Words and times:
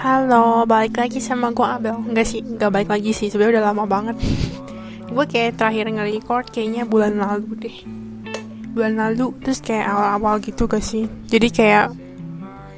Halo, 0.00 0.64
balik 0.64 0.96
lagi 0.96 1.20
sama 1.20 1.52
gue 1.52 1.60
Abel. 1.60 1.92
Enggak 1.92 2.24
sih, 2.24 2.40
enggak 2.40 2.72
balik 2.72 2.88
lagi 2.88 3.12
sih. 3.12 3.28
Sebenernya 3.28 3.60
udah 3.60 3.64
lama 3.68 3.84
banget. 3.84 4.16
Gue 5.12 5.28
kayak 5.28 5.60
terakhir 5.60 5.92
nge-record 5.92 6.48
kayaknya 6.48 6.88
bulan 6.88 7.20
lalu 7.20 7.68
deh. 7.68 7.76
Bulan 8.72 8.96
lalu, 8.96 9.36
terus 9.44 9.60
kayak 9.60 9.92
awal-awal 9.92 10.40
gitu 10.40 10.64
gak 10.64 10.80
sih? 10.80 11.04
Jadi 11.28 11.52
kayak 11.52 11.92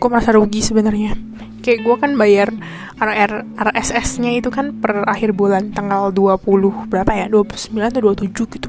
Gue 0.02 0.08
merasa 0.10 0.34
rugi 0.34 0.66
sebenarnya. 0.66 1.14
Kayak 1.62 1.86
gue 1.86 1.96
kan 2.02 2.10
bayar 2.18 2.50
RR, 2.98 3.54
RSS-nya 3.54 4.34
itu 4.34 4.50
kan 4.50 4.82
per 4.82 5.06
akhir 5.06 5.30
bulan 5.38 5.70
Tanggal 5.70 6.10
20 6.10 6.42
Berapa 6.90 7.14
ya? 7.14 7.30
29 7.30 7.70
atau 7.86 8.02
27 8.02 8.34
gitu. 8.34 8.68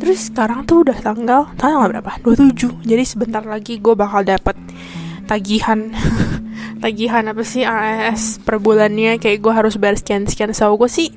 Terus 0.00 0.32
sekarang 0.32 0.64
tuh 0.64 0.80
udah 0.80 0.96
tanggal 0.96 1.52
Tanggal 1.60 1.92
berapa? 1.92 2.24
27 2.24 2.88
Jadi 2.88 3.04
sebentar 3.04 3.44
lagi 3.44 3.76
gue 3.76 3.92
bakal 3.92 4.24
dapet 4.24 4.56
tagihan 5.28 5.92
tagihan 6.86 7.26
apa 7.26 7.42
sih 7.42 7.66
RS 7.66 8.46
per 8.46 8.62
bulannya 8.62 9.18
kayak 9.18 9.42
gue 9.42 9.50
harus 9.50 9.74
bayar 9.74 9.98
sekian 9.98 10.22
sekian. 10.30 10.54
So 10.54 10.70
gue 10.78 10.86
sih 10.86 11.10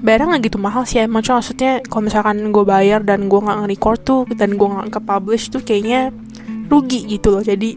bayarnya 0.00 0.32
nggak 0.32 0.48
gitu 0.48 0.56
mahal 0.56 0.88
sih 0.88 1.04
emang. 1.04 1.20
Cuma 1.20 1.44
maksudnya 1.44 1.84
kalau 1.84 2.08
misalkan 2.08 2.40
gue 2.48 2.64
bayar 2.64 3.04
dan 3.04 3.28
gue 3.28 3.36
nggak 3.36 3.58
nge-record 3.60 4.00
tuh 4.00 4.24
dan 4.32 4.56
gue 4.56 4.64
nggak 4.64 4.88
ke-publish 4.96 5.52
tuh 5.52 5.60
kayaknya 5.60 6.08
rugi 6.72 7.04
gitu 7.04 7.28
loh. 7.28 7.44
Jadi 7.44 7.76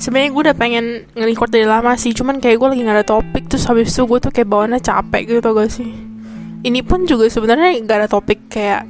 sebenarnya 0.00 0.30
gue 0.32 0.42
udah 0.48 0.56
pengen 0.56 1.04
nge-record 1.12 1.52
dari 1.52 1.68
lama 1.68 1.92
sih. 2.00 2.16
Cuman 2.16 2.40
kayak 2.40 2.56
gue 2.56 2.68
lagi 2.72 2.80
nggak 2.80 2.96
ada 2.96 3.06
topik 3.12 3.44
terus 3.52 3.68
habis 3.68 3.92
itu 3.92 4.08
gue 4.08 4.18
tuh 4.24 4.32
kayak 4.32 4.48
bawaannya 4.48 4.80
capek 4.80 5.22
gitu 5.28 5.40
tau 5.44 5.52
gak 5.60 5.68
sih? 5.68 5.92
Ini 6.64 6.80
pun 6.88 7.04
juga 7.04 7.28
sebenarnya 7.28 7.84
gak 7.84 7.98
ada 8.00 8.08
topik 8.08 8.48
kayak 8.48 8.88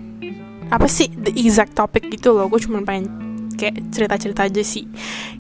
apa 0.71 0.87
sih 0.87 1.11
the 1.19 1.35
exact 1.35 1.75
topic 1.75 2.07
gitu 2.15 2.31
loh. 2.31 2.47
Gue 2.47 2.63
cuma 2.63 2.79
pengen 2.87 3.11
kayak 3.59 3.91
cerita-cerita 3.91 4.47
aja 4.47 4.63
sih. 4.63 4.87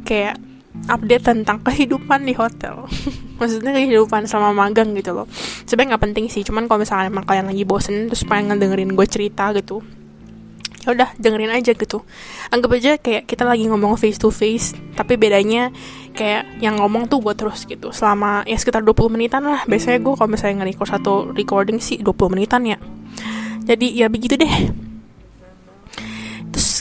Kayak 0.02 0.42
update 0.86 1.24
tentang 1.24 1.58
kehidupan 1.64 2.28
di 2.28 2.34
hotel. 2.36 2.86
Maksudnya 3.40 3.72
kehidupan 3.74 4.28
sama 4.28 4.52
magang 4.52 4.92
gitu 4.94 5.12
loh. 5.16 5.26
Sebenarnya 5.64 5.96
nggak 5.96 6.04
penting 6.10 6.26
sih 6.30 6.44
cuman 6.46 6.68
kalau 6.70 6.84
misalnya 6.84 7.10
emang 7.10 7.26
kalian 7.26 7.50
lagi 7.50 7.64
bosen 7.66 8.08
terus 8.08 8.22
pengen 8.24 8.54
ngedengerin 8.54 8.92
gue 8.94 9.06
cerita 9.08 9.50
gitu 9.56 9.82
ya 10.86 10.94
udah 10.94 11.10
dengerin 11.18 11.50
aja 11.50 11.74
gitu. 11.74 12.06
Anggap 12.54 12.70
aja 12.78 12.94
kayak 12.94 13.26
kita 13.26 13.42
lagi 13.42 13.66
ngomong 13.66 13.98
face 13.98 14.22
to 14.22 14.30
face 14.30 14.70
tapi 14.94 15.18
bedanya 15.18 15.74
kayak 16.14 16.62
yang 16.62 16.78
ngomong 16.78 17.10
tuh 17.10 17.18
gue 17.18 17.34
terus 17.34 17.66
gitu 17.66 17.90
selama 17.90 18.46
ya 18.46 18.54
sekitar 18.54 18.86
20 18.86 19.10
menitan 19.10 19.42
lah. 19.42 19.66
Biasanya 19.66 19.98
gue 19.98 20.14
kalau 20.14 20.30
misalnya 20.30 20.62
nge-record 20.62 20.88
satu 20.94 21.34
recording 21.34 21.82
sih 21.82 21.98
20 21.98 22.14
menitan 22.38 22.62
ya. 22.62 22.78
Jadi 23.66 23.98
ya 23.98 24.06
begitu 24.06 24.38
deh 24.38 24.85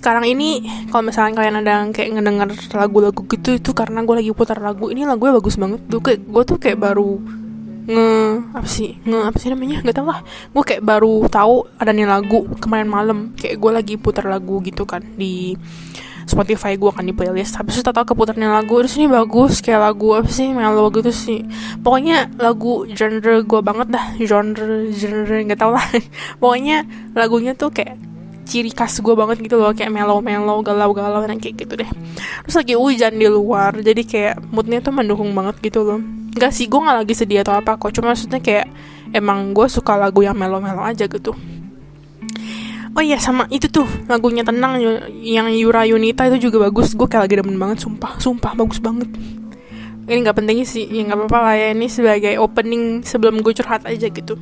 sekarang 0.06 0.30
ini 0.30 0.62
kalau 0.94 1.10
misalnya 1.10 1.34
kalian 1.34 1.66
ada 1.66 1.82
yang 1.82 1.90
kayak 1.90 2.14
ngedenger 2.14 2.54
lagu-lagu 2.78 3.26
gitu 3.26 3.58
itu 3.58 3.74
karena 3.74 4.06
gue 4.06 4.22
lagi 4.22 4.30
putar 4.38 4.62
lagu. 4.62 4.94
Ini 4.94 5.10
lagunya 5.10 5.34
bagus 5.42 5.58
banget. 5.58 5.82
Tuh 5.90 5.98
kayak 5.98 6.30
gue 6.30 6.44
tuh 6.46 6.58
kayak 6.62 6.78
baru 6.78 7.18
nge 7.86 8.10
apa 8.54 8.68
sih 8.70 9.02
nge 9.02 9.20
apa 9.26 9.38
sih 9.42 9.50
namanya? 9.50 9.82
Nggak 9.82 9.98
tau 9.98 10.06
lah. 10.06 10.22
Gue 10.54 10.62
kayak 10.62 10.86
baru 10.86 11.26
tahu 11.26 11.66
ada 11.82 11.90
nih 11.90 12.06
lagu 12.06 12.46
kemarin 12.62 12.86
malam. 12.86 13.34
Kayak 13.34 13.58
gue 13.58 13.72
lagi 13.82 13.94
putar 13.98 14.30
lagu 14.30 14.62
gitu 14.62 14.86
kan 14.86 15.02
di 15.18 15.58
Spotify 16.30 16.78
gue 16.78 16.94
kan 16.94 17.02
di 17.02 17.14
playlist. 17.18 17.58
Habis 17.58 17.82
itu 17.82 17.90
tau 17.90 18.06
keputarnya 18.06 18.54
lagu. 18.54 18.78
Terus 18.86 19.02
ini 19.02 19.10
bagus 19.10 19.58
kayak 19.66 19.90
lagu 19.90 20.14
apa 20.14 20.30
sih 20.30 20.54
melo 20.54 20.86
gitu 20.94 21.10
sih. 21.10 21.42
Pokoknya 21.82 22.30
lagu 22.38 22.86
genre 22.94 23.42
gue 23.42 23.62
banget 23.66 23.90
dah. 23.90 24.06
Genre 24.22 24.86
genre 24.94 25.38
nggak 25.50 25.58
tau 25.58 25.74
lah. 25.74 25.86
Pokoknya 26.42 26.86
lagunya 27.18 27.58
tuh 27.58 27.74
kayak 27.74 27.98
ciri 28.46 28.72
khas 28.72 29.02
gue 29.02 29.14
banget 29.18 29.42
gitu 29.42 29.58
loh 29.58 29.74
kayak 29.74 29.90
melo-melo 29.90 30.62
galau-galau 30.62 31.26
dan 31.26 31.42
kayak 31.42 31.66
gitu 31.66 31.74
deh. 31.82 31.90
Terus 32.46 32.56
lagi 32.56 32.74
hujan 32.78 33.18
di 33.18 33.28
luar 33.28 33.76
jadi 33.82 34.02
kayak 34.06 34.36
moodnya 34.54 34.80
tuh 34.80 34.94
mendukung 34.94 35.34
banget 35.34 35.58
gitu 35.66 35.82
loh. 35.82 36.00
Gak 36.38 36.54
sih 36.54 36.70
gue 36.70 36.80
gak 36.80 37.04
lagi 37.04 37.14
sedih 37.18 37.42
atau 37.42 37.58
apa 37.58 37.76
kok 37.76 37.92
cuma 37.98 38.14
maksudnya 38.14 38.40
kayak 38.40 38.70
emang 39.12 39.52
gue 39.52 39.66
suka 39.68 39.98
lagu 39.98 40.22
yang 40.22 40.38
melo-melo 40.38 40.86
aja 40.86 41.10
gitu. 41.10 41.34
Oh 42.96 43.04
iya 43.04 43.20
sama 43.20 43.44
itu 43.52 43.68
tuh 43.68 43.84
lagunya 44.08 44.48
tenang 44.48 44.80
yang 45.20 45.52
Yura 45.52 45.84
Yunita 45.84 46.32
itu 46.32 46.48
juga 46.48 46.72
bagus. 46.72 46.96
Gue 46.96 47.12
kayak 47.12 47.28
lagi 47.28 47.36
demen 47.44 47.60
banget 47.60 47.84
sumpah 47.84 48.16
sumpah 48.22 48.56
bagus 48.56 48.80
banget. 48.80 49.12
Ini 50.06 50.22
nggak 50.22 50.38
penting 50.38 50.62
sih 50.70 50.86
ya 50.86 51.02
nggak 51.02 51.18
apa-apa 51.18 51.40
lah 51.42 51.56
ya 51.58 51.68
ini 51.74 51.90
sebagai 51.90 52.38
opening 52.38 53.02
sebelum 53.02 53.42
gue 53.42 53.58
curhat 53.58 53.90
aja 53.90 54.06
gitu 54.06 54.38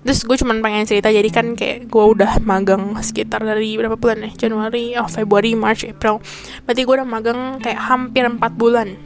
terus 0.00 0.24
gue 0.24 0.36
cuman 0.40 0.64
pengen 0.64 0.88
cerita 0.88 1.12
jadi 1.12 1.28
kan 1.28 1.52
kayak 1.52 1.92
gue 1.92 2.04
udah 2.16 2.40
magang 2.40 2.96
sekitar 3.04 3.44
dari 3.44 3.76
berapa 3.76 4.00
bulan 4.00 4.24
ya? 4.24 4.48
Januari 4.48 4.96
oh 4.96 5.08
Februari 5.08 5.52
March 5.52 5.84
April. 5.84 6.24
Berarti 6.64 6.80
gue 6.88 6.94
udah 6.96 7.08
magang 7.08 7.40
kayak 7.60 7.80
hampir 7.84 8.24
4 8.24 8.40
bulan. 8.56 8.96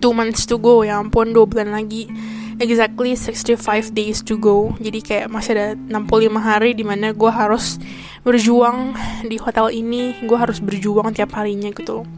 Two 0.00 0.16
months 0.16 0.48
to 0.48 0.56
go 0.56 0.80
ya 0.80 0.96
ampun 0.96 1.36
2 1.36 1.44
bulan 1.44 1.76
lagi. 1.76 2.08
Exactly 2.56 3.12
65 3.12 3.92
days 3.92 4.24
to 4.24 4.40
go. 4.40 4.72
Jadi 4.80 5.04
kayak 5.04 5.28
masih 5.28 5.52
ada 5.52 5.66
65 5.76 6.40
hari 6.40 6.72
di 6.72 6.84
mana 6.84 7.12
gue 7.12 7.28
harus 7.28 7.76
berjuang 8.24 8.96
di 9.28 9.36
hotel 9.36 9.68
ini. 9.76 10.16
Gue 10.24 10.40
harus 10.40 10.56
berjuang 10.64 11.12
tiap 11.12 11.36
harinya 11.36 11.68
gitu. 11.68 12.08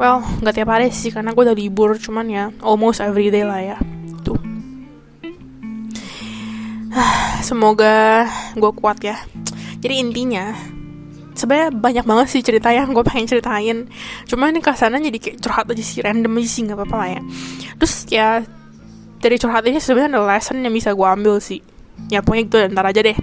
Well 0.00 0.24
nggak 0.40 0.56
tiap 0.56 0.72
hari 0.72 0.88
sih 0.88 1.12
karena 1.12 1.36
gue 1.36 1.42
udah 1.44 1.58
libur 1.58 2.00
cuman 2.00 2.26
ya 2.32 2.44
almost 2.64 3.04
every 3.04 3.28
day 3.28 3.44
lah 3.44 3.60
ya 3.60 3.78
semoga 7.42 8.26
gue 8.54 8.72
kuat 8.76 8.98
ya. 9.02 9.16
Jadi 9.78 9.94
intinya 10.02 10.54
sebenarnya 11.38 11.70
banyak 11.70 12.04
banget 12.04 12.26
sih 12.34 12.42
cerita 12.42 12.74
yang 12.74 12.90
gue 12.90 13.04
pengen 13.06 13.30
ceritain. 13.30 13.86
Cuma 14.26 14.50
ini 14.50 14.58
ke 14.58 14.74
sana 14.74 14.98
jadi 14.98 15.18
kayak 15.18 15.38
curhat 15.38 15.66
aja 15.70 15.84
sih 15.84 16.02
random 16.02 16.34
aja 16.38 16.48
sih 16.50 16.62
nggak 16.66 16.78
apa-apa 16.78 16.96
lah 16.98 17.08
ya. 17.14 17.22
Terus 17.78 17.94
ya 18.10 18.28
dari 19.22 19.36
curhat 19.38 19.62
ini 19.70 19.78
sebenarnya 19.78 20.18
ada 20.18 20.22
lesson 20.26 20.58
yang 20.62 20.74
bisa 20.74 20.90
gue 20.92 21.08
ambil 21.08 21.38
sih. 21.38 21.62
Ya 22.10 22.22
pokoknya 22.22 22.42
gitu 22.46 22.56
ntar 22.74 22.84
aja 22.90 23.00
deh. 23.02 23.16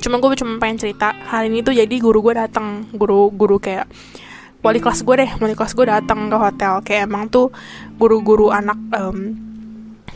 Cuma 0.00 0.20
gue 0.20 0.36
cuma 0.36 0.60
pengen 0.60 0.80
cerita 0.80 1.16
hari 1.28 1.48
ini 1.48 1.64
tuh 1.64 1.72
jadi 1.72 1.94
guru 2.00 2.20
gue 2.20 2.36
datang 2.36 2.88
guru 2.92 3.32
guru 3.32 3.56
kayak 3.56 3.88
wali 4.62 4.78
kelas 4.78 5.02
gue 5.02 5.14
deh 5.18 5.30
wali 5.40 5.56
kelas 5.56 5.72
gue 5.72 5.86
datang 5.88 6.28
ke 6.28 6.36
hotel. 6.36 6.84
Kayak 6.84 7.08
emang 7.08 7.32
tuh 7.32 7.48
guru-guru 7.96 8.52
anak 8.52 8.76
um, 8.96 9.36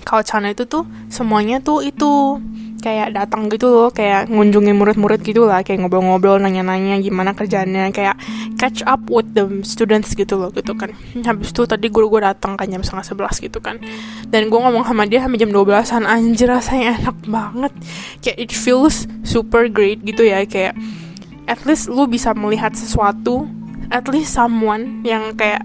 kalau 0.06 0.22
itu 0.22 0.64
tuh 0.70 0.86
semuanya 1.10 1.58
tuh 1.58 1.82
itu 1.82 2.38
kayak 2.80 3.16
datang 3.16 3.48
gitu 3.50 3.68
loh 3.68 3.88
kayak 3.90 4.28
ngunjungi 4.30 4.72
murid-murid 4.76 5.20
gitu 5.24 5.48
lah 5.48 5.64
kayak 5.66 5.82
ngobrol-ngobrol 5.82 6.38
nanya-nanya 6.38 7.00
gimana 7.00 7.32
kerjanya 7.32 7.88
kayak 7.90 8.16
catch 8.60 8.84
up 8.86 9.02
with 9.10 9.26
the 9.32 9.44
students 9.66 10.14
gitu 10.14 10.36
loh 10.38 10.52
gitu 10.52 10.72
kan. 10.76 10.92
Habis 11.24 11.52
itu 11.52 11.62
tadi 11.66 11.90
guru 11.90 12.12
gue 12.12 12.20
datang 12.24 12.54
kan 12.54 12.68
jam 12.68 12.80
setengah 12.84 13.06
sebelas 13.06 13.36
gitu 13.40 13.58
kan. 13.58 13.80
Dan 14.28 14.48
gue 14.48 14.58
ngomong 14.58 14.84
sama 14.84 15.04
dia 15.04 15.24
sampai 15.24 15.40
jam 15.40 15.50
12an 15.50 16.04
anjir 16.06 16.48
rasanya 16.48 17.00
enak 17.02 17.16
banget. 17.26 17.72
Kayak 18.22 18.38
it 18.48 18.52
feels 18.52 19.08
super 19.26 19.66
great 19.68 20.02
gitu 20.06 20.24
ya 20.24 20.44
kayak 20.46 20.76
at 21.46 21.62
least 21.64 21.86
lu 21.90 22.06
bisa 22.10 22.34
melihat 22.34 22.74
sesuatu 22.74 23.46
at 23.94 24.06
least 24.10 24.34
someone 24.34 25.06
yang 25.06 25.34
kayak 25.38 25.62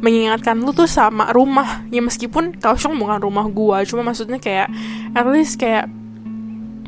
mengingatkan 0.00 0.60
lu 0.60 0.72
tuh 0.76 0.88
sama 0.88 1.32
rumah. 1.32 1.84
Ya 1.88 2.04
meskipun 2.04 2.60
Kaohsiung 2.60 2.96
bukan 3.00 3.20
rumah 3.20 3.48
gua 3.48 3.80
cuma 3.88 4.04
maksudnya 4.04 4.36
kayak 4.36 4.68
at 5.16 5.26
least 5.28 5.56
kayak 5.56 5.88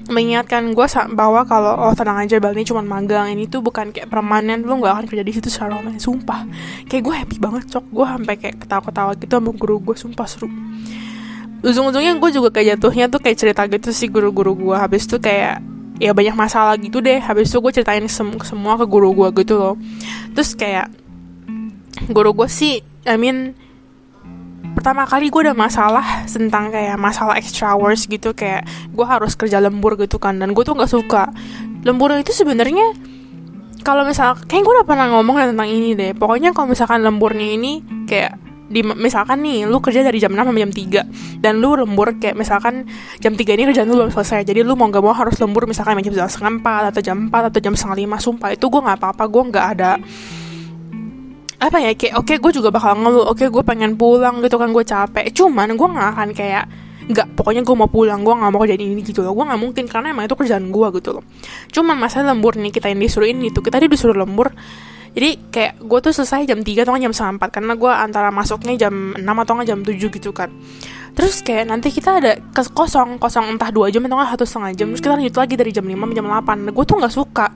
mengingatkan 0.09 0.73
gue 0.73 0.87
bahwa 1.13 1.45
kalau 1.45 1.77
oh 1.77 1.93
tenang 1.93 2.25
aja 2.25 2.41
Bal 2.41 2.57
ini 2.57 2.65
cuma 2.65 2.81
magang 2.81 3.29
ini 3.29 3.45
tuh 3.45 3.61
bukan 3.61 3.93
kayak 3.93 4.09
permanen 4.09 4.65
lu 4.65 4.81
nggak 4.81 4.93
akan 4.97 5.05
kerja 5.05 5.25
di 5.25 5.33
situ 5.37 5.49
secara 5.53 5.77
lama 5.77 5.93
sumpah. 6.01 6.49
Kayak 6.89 7.03
gue 7.05 7.15
happy 7.15 7.37
banget 7.37 7.65
cok. 7.69 7.85
Gue 7.93 8.07
sampai 8.09 8.35
kayak 8.41 8.57
ketawa-ketawa 8.65 9.13
gitu 9.21 9.33
sama 9.37 9.53
guru 9.53 9.77
gue 9.85 9.97
sumpah 9.97 10.27
seru. 10.27 10.49
Ujung-ujungnya 11.61 12.17
gue 12.17 12.31
juga 12.33 12.49
kayak 12.49 12.81
jatuhnya 12.81 13.07
tuh 13.13 13.21
kayak 13.21 13.37
cerita 13.37 13.63
gitu 13.69 13.93
sih 13.93 14.09
guru-guru 14.09 14.57
gue 14.57 14.77
habis 14.77 15.05
tuh 15.05 15.21
kayak 15.21 15.61
ya 16.01 16.17
banyak 16.17 16.33
masalah 16.33 16.81
gitu 16.81 17.05
deh. 17.05 17.21
Habis 17.21 17.53
itu 17.53 17.61
gue 17.61 17.73
ceritain 17.77 18.07
sem 18.09 18.33
semua 18.49 18.81
ke 18.81 18.89
guru 18.89 19.13
gue 19.13 19.29
gitu 19.45 19.61
loh. 19.61 19.75
Terus 20.33 20.57
kayak 20.57 20.89
guru 22.09 22.33
gue 22.33 22.49
sih 22.49 22.81
I 23.05 23.21
mean 23.21 23.53
pertama 24.89 25.05
kali 25.05 25.29
gue 25.29 25.43
ada 25.45 25.53
masalah 25.53 26.25
tentang 26.25 26.73
kayak 26.73 26.97
masalah 26.97 27.37
extra 27.37 27.77
hours 27.77 28.09
gitu 28.09 28.33
kayak 28.33 28.65
gue 28.89 29.05
harus 29.05 29.37
kerja 29.37 29.61
lembur 29.61 30.01
gitu 30.01 30.17
kan 30.17 30.41
dan 30.41 30.57
gue 30.57 30.65
tuh 30.65 30.73
nggak 30.73 30.89
suka. 30.89 31.29
Lembur 31.85 32.17
itu 32.17 32.33
sebenarnya 32.33 32.97
kalau 33.85 34.09
misal 34.09 34.41
kayak 34.49 34.65
gue 34.65 34.73
udah 34.81 34.89
pernah 34.89 35.13
ngomong 35.13 35.53
tentang 35.53 35.69
ini 35.69 35.93
deh 35.93 36.17
pokoknya 36.17 36.57
kalau 36.57 36.73
misalkan 36.73 37.05
lemburnya 37.05 37.53
ini 37.53 37.85
kayak 38.09 38.41
di 38.73 38.81
misalkan 38.81 39.45
nih 39.45 39.69
lu 39.69 39.77
kerja 39.85 40.01
dari 40.01 40.25
jam 40.25 40.33
6 40.33 40.57
sampai 40.57 40.63
jam 40.65 40.73
3 40.73 41.45
dan 41.45 41.61
lu 41.61 41.77
lembur 41.77 42.17
kayak 42.17 42.41
misalkan 42.41 42.89
jam 43.21 43.37
3 43.37 43.45
ini 43.45 43.69
kerjaan 43.69 43.93
lu 43.93 44.01
belum 44.01 44.09
selesai 44.09 44.41
jadi 44.49 44.65
lu 44.65 44.73
mau 44.73 44.89
gak 44.89 45.05
mau 45.05 45.13
harus 45.13 45.37
lembur 45.37 45.69
misalkan 45.69 46.01
jam 46.01 46.33
setengah 46.33 46.65
4 46.65 46.97
atau 46.97 47.01
jam 47.05 47.29
4 47.29 47.53
atau 47.53 47.61
jam 47.61 47.77
setengah 47.77 48.17
5 48.17 48.25
sumpah 48.25 48.57
itu 48.57 48.65
gue 48.73 48.81
nggak 48.81 48.97
apa-apa 49.05 49.25
gue 49.29 49.43
nggak 49.53 49.67
ada 49.77 50.01
apa 51.59 51.83
ya 51.83 51.91
kayak 51.99 52.15
oke 52.15 52.31
okay, 52.31 52.37
gue 52.39 52.53
juga 52.55 52.71
bakal 52.71 52.95
ngeluh 53.03 53.35
oke 53.35 53.43
okay, 53.43 53.49
gue 53.51 53.63
pengen 53.67 53.99
pulang 53.99 54.39
gitu 54.43 54.57
kan 54.57 54.71
gue 54.71 54.85
capek. 54.87 55.27
Cuman 55.35 55.75
gue 55.75 55.89
nggak 55.91 56.09
akan 56.15 56.29
kayak 56.31 56.65
nggak 57.09 57.27
pokoknya 57.35 57.65
gue 57.65 57.75
mau 57.75 57.91
pulang 57.91 58.21
gue 58.23 58.35
nggak 58.35 58.53
mau 58.55 58.63
jadi 58.63 58.79
ini 58.79 59.03
gitu 59.03 59.27
loh. 59.27 59.35
Gue 59.35 59.45
nggak 59.45 59.61
mungkin 59.61 59.85
karena 59.91 60.15
emang 60.15 60.31
itu 60.31 60.39
kerjaan 60.39 60.71
gue 60.71 60.87
gitu 61.03 61.11
loh. 61.19 61.25
Cuman 61.75 61.99
masa 61.99 62.23
lembur 62.23 62.55
nih 62.55 62.71
kita 62.71 62.95
yang 62.95 63.03
disuruh 63.03 63.27
ini 63.27 63.51
tuh 63.51 63.67
kita 63.67 63.83
disuruh 63.83 64.15
lembur. 64.15 64.55
Jadi 65.19 65.51
kayak 65.51 65.83
gue 65.83 65.99
tuh 65.99 66.13
selesai 66.15 66.47
jam 66.47 66.63
3 66.63 66.85
atau 66.85 66.95
jam 66.95 67.11
setengah 67.11 67.51
4 67.51 67.55
karena 67.59 67.73
gue 67.75 67.91
antara 67.91 68.29
masuknya 68.31 68.87
jam 68.87 69.19
6 69.19 69.25
atau 69.25 69.55
jam 69.67 69.79
7 69.83 69.99
gitu 70.15 70.31
kan. 70.31 70.53
Terus 71.19 71.43
kayak 71.43 71.67
nanti 71.67 71.91
kita 71.91 72.23
ada 72.23 72.39
ke 72.39 72.63
kosong 72.71 73.19
kosong 73.19 73.51
entah 73.51 73.75
dua 73.75 73.91
jam 73.91 74.07
atau 74.07 74.15
nggak 74.15 74.39
satu 74.39 74.45
setengah 74.47 74.71
jam 74.79 74.87
terus 74.95 75.03
kita 75.03 75.19
lanjut 75.19 75.35
lagi 75.35 75.55
dari 75.59 75.71
jam 75.75 75.83
5 75.83 76.15
jam 76.15 76.27
8 76.31 76.63
nah, 76.63 76.71
gue 76.71 76.85
tuh 76.87 76.97
nggak 77.03 77.11
suka 77.11 77.47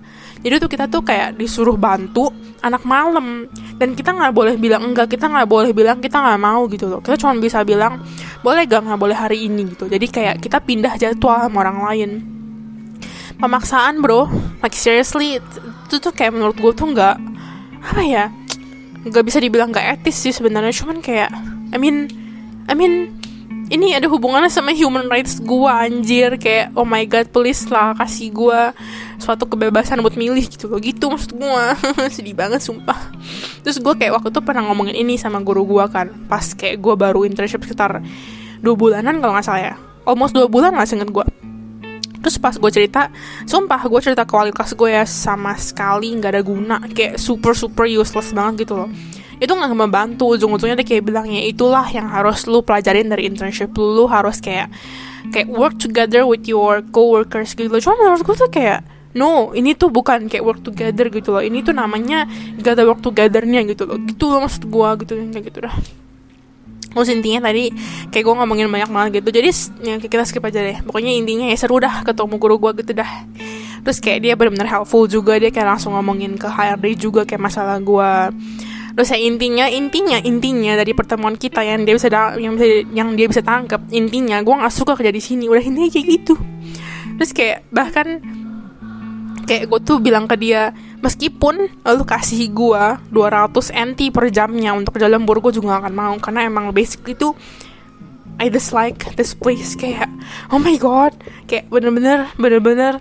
jadi 0.40 0.56
tuh 0.56 0.70
kita 0.72 0.88
tuh 0.88 1.04
kayak 1.04 1.36
disuruh 1.36 1.76
bantu 1.76 2.32
anak 2.64 2.82
malam. 2.88 3.46
Dan 3.76 3.92
kita 3.92 4.14
nggak 4.14 4.32
boleh 4.32 4.54
bilang 4.56 4.88
enggak 4.90 5.12
kita 5.12 5.28
nggak 5.28 5.46
boleh 5.50 5.70
bilang 5.76 5.98
kita 6.00 6.18
nggak 6.18 6.40
mau 6.40 6.64
gitu 6.66 6.88
loh. 6.88 7.00
Kita 7.04 7.20
cuma 7.20 7.36
bisa 7.36 7.60
bilang 7.62 8.00
boleh 8.40 8.64
gak 8.66 8.82
nggak 8.88 8.98
boleh 8.98 9.16
hari 9.18 9.46
ini 9.46 9.70
gitu. 9.74 9.86
Jadi 9.86 10.06
kayak 10.08 10.42
kita 10.42 10.58
pindah 10.58 10.96
jadwal 10.98 11.46
sama 11.46 11.62
orang 11.62 11.78
lain. 11.86 12.10
Pemaksaan 13.38 14.02
bro. 14.02 14.26
Like 14.62 14.74
seriously 14.74 15.38
itu 15.38 15.96
tuh 15.98 16.14
kayak 16.14 16.32
menurut 16.34 16.56
gue 16.56 16.72
tuh 16.72 16.88
nggak 16.90 17.16
apa 17.82 18.02
ya 18.06 18.24
nggak 19.02 19.24
bisa 19.26 19.42
dibilang 19.42 19.74
nggak 19.74 20.00
etis 20.00 20.16
sih 20.18 20.34
sebenarnya. 20.34 20.74
Cuman 20.74 20.98
kayak 21.02 21.30
I 21.74 21.78
mean 21.78 22.10
I 22.70 22.74
mean 22.78 23.14
ini 23.72 23.96
ada 23.96 24.04
hubungannya 24.04 24.52
sama 24.52 24.76
human 24.76 25.08
rights 25.08 25.40
gue 25.40 25.72
anjir. 25.72 26.36
Kayak 26.36 26.76
oh 26.76 26.84
my 26.84 27.08
god 27.08 27.32
please 27.32 27.64
lah 27.72 27.96
kasih 27.96 28.28
gue 28.28 28.60
suatu 29.16 29.48
kebebasan 29.48 30.04
buat 30.04 30.14
milih 30.14 30.44
gitu 30.44 30.68
loh. 30.68 30.76
Gitu 30.76 31.08
maksud 31.08 31.32
gue 31.32 31.64
sedih 32.14 32.36
banget 32.36 32.60
sumpah. 32.60 33.00
Terus 33.64 33.80
gue 33.80 33.94
kayak 33.96 34.20
waktu 34.20 34.28
itu 34.28 34.40
pernah 34.44 34.68
ngomongin 34.68 34.92
ini 34.92 35.16
sama 35.16 35.40
guru 35.40 35.64
gue 35.64 35.84
kan. 35.88 36.12
Pas 36.28 36.44
kayak 36.52 36.76
gue 36.84 36.94
baru 36.94 37.24
internship 37.24 37.64
sekitar 37.64 38.04
dua 38.60 38.74
bulanan 38.76 39.18
kalau 39.24 39.32
nggak 39.32 39.46
salah 39.48 39.62
ya. 39.72 39.74
Almost 40.04 40.36
dua 40.36 40.46
bulan 40.52 40.76
lah 40.76 40.84
singkat 40.84 41.08
gue 41.08 41.26
terus 42.22 42.38
pas 42.38 42.54
gue 42.54 42.70
cerita 42.70 43.10
sumpah 43.50 43.82
gue 43.82 43.98
cerita 43.98 44.22
ke 44.22 44.30
wali 44.30 44.54
kelas 44.54 44.78
gue 44.78 44.94
ya 44.94 45.02
sama 45.02 45.58
sekali 45.58 46.14
nggak 46.14 46.30
ada 46.38 46.42
guna. 46.46 46.76
Kayak 46.92 47.18
super 47.18 47.56
super 47.56 47.82
useless 47.88 48.30
banget 48.30 48.62
gitu 48.62 48.78
loh 48.78 48.90
itu 49.42 49.50
nggak 49.50 49.74
membantu. 49.74 50.38
Ujung-ujungnya 50.38 50.78
dia 50.78 50.86
kayak 50.86 51.02
bilang 51.02 51.26
ya 51.26 51.42
itulah 51.42 51.82
yang 51.90 52.06
harus 52.06 52.46
lu 52.46 52.62
pelajarin 52.62 53.10
dari 53.10 53.26
internship 53.26 53.74
lu, 53.74 53.98
lu 53.98 54.04
harus 54.06 54.38
kayak 54.38 54.70
kayak 55.34 55.50
work 55.50 55.74
together 55.82 56.22
with 56.22 56.46
your 56.46 56.82
coworkers 56.94 57.54
gitu 57.58 57.70
cuma 57.78 57.94
menurut 57.98 58.22
gue 58.26 58.34
tuh 58.34 58.50
kayak 58.50 58.82
no 59.14 59.54
ini 59.54 59.78
tuh 59.78 59.86
bukan 59.90 60.26
kayak 60.30 60.42
work 60.46 60.62
together 60.62 61.10
gitu 61.10 61.34
loh. 61.34 61.42
Ini 61.42 61.66
tuh 61.66 61.74
namanya 61.74 62.24
gak 62.62 62.78
ada 62.78 62.86
work 62.86 63.02
togethernya 63.02 63.66
gitu 63.66 63.84
loh. 63.84 63.98
Gitu 63.98 64.24
loh 64.30 64.40
maksud 64.46 64.70
gue 64.70 64.88
gitu 65.02 65.12
gitu 65.18 65.58
dah. 65.58 65.74
Terus 66.92 67.08
intinya 67.08 67.48
tadi 67.48 67.72
kayak 68.12 68.24
gue 68.24 68.34
ngomongin 68.36 68.68
banyak 68.68 68.90
banget 68.92 69.10
gitu. 69.20 69.28
Jadi 69.40 69.48
ya, 69.80 69.94
kita 69.96 70.24
skip 70.28 70.44
aja 70.44 70.60
deh. 70.60 70.78
Pokoknya 70.84 71.12
intinya 71.12 71.48
ya 71.48 71.56
seru 71.56 71.80
dah 71.80 72.04
ketemu 72.04 72.36
guru 72.36 72.56
gue 72.68 72.84
gitu 72.84 72.92
dah. 73.00 73.10
Terus 73.82 73.98
kayak 73.98 74.18
dia 74.22 74.32
bener-bener 74.36 74.68
helpful 74.68 75.08
juga. 75.08 75.40
Dia 75.40 75.48
kayak 75.48 75.76
langsung 75.76 75.96
ngomongin 75.96 76.36
ke 76.36 76.46
HRD 76.46 76.86
juga 77.00 77.24
Kayak 77.24 77.48
masalah 77.48 77.80
gue 77.80 78.10
terus 78.92 79.08
ya 79.08 79.18
intinya 79.18 79.66
intinya 79.72 80.20
intinya 80.20 80.76
dari 80.76 80.92
pertemuan 80.92 81.40
kita 81.40 81.64
yang 81.64 81.88
dia 81.88 81.96
bisa 81.96 82.08
yang 82.36 82.54
bisa 82.60 82.66
yang 82.92 83.08
dia 83.16 83.26
bisa 83.28 83.40
tangkap 83.40 83.80
intinya 83.88 84.44
gue 84.44 84.52
nggak 84.52 84.72
suka 84.72 84.92
kerja 84.96 85.12
di 85.12 85.22
sini. 85.22 85.44
Udah 85.48 85.64
intinya 85.64 85.88
kayak 85.88 86.06
gitu. 86.06 86.34
Terus 87.16 87.30
kayak 87.32 87.58
bahkan 87.72 88.20
kayak 89.48 89.72
gue 89.72 89.80
tuh 89.80 89.98
bilang 89.98 90.28
ke 90.28 90.36
dia 90.36 90.76
meskipun 91.00 91.72
lu 91.72 92.04
kasih 92.04 92.52
gue 92.52 92.84
200 93.10 93.52
NT 93.72 94.00
per 94.12 94.28
jamnya 94.28 94.76
untuk 94.76 94.96
kerja 94.96 95.08
lembur 95.08 95.40
gue 95.40 95.56
juga 95.56 95.76
gak 95.76 95.88
akan 95.88 95.94
mau. 95.96 96.14
Karena 96.20 96.44
emang 96.44 96.68
basic 96.76 97.16
itu 97.16 97.32
I 98.36 98.52
dislike 98.52 99.16
this 99.16 99.32
place. 99.32 99.72
Kayak 99.72 100.12
oh 100.52 100.60
my 100.60 100.76
god. 100.76 101.16
Kayak 101.48 101.72
bener-bener 101.72 102.28
bener-bener 102.36 103.00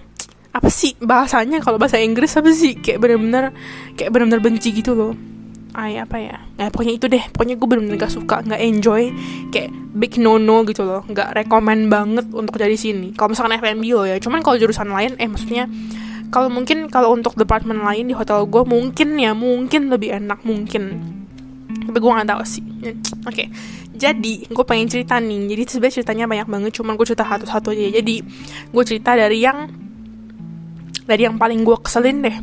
apa 0.51 0.67
sih 0.71 0.95
bahasanya? 1.03 1.59
Kalau 1.59 1.75
bahasa 1.75 1.99
Inggris 1.99 2.31
apa 2.39 2.47
sih? 2.55 2.79
Kayak 2.79 3.03
bener-bener 3.03 3.51
kayak 3.99 4.15
bener-bener 4.15 4.39
benci 4.39 4.71
gitu 4.71 4.95
loh 4.95 5.30
ay 5.73 5.99
apa 5.99 6.17
ya? 6.19 6.37
Ya 6.59 6.67
pokoknya 6.67 6.93
itu 6.95 7.05
deh. 7.07 7.23
Pokoknya 7.31 7.55
gue 7.55 7.67
bener-bener 7.67 7.97
gak 7.99 8.13
suka 8.13 8.43
nggak 8.43 8.61
enjoy. 8.61 9.11
Kayak 9.49 9.69
big 9.95 10.19
no 10.19 10.35
no 10.35 10.63
gitu 10.67 10.83
loh. 10.83 11.01
Nggak 11.07 11.35
rekomend 11.43 11.87
banget 11.87 12.25
untuk 12.31 12.59
jadi 12.59 12.75
sini. 12.75 13.15
Kalau 13.15 13.31
misalkan 13.31 13.57
F&B 13.59 13.83
lo 13.95 14.03
ya. 14.03 14.19
Cuman 14.19 14.43
kalau 14.43 14.59
jurusan 14.59 14.91
lain 14.91 15.15
eh 15.17 15.27
maksudnya 15.27 15.65
kalau 16.31 16.47
mungkin 16.47 16.87
kalau 16.87 17.11
untuk 17.11 17.35
departemen 17.35 17.83
lain 17.83 18.07
di 18.07 18.15
hotel 18.15 18.47
gue 18.47 18.63
mungkin 18.63 19.19
ya 19.19 19.35
mungkin 19.35 19.91
lebih 19.91 20.15
enak 20.15 20.43
mungkin. 20.43 20.83
Tapi 21.71 21.97
gue 21.97 22.11
nggak 22.11 22.29
tahu 22.29 22.41
sih. 22.43 22.63
Oke. 22.81 22.95
Okay. 23.27 23.47
jadi 24.01 24.49
gue 24.49 24.65
pengen 24.65 24.89
cerita 24.89 25.21
nih. 25.21 25.51
Jadi 25.53 25.61
sebenarnya 25.69 25.95
ceritanya 26.01 26.25
banyak 26.25 26.47
banget 26.49 26.71
cuman 26.81 26.97
gue 26.97 27.05
cerita 27.05 27.27
satu-satu 27.27 27.69
aja 27.69 28.01
jadi 28.01 28.15
gue 28.73 28.83
cerita 28.87 29.13
dari 29.13 29.45
yang 29.45 29.69
dari 31.05 31.25
yang 31.25 31.37
paling 31.37 31.65
gue 31.65 31.77
keselin 31.81 32.21
deh. 32.25 32.37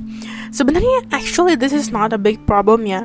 Sebenarnya 0.50 1.08
actually 1.12 1.54
this 1.54 1.76
is 1.76 1.92
not 1.92 2.14
a 2.14 2.20
big 2.20 2.40
problem 2.48 2.88
ya. 2.88 3.04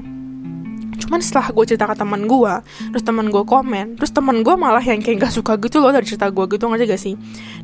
Cuman 0.94 1.20
setelah 1.20 1.52
gue 1.52 1.66
cerita 1.68 1.90
ke 1.90 1.96
teman 2.00 2.30
gue 2.30 2.54
terus 2.94 3.04
teman 3.04 3.28
gue 3.28 3.44
komen 3.44 4.00
terus 4.00 4.14
teman 4.14 4.46
gue 4.46 4.56
malah 4.56 4.80
yang 4.80 5.02
kayak 5.04 5.28
gak 5.28 5.34
suka 5.36 5.60
gitu 5.60 5.82
loh 5.84 5.92
dari 5.92 6.06
cerita 6.08 6.30
gue 6.32 6.46
gitu 6.48 6.64
nggak 6.70 6.86
gak 6.86 7.02
sih? 7.02 7.14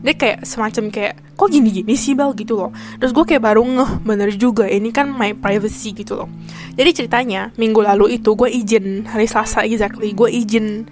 Dia 0.04 0.14
kayak 0.18 0.44
semacam 0.44 0.84
kayak 0.92 1.14
kok 1.40 1.48
gini 1.48 1.70
gini 1.72 1.94
sih 1.96 2.18
bel 2.18 2.36
gitu 2.36 2.60
loh. 2.60 2.76
Terus 3.00 3.16
gue 3.16 3.24
kayak 3.24 3.44
baru 3.46 3.64
ngeh 3.64 3.92
bener 4.04 4.30
juga 4.36 4.68
ini 4.68 4.92
kan 4.92 5.14
my 5.14 5.38
privacy 5.38 5.96
gitu 5.96 6.20
loh. 6.20 6.30
Jadi 6.76 6.90
ceritanya 7.06 7.54
minggu 7.56 7.80
lalu 7.80 8.20
itu 8.20 8.36
gue 8.36 8.50
izin 8.50 9.08
hari 9.08 9.30
selasa 9.30 9.64
exactly 9.64 10.12
gue 10.12 10.30
izin 10.30 10.90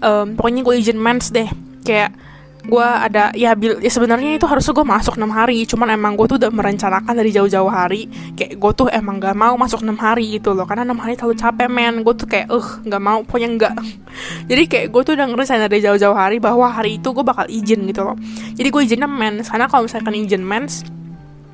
um, 0.00 0.38
pokoknya 0.38 0.62
gue 0.64 0.74
izin 0.80 0.98
mens 0.98 1.28
deh. 1.28 1.50
Kayak 1.82 2.14
gue 2.62 2.86
ada 2.86 3.34
ya, 3.34 3.58
bil, 3.58 3.82
ya 3.82 3.90
sebenarnya 3.90 4.38
itu 4.38 4.46
harusnya 4.46 4.70
gue 4.70 4.86
masuk 4.86 5.18
enam 5.18 5.34
hari 5.34 5.66
cuman 5.66 5.98
emang 5.98 6.14
gue 6.14 6.30
tuh 6.30 6.38
udah 6.38 6.52
merencanakan 6.54 7.10
dari 7.10 7.34
jauh-jauh 7.34 7.66
hari 7.66 8.06
kayak 8.38 8.54
gue 8.54 8.72
tuh 8.78 8.86
emang 8.86 9.18
gak 9.18 9.34
mau 9.34 9.58
masuk 9.58 9.82
enam 9.82 9.98
hari 9.98 10.38
gitu 10.38 10.54
loh 10.54 10.62
karena 10.62 10.86
enam 10.86 10.98
hari 11.02 11.18
terlalu 11.18 11.34
capek 11.34 11.66
men. 11.66 12.06
Gue 12.06 12.14
tuh 12.14 12.30
kayak 12.30 12.46
eh 12.54 12.68
nggak 12.86 13.02
mau 13.02 13.18
pokoknya 13.26 13.48
nggak. 13.58 13.74
Jadi 14.50 14.62
kayak 14.70 14.86
gue 14.94 15.02
tuh 15.02 15.12
udah 15.18 15.26
ngerencanain 15.26 15.66
dari 15.66 15.82
jauh-jauh 15.82 16.14
hari 16.14 16.38
bahwa 16.38 16.70
hari 16.70 17.02
itu 17.02 17.10
gue 17.10 17.24
bakal 17.26 17.50
izin 17.50 17.82
gitu 17.90 18.06
loh. 18.06 18.14
Jadi 18.54 18.68
gue 18.70 18.82
izin 18.86 19.02
mens 19.10 19.50
karena 19.50 19.66
kalau 19.66 19.90
misalkan 19.90 20.14
izin 20.14 20.42
mens 20.46 20.86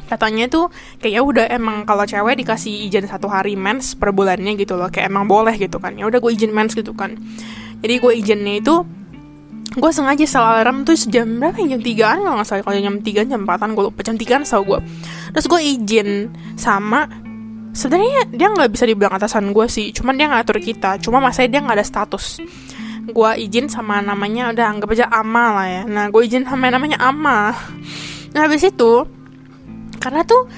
katanya 0.08 0.48
tuh 0.48 0.72
kayak 1.04 1.20
ya 1.20 1.22
udah 1.24 1.46
emang 1.52 1.84
kalau 1.84 2.08
cewek 2.08 2.40
dikasih 2.40 2.88
izin 2.88 3.04
satu 3.08 3.28
hari 3.28 3.60
mens 3.60 3.92
per 3.92 4.08
bulannya 4.12 4.56
gitu 4.56 4.76
loh 4.76 4.88
kayak 4.92 5.08
emang 5.08 5.24
boleh 5.24 5.56
gitu 5.56 5.80
kan. 5.80 5.96
Ya 5.96 6.04
udah 6.04 6.20
gue 6.20 6.32
izin 6.36 6.52
mens 6.52 6.76
gitu 6.76 6.92
kan. 6.92 7.16
Jadi 7.80 7.94
gue 7.96 8.12
izinnya 8.12 8.60
itu 8.60 8.84
gue 9.76 9.90
sengaja 9.92 10.24
salah 10.24 10.64
alarm 10.64 10.88
tuh 10.88 10.96
sejam 10.96 11.28
berapa 11.36 11.60
ya? 11.60 11.76
jam 11.76 11.80
tigaan 11.84 12.18
kalau 12.24 12.36
nggak 12.40 12.48
salah. 12.48 12.64
Kalau 12.64 12.80
jam 12.80 12.96
tiga 13.04 13.20
jam 13.28 13.44
empatan 13.44 13.76
gue 13.76 13.84
lupa. 13.84 14.00
Jam 14.00 14.16
tigaan 14.16 14.42
tau 14.48 14.64
gue 14.64 14.80
terus 15.36 15.46
gue 15.46 15.60
izin 15.60 16.08
sama 16.56 17.04
sebenarnya 17.76 18.32
dia 18.32 18.48
nggak 18.48 18.70
bisa 18.72 18.84
dibilang 18.88 19.12
atasan 19.12 19.52
gue 19.52 19.66
sih. 19.68 19.92
Cuman 19.92 20.16
dia 20.16 20.32
ngatur 20.32 20.58
kita. 20.62 20.96
Cuma 21.04 21.20
masanya 21.20 21.48
dia 21.52 21.60
nggak 21.60 21.76
ada 21.76 21.86
status. 21.86 22.40
Gue 23.08 23.30
izin 23.40 23.68
sama 23.68 24.00
namanya 24.00 24.52
udah 24.52 24.66
anggap 24.72 24.88
aja 24.92 25.06
Ama 25.12 25.44
lah 25.52 25.66
ya. 25.68 25.82
Nah 25.84 26.04
gue 26.08 26.22
izin 26.24 26.48
sama 26.48 26.72
namanya 26.72 26.96
Ama. 27.04 27.52
Nah 28.32 28.40
habis 28.40 28.64
itu 28.64 29.04
karena 30.00 30.24
tuh 30.24 30.48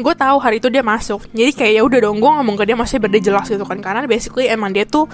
gue 0.00 0.14
tahu 0.14 0.36
hari 0.38 0.62
itu 0.62 0.70
dia 0.70 0.86
masuk. 0.86 1.26
Jadi 1.34 1.52
kayak 1.52 1.72
ya 1.74 1.82
udah 1.82 1.98
dong 2.06 2.22
gue 2.22 2.30
ngomong 2.30 2.56
ke 2.56 2.64
dia 2.64 2.78
masih 2.78 3.02
berde 3.02 3.18
jelas 3.18 3.50
gitu 3.50 3.66
kan. 3.66 3.82
Karena 3.82 4.06
basically 4.06 4.46
emang 4.46 4.70
dia 4.70 4.86
tuh 4.86 5.10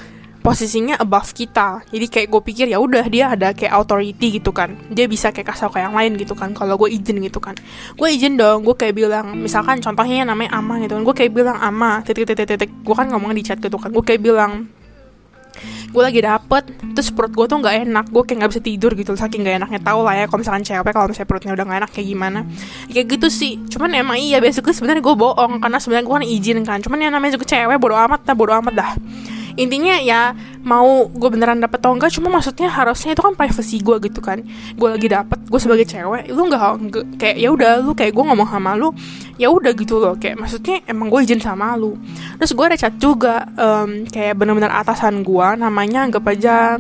posisinya 0.47 0.95
above 1.03 1.35
kita. 1.35 1.83
Jadi 1.91 2.07
kayak 2.07 2.29
gue 2.31 2.43
pikir 2.47 2.67
ya 2.71 2.79
udah 2.79 3.03
dia 3.11 3.35
ada 3.35 3.51
kayak 3.51 3.75
authority 3.75 4.39
gitu 4.39 4.55
kan. 4.55 4.79
Dia 4.95 5.11
bisa 5.11 5.35
kayak 5.35 5.51
kasih 5.51 5.75
ke 5.75 5.83
yang 5.83 5.91
lain 5.99 6.15
gitu 6.15 6.39
kan 6.39 6.55
kalau 6.55 6.79
gue 6.79 6.95
izin 6.95 7.19
gitu 7.19 7.43
kan. 7.43 7.59
Gue 7.99 8.15
izin 8.15 8.39
dong 8.39 8.63
gue 8.63 8.79
kayak 8.79 8.95
bilang 8.95 9.35
misalkan 9.35 9.83
contohnya 9.83 10.23
namanya 10.23 10.55
ama 10.55 10.79
gitu 10.79 10.95
kan 10.95 11.03
gue 11.03 11.15
kayak 11.19 11.33
bilang 11.35 11.59
ama 11.59 11.99
titik 12.07 12.31
titik 12.31 12.47
titik 12.47 12.71
gue 12.71 12.95
kan 12.95 13.11
ngomong 13.11 13.35
di 13.35 13.43
chat 13.43 13.59
gitu 13.59 13.75
kan 13.75 13.91
gue 13.91 14.05
kayak 14.07 14.23
bilang 14.23 14.71
gue 15.91 16.03
lagi 16.05 16.21
dapet 16.21 16.69
terus 16.93 17.09
perut 17.11 17.33
gue 17.33 17.47
tuh 17.49 17.59
nggak 17.59 17.89
enak 17.89 18.07
gue 18.13 18.23
kayak 18.23 18.39
nggak 18.45 18.51
bisa 18.53 18.63
tidur 18.63 18.93
gitu 18.93 19.17
saking 19.17 19.41
gak 19.43 19.57
enaknya 19.65 19.81
tau 19.81 20.05
lah 20.05 20.15
ya 20.15 20.25
kalau 20.29 20.45
misalkan 20.45 20.63
cewek 20.63 20.93
kalau 20.93 21.09
misalnya 21.09 21.29
perutnya 21.33 21.53
udah 21.57 21.65
gak 21.65 21.79
enak 21.83 21.91
kayak 21.91 22.07
gimana. 22.13 22.41
Kayak 22.93 23.07
gitu 23.19 23.27
sih 23.33 23.53
cuman 23.67 23.91
emang 23.99 24.17
iya 24.21 24.39
basically 24.39 24.77
sebenarnya 24.77 25.03
gue 25.03 25.17
bohong 25.17 25.59
karena 25.59 25.79
sebenarnya 25.83 26.05
gue 26.07 26.15
kan 26.15 26.27
izin 26.27 26.59
kan. 26.63 26.79
Cuman 26.85 26.99
yang 27.03 27.13
namanya 27.17 27.35
juga 27.35 27.51
cewek 27.51 27.83
bodo 27.83 27.97
amat 27.99 28.21
dah 28.23 28.37
bodo 28.37 28.53
amat 28.55 28.75
dah 28.77 28.91
intinya 29.57 29.97
ya 30.01 30.37
mau 30.63 31.09
gue 31.09 31.29
beneran 31.33 31.59
dapet 31.59 31.81
atau 31.81 31.97
enggak 31.97 32.13
cuma 32.13 32.29
maksudnya 32.29 32.69
harusnya 32.69 33.17
itu 33.17 33.23
kan 33.25 33.35
privacy 33.35 33.81
gue 33.81 33.97
gitu 34.05 34.21
kan. 34.21 34.45
Gue 34.77 34.89
lagi 34.93 35.09
dapet 35.09 35.39
gue 35.49 35.61
sebagai 35.61 35.89
cewek 35.89 36.29
lu 36.31 36.49
nggak 36.49 36.63
kayak 37.17 37.37
ya 37.41 37.49
udah 37.53 37.81
lu 37.81 37.93
kayak 37.97 38.13
gue 38.13 38.25
ngomong 38.25 38.49
sama 38.49 38.77
lu 38.77 38.93
ya 39.41 39.49
udah 39.49 39.73
gitu 39.73 39.97
loh. 39.97 40.15
Kayak 40.21 40.45
maksudnya 40.45 40.85
emang 40.85 41.09
gue 41.09 41.21
izin 41.25 41.41
sama 41.41 41.75
lu. 41.75 41.97
Terus 42.39 42.53
gue 42.53 42.65
ada 42.65 42.77
chat 42.77 42.95
juga 43.01 43.49
um, 43.57 44.05
kayak 44.07 44.37
bener-bener 44.37 44.71
atasan 44.71 45.25
gue 45.25 45.47
namanya 45.57 46.07
anggap 46.07 46.25
aja 46.29 46.77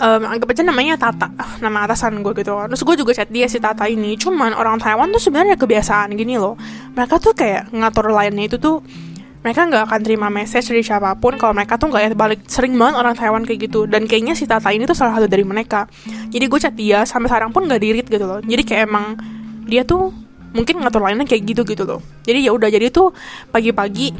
um, 0.00 0.22
anggap 0.26 0.48
aja 0.50 0.62
namanya 0.66 0.94
Tata 0.98 1.30
nama 1.62 1.86
atasan 1.86 2.20
gue 2.22 2.32
gitu 2.38 2.54
terus 2.70 2.82
gue 2.82 2.94
juga 2.98 3.12
chat 3.14 3.30
dia 3.30 3.46
si 3.46 3.58
Tata 3.62 3.86
ini 3.86 4.18
cuman 4.18 4.54
orang 4.56 4.80
Taiwan 4.80 5.10
tuh 5.14 5.22
sebenarnya 5.22 5.56
kebiasaan 5.58 6.14
gini 6.14 6.38
loh. 6.38 6.58
Mereka 6.94 7.18
tuh 7.22 7.34
kayak 7.36 7.70
ngatur 7.74 8.10
lainnya 8.10 8.46
itu 8.46 8.56
tuh 8.58 8.82
mereka 9.44 9.68
nggak 9.68 9.84
akan 9.92 10.00
terima 10.00 10.32
message 10.32 10.72
dari 10.72 10.80
siapa 10.80 11.12
pun 11.20 11.36
kalau 11.36 11.52
mereka 11.52 11.76
tuh 11.76 11.92
nggak 11.92 12.02
ya 12.02 12.08
balik 12.16 12.40
sering 12.48 12.80
banget 12.80 12.96
orang 12.96 13.12
Taiwan 13.12 13.44
kayak 13.44 13.68
gitu. 13.68 13.84
Dan 13.84 14.08
kayaknya 14.08 14.32
si 14.32 14.48
Tata 14.48 14.72
ini 14.72 14.88
tuh 14.88 14.96
salah 14.96 15.20
satu 15.20 15.28
dari 15.28 15.44
mereka. 15.44 15.84
Jadi 16.32 16.44
gue 16.48 16.58
chat 16.58 16.72
dia 16.72 17.04
sampai 17.04 17.28
sekarang 17.28 17.52
pun 17.52 17.68
nggak 17.68 17.80
dirit 17.84 18.06
gitu 18.08 18.24
loh. 18.24 18.40
Jadi 18.40 18.62
kayak 18.64 18.88
emang 18.88 19.20
dia 19.68 19.84
tuh 19.84 20.16
mungkin 20.56 20.80
ngatur 20.80 21.04
lainnya 21.04 21.28
kayak 21.28 21.44
gitu 21.44 21.60
gitu 21.68 21.84
loh. 21.84 22.00
Jadi 22.24 22.40
ya 22.40 22.56
udah 22.56 22.72
jadi 22.72 22.88
tuh 22.88 23.12
pagi-pagi 23.52 24.16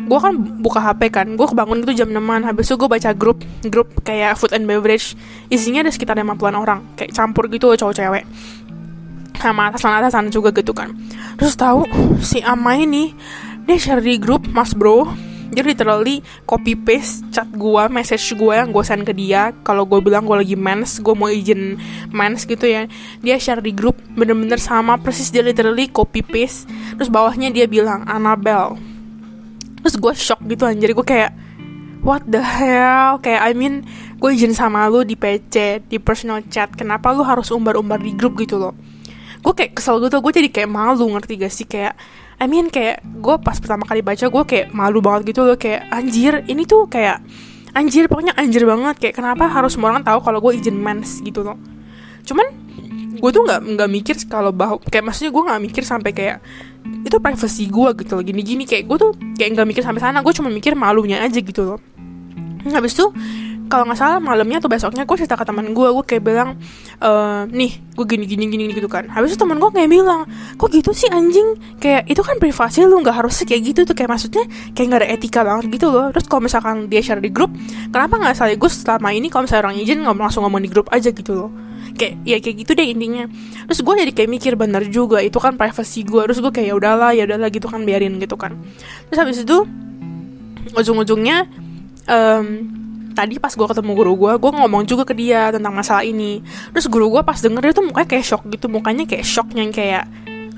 gue 0.00 0.18
kan 0.22 0.32
buka 0.64 0.80
HP 0.80 1.12
kan 1.12 1.26
gue 1.36 1.44
kebangun 1.44 1.84
gitu 1.84 1.92
jam 1.92 2.08
6 2.08 2.24
habis 2.48 2.72
itu 2.72 2.80
gue 2.80 2.88
baca 2.88 3.10
grup 3.12 3.44
grup 3.68 3.90
kayak 4.06 4.38
food 4.38 4.54
and 4.54 4.70
beverage. 4.70 5.18
Isinya 5.50 5.82
ada 5.82 5.90
sekitar 5.90 6.14
50an 6.14 6.54
orang 6.54 6.94
kayak 6.94 7.10
campur 7.10 7.50
gitu 7.50 7.74
cowok 7.74 7.94
cewek. 7.98 8.24
Sama 9.34 9.72
atasan 9.72 9.98
atasan 9.98 10.24
juga 10.30 10.54
gitu 10.54 10.70
kan. 10.70 10.94
Terus 11.34 11.58
tahu 11.58 11.90
si 12.22 12.38
Ama 12.38 12.78
ini 12.78 13.16
dia 13.70 13.78
share 13.78 14.02
di 14.02 14.18
grup 14.18 14.50
mas 14.50 14.74
bro 14.74 15.06
dia 15.50 15.62
literally 15.62 16.26
copy 16.42 16.74
paste 16.74 17.22
chat 17.30 17.46
gue 17.54 17.82
message 17.86 18.34
gue 18.34 18.54
yang 18.54 18.70
gue 18.70 18.84
send 18.86 19.02
ke 19.02 19.10
dia. 19.10 19.50
Kalau 19.66 19.82
gue 19.82 19.98
bilang 19.98 20.22
gue 20.22 20.38
lagi 20.38 20.54
mens 20.54 21.02
gue 21.02 21.10
mau 21.10 21.26
izin 21.26 21.74
mens 22.14 22.46
gitu 22.46 22.70
ya. 22.70 22.86
Dia 23.18 23.34
share 23.34 23.58
di 23.58 23.74
grup 23.74 23.98
bener-bener 24.14 24.62
sama 24.62 24.94
persis 24.94 25.34
dia 25.34 25.42
literally 25.42 25.90
copy 25.90 26.22
paste. 26.22 26.70
Terus 26.94 27.10
bawahnya 27.10 27.50
dia 27.50 27.66
bilang 27.66 28.06
Annabelle. 28.06 28.78
Terus 29.82 29.98
gue 29.98 30.12
shock 30.14 30.38
gitu 30.46 30.70
anjir. 30.70 30.94
Gue 30.94 31.02
kayak 31.02 31.34
what 32.06 32.22
the 32.30 32.38
hell? 32.38 33.18
Kayak 33.18 33.42
I 33.42 33.52
mean 33.58 33.82
gue 34.22 34.30
izin 34.30 34.54
sama 34.54 34.86
lu 34.86 35.02
di 35.02 35.18
PC 35.18 35.82
di 35.90 35.98
personal 35.98 36.46
chat. 36.46 36.70
Kenapa 36.78 37.10
lu 37.10 37.26
harus 37.26 37.50
umbar-umbar 37.50 37.98
di 37.98 38.14
grup 38.14 38.38
gitu 38.38 38.54
loh? 38.54 38.78
Gue 39.42 39.50
kayak 39.50 39.82
kesel 39.82 39.98
gitu. 39.98 40.22
Gue 40.22 40.30
jadi 40.30 40.46
kayak 40.46 40.70
malu 40.70 41.10
ngerti 41.10 41.42
gak 41.42 41.50
sih? 41.50 41.66
Kayak 41.66 41.98
I 42.40 42.48
mean 42.48 42.72
kayak 42.72 43.04
gue 43.04 43.36
pas 43.44 43.60
pertama 43.60 43.84
kali 43.84 44.00
baca 44.00 44.24
gue 44.24 44.44
kayak 44.48 44.72
malu 44.72 45.04
banget 45.04 45.36
gitu 45.36 45.44
loh. 45.44 45.60
Kayak 45.60 45.92
anjir 45.92 46.40
ini 46.48 46.64
tuh 46.64 46.88
kayak 46.88 47.20
anjir 47.76 48.08
pokoknya 48.08 48.32
anjir 48.32 48.64
banget. 48.64 48.96
Kayak 48.96 49.14
kenapa 49.20 49.44
harus 49.44 49.76
semua 49.76 49.92
orang 49.92 50.00
tahu 50.00 50.24
kalau 50.24 50.40
gue 50.40 50.56
izin 50.56 50.72
mens 50.72 51.20
gitu 51.20 51.44
loh? 51.44 51.60
Cuman 52.24 52.48
gue 53.20 53.30
tuh 53.30 53.44
nggak 53.44 53.60
nggak 53.76 53.90
mikir 53.92 54.16
kalau 54.24 54.56
bahwa 54.56 54.80
kayak 54.88 55.04
maksudnya 55.12 55.36
gue 55.36 55.42
nggak 55.52 55.60
mikir 55.68 55.82
sampai 55.84 56.10
kayak 56.16 56.40
itu 57.04 57.16
privacy 57.20 57.68
gue 57.68 57.90
gitu 58.00 58.12
loh. 58.16 58.24
Gini-gini 58.24 58.64
kayak 58.64 58.88
gue 58.88 58.96
tuh 58.96 59.12
kayak 59.36 59.60
nggak 59.60 59.68
mikir 59.68 59.82
sampai 59.84 60.00
sana. 60.00 60.24
Gue 60.24 60.32
cuma 60.32 60.48
mikir 60.48 60.72
malunya 60.72 61.20
aja 61.20 61.44
gitu 61.44 61.76
loh. 61.76 61.78
Habis 62.64 62.96
itu 62.96 63.12
kalau 63.70 63.86
nggak 63.86 64.02
salah 64.02 64.18
malamnya 64.18 64.58
atau 64.58 64.66
besoknya 64.66 65.06
gue 65.06 65.14
cerita 65.14 65.38
ke 65.38 65.46
teman 65.46 65.70
gue 65.70 65.88
gue 65.94 66.04
kayak 66.04 66.22
bilang 66.26 66.58
e, 66.98 67.10
nih 67.54 67.78
gue 67.94 68.02
gini 68.02 68.26
gini 68.26 68.44
gini 68.50 68.74
gitu 68.74 68.90
kan. 68.90 69.06
Habis 69.06 69.38
itu 69.38 69.38
teman 69.38 69.62
gue 69.62 69.70
kayak 69.70 69.86
bilang 69.86 70.26
kok 70.58 70.74
gitu 70.74 70.90
sih 70.90 71.06
anjing? 71.06 71.54
Kayak 71.78 72.10
itu 72.10 72.18
kan 72.18 72.42
privasi 72.42 72.82
lu 72.90 72.98
nggak 72.98 73.22
harus 73.22 73.46
kayak 73.46 73.62
gitu 73.70 73.80
tuh. 73.86 73.94
Kayak 73.94 74.18
maksudnya 74.18 74.42
kayak 74.74 74.86
nggak 74.90 75.00
ada 75.06 75.08
etika 75.14 75.40
banget 75.46 75.64
gitu 75.70 75.86
loh. 75.94 76.10
Terus 76.10 76.26
kalau 76.26 76.42
misalkan 76.42 76.90
dia 76.90 76.98
share 76.98 77.22
di 77.22 77.30
grup 77.30 77.54
kenapa 77.94 78.18
nggak 78.18 78.34
sekaligus 78.34 78.74
selama 78.82 79.08
ini 79.14 79.30
kalau 79.30 79.46
misalnya 79.46 79.62
orang 79.70 79.76
izin 79.78 79.98
nggak 80.02 80.18
langsung 80.18 80.42
ngomong 80.42 80.62
di 80.66 80.70
grup 80.74 80.90
aja 80.90 81.14
gitu 81.14 81.32
loh. 81.38 81.50
Kayak 81.94 82.14
ya 82.26 82.36
kayak 82.42 82.56
gitu 82.66 82.70
deh 82.74 82.86
intinya. 82.90 83.24
Terus 83.70 83.80
gue 83.86 83.94
jadi 84.02 84.12
kayak 84.18 84.30
mikir 84.34 84.52
bener 84.58 84.82
juga 84.90 85.22
itu 85.22 85.38
kan 85.38 85.54
privasi 85.54 86.02
gue 86.02 86.26
terus 86.26 86.42
gue 86.42 86.50
kayak 86.50 86.66
ya 86.66 86.74
udahlah 86.74 87.14
ya 87.14 87.22
udahlah 87.22 87.46
gitu 87.54 87.70
kan 87.70 87.86
biarin 87.86 88.18
gitu 88.18 88.34
kan. 88.34 88.58
Terus 89.06 89.18
habis 89.22 89.38
itu 89.46 89.62
ujung-ujungnya 90.74 91.46
um, 92.10 92.79
tadi 93.12 93.42
pas 93.42 93.52
gue 93.52 93.66
ketemu 93.66 93.92
guru 93.92 94.12
gue 94.16 94.32
gue 94.38 94.50
ngomong 94.54 94.82
juga 94.86 95.02
ke 95.04 95.14
dia 95.14 95.50
tentang 95.50 95.74
masalah 95.74 96.06
ini. 96.06 96.40
Terus 96.72 96.86
guru 96.86 97.12
gue 97.18 97.22
pas 97.26 97.36
denger 97.36 97.60
dia 97.60 97.74
tuh 97.74 97.84
mukanya 97.86 98.08
kayak 98.08 98.24
shock 98.26 98.42
gitu 98.48 98.66
mukanya 98.70 99.04
kayak 99.06 99.26
shock 99.26 99.48
yang 99.54 99.70
kayak 99.74 100.06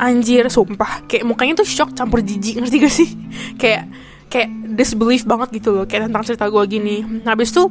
anjir 0.00 0.46
sumpah. 0.48 1.04
Kayak 1.06 1.24
mukanya 1.28 1.52
tuh 1.62 1.68
shock 1.68 1.94
campur 1.94 2.20
jijik 2.20 2.62
ngerti 2.62 2.76
gak 2.82 2.94
sih? 2.94 3.10
Kayak 3.62 3.86
kayak 4.32 4.48
disbelief 4.80 5.28
banget 5.28 5.60
gitu 5.60 5.76
loh 5.76 5.84
kayak 5.84 6.08
tentang 6.08 6.24
cerita 6.24 6.48
gue 6.48 6.64
gini. 6.64 7.04
Habis 7.20 7.52
tuh 7.52 7.68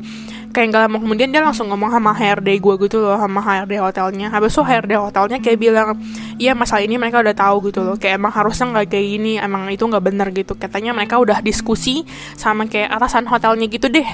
kayak 0.54 0.70
gak 0.70 0.82
lama 0.86 1.02
kemudian 1.02 1.34
dia 1.34 1.42
langsung 1.42 1.74
ngomong 1.74 1.90
sama 1.90 2.14
HRD 2.14 2.62
gue 2.62 2.76
gitu 2.86 3.02
loh 3.02 3.18
sama 3.18 3.42
HRD 3.42 3.82
hotelnya. 3.82 4.30
Habis 4.30 4.54
tuh 4.54 4.62
HRD 4.62 4.94
hotelnya 4.94 5.42
kayak 5.42 5.58
bilang 5.58 5.98
iya 6.38 6.54
masalah 6.54 6.86
ini 6.86 7.02
mereka 7.02 7.26
udah 7.26 7.34
tahu 7.34 7.74
gitu 7.74 7.82
loh. 7.82 7.98
Kayak 7.98 8.22
emang 8.22 8.30
harusnya 8.30 8.70
nggak 8.78 8.94
kayak 8.94 9.08
gini 9.10 9.34
emang 9.42 9.74
itu 9.74 9.82
nggak 9.90 10.06
bener 10.06 10.28
gitu. 10.30 10.54
Katanya 10.54 10.94
mereka 10.94 11.18
udah 11.18 11.42
diskusi 11.42 12.06
sama 12.38 12.70
kayak 12.70 12.94
atasan 12.94 13.26
hotelnya 13.26 13.66
gitu 13.66 13.90
deh 13.90 14.06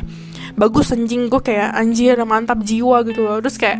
bagus 0.57 0.89
anjing 0.89 1.29
gue 1.29 1.39
kayak 1.39 1.69
anjir 1.77 2.17
mantap 2.25 2.59
jiwa 2.65 3.05
gitu 3.05 3.21
loh. 3.23 3.37
Terus 3.45 3.55
kayak 3.61 3.79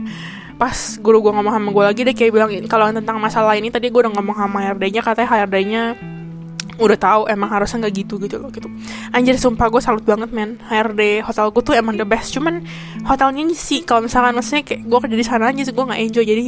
pas 0.58 0.78
guru 1.02 1.22
gue 1.22 1.32
ngomong 1.34 1.54
sama 1.54 1.70
gue 1.74 1.84
lagi 1.84 2.02
deh 2.06 2.16
kayak 2.18 2.32
bilang 2.34 2.50
kalau 2.70 2.90
tentang 2.90 3.18
masalah 3.18 3.54
ini 3.58 3.70
tadi 3.70 3.90
gue 3.90 4.02
udah 4.02 4.14
ngomong 4.14 4.38
sama 4.38 4.58
HRD-nya 4.66 5.02
katanya 5.06 5.30
HRD-nya 5.30 5.84
udah 6.78 6.98
tahu 6.98 7.22
emang 7.26 7.50
harusnya 7.50 7.86
nggak 7.86 7.94
gitu 8.06 8.22
gitu 8.22 8.38
loh 8.38 8.54
gitu. 8.54 8.70
Anjir 9.10 9.34
sumpah 9.42 9.70
gue 9.74 9.82
salut 9.82 10.06
banget 10.06 10.30
men. 10.30 10.62
HRD 10.70 11.26
hotel 11.26 11.50
gue 11.50 11.64
tuh 11.66 11.74
emang 11.74 11.98
the 11.98 12.06
best. 12.06 12.38
Cuman 12.38 12.62
hotelnya 13.06 13.50
sih 13.58 13.82
kalau 13.82 14.06
misalkan 14.06 14.38
maksudnya 14.38 14.62
kayak 14.62 14.86
gue 14.86 15.00
kerja 15.02 15.18
di 15.18 15.26
sana 15.26 15.50
aja 15.50 15.62
sih 15.66 15.74
gue 15.74 15.86
nggak 15.90 16.02
enjoy. 16.06 16.26
Jadi 16.26 16.44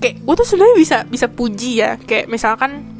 kayak 0.00 0.16
gue 0.24 0.34
tuh 0.40 0.46
sebenarnya 0.48 0.76
bisa 0.80 0.96
bisa 1.04 1.26
puji 1.28 1.70
ya. 1.84 2.00
Kayak 2.00 2.32
misalkan 2.32 2.97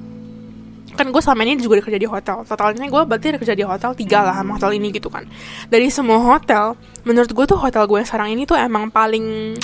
kan 0.98 1.06
gue 1.14 1.22
selama 1.22 1.46
ini 1.46 1.62
juga 1.62 1.78
kerja 1.78 2.00
di 2.02 2.08
hotel. 2.10 2.42
Totalnya 2.42 2.90
gue 2.90 3.02
berarti 3.06 3.26
ada 3.30 3.38
kerja 3.38 3.54
di 3.54 3.62
hotel 3.62 3.94
tiga 3.94 4.26
lah 4.26 4.34
sama 4.34 4.58
hotel 4.58 4.74
ini 4.74 4.90
gitu 4.90 5.06
kan. 5.06 5.22
Dari 5.70 5.86
semua 5.94 6.18
hotel 6.18 6.74
menurut 7.06 7.30
gue 7.30 7.44
tuh 7.46 7.58
hotel 7.62 7.86
gue 7.86 8.02
sekarang 8.02 8.34
ini 8.34 8.42
tuh 8.42 8.58
emang 8.58 8.90
paling 8.90 9.54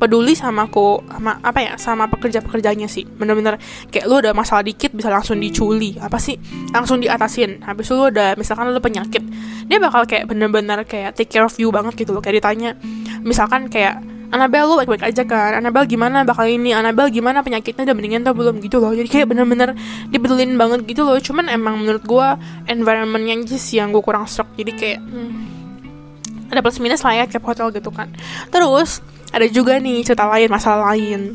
peduli 0.00 0.32
sama 0.32 0.64
aku 0.64 1.04
sama 1.04 1.36
apa 1.44 1.60
ya 1.60 1.72
sama 1.76 2.08
pekerja 2.08 2.40
pekerjanya 2.40 2.88
sih. 2.88 3.04
Bener-bener 3.04 3.60
kayak 3.92 4.08
lu 4.08 4.24
udah 4.24 4.32
masalah 4.32 4.64
dikit 4.64 4.96
bisa 4.96 5.12
langsung 5.12 5.36
diculi. 5.36 6.00
Apa 6.00 6.16
sih? 6.16 6.40
Langsung 6.72 7.04
diatasin. 7.04 7.60
Habis 7.60 7.92
lu 7.92 8.08
udah 8.08 8.32
misalkan 8.40 8.72
lu 8.72 8.80
penyakit 8.80 9.20
dia 9.68 9.76
bakal 9.76 10.08
kayak 10.08 10.24
bener-bener 10.24 10.80
kayak 10.88 11.12
take 11.12 11.28
care 11.28 11.44
of 11.44 11.52
you 11.60 11.68
banget 11.68 11.92
gitu 12.00 12.16
loh. 12.16 12.24
Kayak 12.24 12.40
ditanya 12.40 12.80
misalkan 13.20 13.68
kayak 13.68 14.00
Anabel 14.30 14.62
lu 14.62 14.74
baik-baik 14.78 15.10
aja 15.10 15.26
kan? 15.26 15.58
Anabel 15.58 15.90
gimana 15.90 16.22
bakal 16.22 16.46
ini? 16.46 16.70
Anabel 16.70 17.10
gimana 17.10 17.42
penyakitnya? 17.42 17.82
Udah 17.82 17.96
mendingan 17.98 18.22
atau 18.22 18.34
belum 18.38 18.62
gitu 18.62 18.78
loh. 18.78 18.94
Jadi 18.94 19.10
kayak 19.10 19.26
bener-bener 19.26 19.74
dibetulin 20.06 20.54
banget 20.54 20.86
gitu 20.86 21.02
loh. 21.02 21.18
Cuman 21.18 21.50
emang 21.50 21.82
menurut 21.82 22.06
gue 22.06 22.28
environmentnya 22.70 23.42
aja 23.42 23.58
sih 23.58 23.82
yang 23.82 23.90
gue 23.90 23.98
kurang 23.98 24.30
shock. 24.30 24.46
Jadi 24.54 24.72
kayak 24.78 25.00
hmm, 25.02 26.50
ada 26.54 26.62
plus 26.62 26.78
minus 26.78 27.02
lah 27.02 27.18
ya 27.18 27.24
tiap 27.26 27.42
hotel 27.42 27.74
gitu 27.74 27.90
kan. 27.90 28.06
Terus 28.54 29.02
ada 29.34 29.46
juga 29.50 29.78
nih 29.82 30.06
cerita 30.06 30.30
lain 30.30 30.46
masalah 30.46 30.94
lain. 30.94 31.34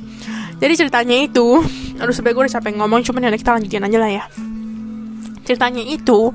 Jadi 0.56 0.74
ceritanya 0.80 1.16
itu 1.20 1.60
aduh 2.00 2.12
sebenernya 2.16 2.36
gue 2.36 2.44
udah 2.48 2.56
capek 2.60 2.72
ngomong 2.80 3.02
cuman 3.04 3.28
ya 3.28 3.36
kita 3.36 3.52
lanjutin 3.60 3.84
aja 3.84 3.98
lah 4.00 4.12
ya. 4.12 4.24
Ceritanya 5.44 5.84
itu 5.84 6.32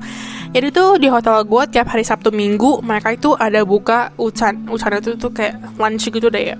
jadi 0.51 0.67
tuh 0.67 0.99
di 0.99 1.07
hotel 1.07 1.47
gue 1.47 1.63
tiap 1.71 1.87
hari 1.95 2.03
Sabtu 2.03 2.27
Minggu 2.27 2.83
mereka 2.83 3.15
itu 3.15 3.31
ada 3.39 3.63
buka 3.63 4.11
ucan 4.19 4.67
ucan 4.67 4.99
itu 4.99 5.15
tuh 5.15 5.31
kayak 5.31 5.79
lunch 5.79 6.11
gitu 6.11 6.27
deh 6.27 6.55
ya. 6.55 6.57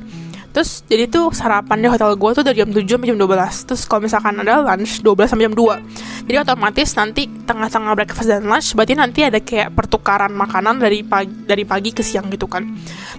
Terus 0.51 0.83
jadi 0.83 1.07
tuh 1.07 1.31
sarapan 1.31 1.79
di 1.79 1.87
hotel 1.87 2.15
gue 2.19 2.31
tuh 2.35 2.43
dari 2.43 2.59
jam 2.59 2.67
7 2.67 2.83
sampai 2.83 3.07
jam 3.07 3.19
12 3.23 3.71
Terus 3.71 3.81
kalau 3.87 4.03
misalkan 4.03 4.35
ada 4.35 4.59
lunch 4.59 4.99
12 4.99 5.31
sampai 5.31 5.47
jam 5.47 5.55
2 5.55 6.27
Jadi 6.27 6.37
otomatis 6.43 6.89
nanti 6.99 7.23
tengah-tengah 7.47 7.95
breakfast 7.95 8.27
dan 8.27 8.43
lunch 8.43 8.75
Berarti 8.75 8.93
nanti 8.99 9.23
ada 9.23 9.39
kayak 9.39 9.71
pertukaran 9.71 10.27
makanan 10.35 10.83
dari 10.83 11.07
pagi, 11.07 11.31
dari 11.47 11.63
pagi 11.63 11.95
ke 11.95 12.03
siang 12.03 12.27
gitu 12.27 12.51
kan. 12.51 12.67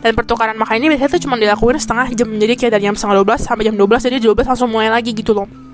Dan 0.04 0.12
pertukaran 0.12 0.60
makanan 0.60 0.84
ini 0.84 0.88
biasanya 0.92 1.08
tuh 1.16 1.22
cuma 1.24 1.40
dilakuin 1.40 1.80
setengah 1.80 2.12
jam. 2.12 2.28
Jadi 2.36 2.52
kayak 2.52 2.72
dari 2.76 2.84
jam 2.84 2.96
setengah 3.00 3.24
12 3.24 3.48
sampai 3.48 3.64
jam 3.64 3.76
12 3.80 4.08
Jadi 4.12 4.16
12 4.20 4.50
langsung 4.52 4.68
mulai 4.68 4.92
lagi 4.92 5.16
gitu 5.16 5.32
loh 5.32 5.71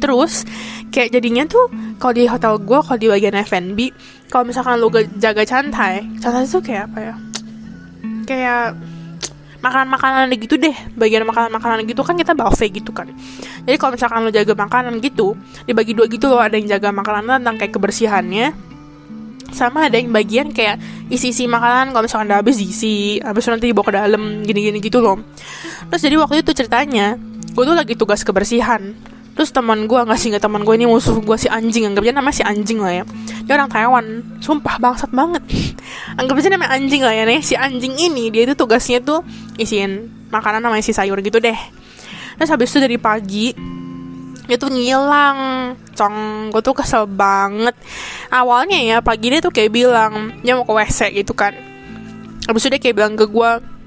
Terus 0.00 0.48
kayak 0.88 1.12
jadinya 1.12 1.44
tuh 1.44 1.68
kalau 2.00 2.16
di 2.16 2.24
hotel 2.24 2.56
gue 2.58 2.78
kalau 2.80 2.98
di 2.98 3.06
bagian 3.06 3.36
F&B 3.44 3.78
kalau 4.32 4.48
misalkan 4.48 4.80
lu 4.80 4.88
jaga 5.20 5.44
cantai 5.44 6.08
cantai 6.18 6.48
tuh 6.48 6.64
kayak 6.64 6.88
apa 6.90 6.98
ya? 6.98 7.14
Kayak 8.24 8.66
makanan-makanan 9.60 10.32
gitu 10.40 10.56
deh 10.56 10.72
bagian 10.96 11.28
makanan-makanan 11.28 11.84
gitu. 11.84 12.00
Kan 12.00 12.16
kita 12.16 12.32
buffet 12.32 12.72
gitu 12.72 12.90
kan. 12.96 13.12
Jadi 13.68 13.76
kalau 13.76 13.92
misalkan 13.94 14.24
lo 14.24 14.32
jaga 14.32 14.56
makanan 14.56 14.98
gitu 15.04 15.36
dibagi 15.68 15.92
dua 15.92 16.08
gitu 16.08 16.32
loh. 16.32 16.40
Ada 16.40 16.56
yang 16.56 16.80
jaga 16.80 16.88
makanan 16.90 17.44
tentang 17.44 17.56
kayak 17.60 17.72
kebersihannya 17.76 18.46
sama 19.50 19.90
ada 19.90 19.98
yang 19.98 20.14
bagian 20.14 20.54
kayak 20.54 20.80
isi-isi 21.12 21.44
makanan. 21.50 21.92
Kalau 21.92 22.08
misalkan 22.08 22.26
udah 22.32 22.38
habis 22.40 22.56
diisi 22.56 23.20
habis 23.20 23.44
nanti 23.50 23.68
dibawa 23.68 23.84
ke 23.84 23.92
dalam 23.92 24.22
gini-gini 24.46 24.80
gitu 24.80 25.02
loh. 25.04 25.20
Terus 25.92 26.02
jadi 26.06 26.16
waktu 26.16 26.40
itu 26.40 26.50
ceritanya 26.56 27.18
gue 27.50 27.64
tuh 27.66 27.76
lagi 27.76 27.98
tugas 27.98 28.22
kebersihan 28.22 28.94
terus 29.40 29.56
teman 29.56 29.88
gue 29.88 29.96
nggak 29.96 30.20
sih 30.20 30.28
nggak 30.28 30.44
teman 30.44 30.68
gue 30.68 30.74
ini 30.76 30.84
musuh 30.84 31.16
gue 31.16 31.36
si 31.40 31.48
anjing 31.48 31.88
anggap 31.88 32.04
aja 32.04 32.12
namanya 32.12 32.36
si 32.36 32.44
anjing 32.44 32.76
lah 32.76 32.92
ya. 32.92 33.04
Dia 33.48 33.56
orang 33.56 33.72
Taiwan 33.72 34.04
sumpah 34.36 34.76
bangsat 34.76 35.08
banget. 35.16 35.40
Anggap 36.20 36.36
aja 36.36 36.52
namanya 36.52 36.76
anjing 36.76 37.00
lah 37.00 37.16
ya 37.16 37.24
nih. 37.24 37.40
Si 37.40 37.56
anjing 37.56 37.96
ini 37.96 38.28
dia 38.28 38.44
itu 38.44 38.52
tugasnya 38.52 39.00
tuh 39.00 39.24
isiin 39.56 40.12
makanan 40.28 40.60
namanya 40.60 40.84
si 40.84 40.92
sayur 40.92 41.16
gitu 41.24 41.40
deh. 41.40 41.56
Terus 42.36 42.52
habis 42.52 42.68
itu 42.68 42.84
dari 42.84 43.00
pagi 43.00 43.56
dia 44.44 44.60
tuh 44.60 44.68
ngilang. 44.68 45.72
Cong 45.96 46.16
gue 46.52 46.60
tuh 46.60 46.76
kesel 46.76 47.08
banget. 47.08 47.72
Awalnya 48.28 48.76
ya 48.76 48.96
pagi 49.00 49.32
dia 49.32 49.40
tuh 49.40 49.56
kayak 49.56 49.72
bilang 49.72 50.36
dia 50.44 50.52
mau 50.52 50.68
ke 50.68 50.72
WC 50.76 51.16
gitu 51.16 51.32
kan. 51.32 51.56
Habis 52.44 52.68
itu 52.68 52.76
dia 52.76 52.80
kayak 52.84 52.92
bilang 52.92 53.16
ke 53.16 53.24
gue 53.24 53.79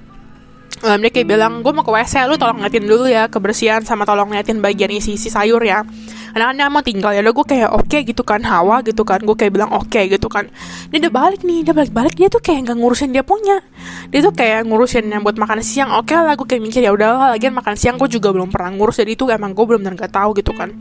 um, 0.83 0.99
dia 0.99 1.11
kayak 1.11 1.27
bilang 1.27 1.63
gue 1.63 1.71
mau 1.71 1.81
ke 1.81 1.91
WC 1.91 2.27
lu 2.27 2.35
tolong 2.35 2.59
ngeliatin 2.59 2.83
dulu 2.83 3.07
ya 3.07 3.31
kebersihan 3.31 3.81
sama 3.87 4.03
tolong 4.03 4.29
ngeliatin 4.29 4.59
bagian 4.59 4.91
isi 4.91 5.15
isi 5.15 5.31
sayur 5.31 5.63
ya. 5.63 5.87
Anak-anak 6.33 6.67
mau 6.73 6.81
tinggal 6.81 7.13
ya 7.13 7.21
udah 7.21 7.33
gue 7.33 7.45
kayak 7.45 7.69
oke 7.71 7.85
okay, 7.87 8.01
gitu 8.03 8.25
kan 8.25 8.41
hawa 8.41 8.81
gitu 8.81 9.05
kan 9.05 9.21
gue 9.21 9.35
kayak 9.37 9.53
bilang 9.53 9.71
oke 9.71 9.87
okay, 9.87 10.11
gitu 10.11 10.27
kan. 10.27 10.51
Dia 10.91 11.07
udah 11.07 11.13
balik 11.13 11.41
nih 11.45 11.63
dia 11.63 11.73
balik 11.73 11.93
balik 11.93 12.13
dia 12.19 12.27
tuh 12.27 12.41
kayak 12.43 12.69
nggak 12.69 12.77
ngurusin 12.77 13.09
dia 13.15 13.23
punya. 13.23 13.63
Dia 14.11 14.19
tuh 14.19 14.33
kayak 14.35 14.67
ngurusin 14.67 15.07
yang 15.07 15.21
buat 15.23 15.37
makan 15.39 15.63
siang 15.63 15.93
oke 15.95 16.11
okay 16.11 16.19
lah 16.19 16.35
gue 16.35 16.47
kayak 16.47 16.61
mikir 16.61 16.81
ya 16.83 16.91
udah 16.91 17.37
lagi 17.37 17.47
makan 17.49 17.75
siang 17.79 17.95
gue 17.95 18.09
juga 18.11 18.33
belum 18.33 18.51
pernah 18.51 18.73
ngurus 18.75 18.99
jadi 18.99 19.13
itu 19.15 19.29
emang 19.29 19.55
gue 19.55 19.65
belum 19.65 19.81
nggak 19.81 20.11
tahu 20.11 20.35
gitu 20.35 20.51
kan. 20.51 20.73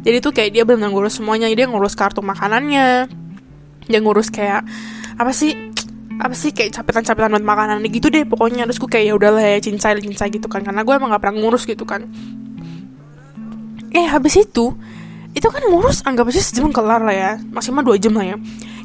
Jadi 0.00 0.16
tuh 0.24 0.32
kayak 0.32 0.50
dia 0.56 0.62
belum 0.64 0.80
ngurus 0.88 1.20
semuanya 1.20 1.50
dia 1.50 1.66
ngurus 1.68 1.98
kartu 1.98 2.24
makanannya. 2.24 3.08
Dia 3.90 3.98
ngurus 3.98 4.30
kayak 4.30 4.62
apa 5.20 5.36
sih 5.36 5.52
apa 6.20 6.36
sih 6.36 6.52
kayak 6.52 6.76
capetan-capetan 6.76 7.32
buat 7.32 7.46
makanan 7.48 7.80
gitu 7.88 8.12
deh 8.12 8.28
pokoknya. 8.28 8.68
Terus 8.68 8.78
gue 8.78 8.90
kayak 8.92 9.04
ya 9.08 9.14
udahlah 9.16 9.40
ya 9.40 9.58
cincai 9.58 9.96
cincai 10.04 10.28
gitu 10.28 10.46
kan. 10.52 10.60
Karena 10.60 10.84
gue 10.84 10.92
emang 10.92 11.08
gak 11.16 11.24
pernah 11.24 11.36
ngurus 11.40 11.64
gitu 11.64 11.88
kan. 11.88 12.04
Eh 13.90 14.06
habis 14.06 14.36
itu 14.36 14.76
itu 15.30 15.46
kan 15.46 15.62
ngurus 15.70 16.02
anggap 16.04 16.28
aja 16.28 16.42
sejam 16.44 16.68
kelar 16.68 17.00
lah 17.00 17.16
ya. 17.16 17.30
Maksimal 17.50 17.80
dua 17.80 17.96
jam 17.96 18.12
lah 18.12 18.36
ya. 18.36 18.36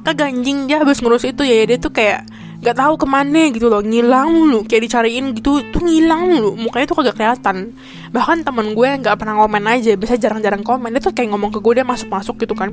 Kagak 0.05 0.31
anjing 0.31 0.69
dia 0.69 0.79
habis 0.79 1.03
ngurus 1.03 1.25
itu 1.27 1.43
ya 1.43 1.65
dia 1.65 1.77
tuh 1.81 1.89
kayak 1.89 2.23
nggak 2.61 2.77
tahu 2.77 2.93
ke 2.97 3.05
mana 3.09 3.41
gitu 3.51 3.67
loh. 3.67 3.83
Ngilang 3.83 4.31
lu 4.47 4.63
kayak 4.63 4.87
dicariin 4.87 5.35
gitu 5.35 5.59
tuh 5.69 5.81
ngilang 5.83 6.39
lu 6.39 6.55
mukanya 6.55 6.87
tuh 6.87 6.97
kagak 7.03 7.19
kelihatan. 7.19 7.75
Bahkan 8.15 8.47
temen 8.47 8.71
gue 8.71 8.89
nggak 9.01 9.15
pernah 9.19 9.35
komen 9.43 9.63
aja 9.67 9.91
biasa 9.97 10.15
jarang-jarang 10.15 10.63
komen. 10.63 10.93
Dia 10.93 11.01
tuh 11.03 11.11
kayak 11.11 11.35
ngomong 11.35 11.51
ke 11.51 11.59
gue 11.59 11.73
dia 11.81 11.85
masuk-masuk 11.85 12.39
gitu 12.39 12.55
kan. 12.55 12.71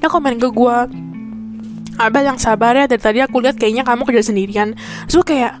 Dia 0.00 0.08
komen 0.10 0.40
ke 0.40 0.48
gue 0.50 0.76
Abel 2.00 2.24
yang 2.24 2.38
sabar 2.40 2.72
ya 2.76 2.84
dari 2.88 3.02
tadi 3.02 3.18
aku 3.20 3.42
lihat 3.42 3.60
kayaknya 3.60 3.84
kamu 3.84 4.08
kerja 4.08 4.32
sendirian. 4.32 4.74
Terus 5.08 5.16
gue 5.22 5.28
kayak 5.36 5.54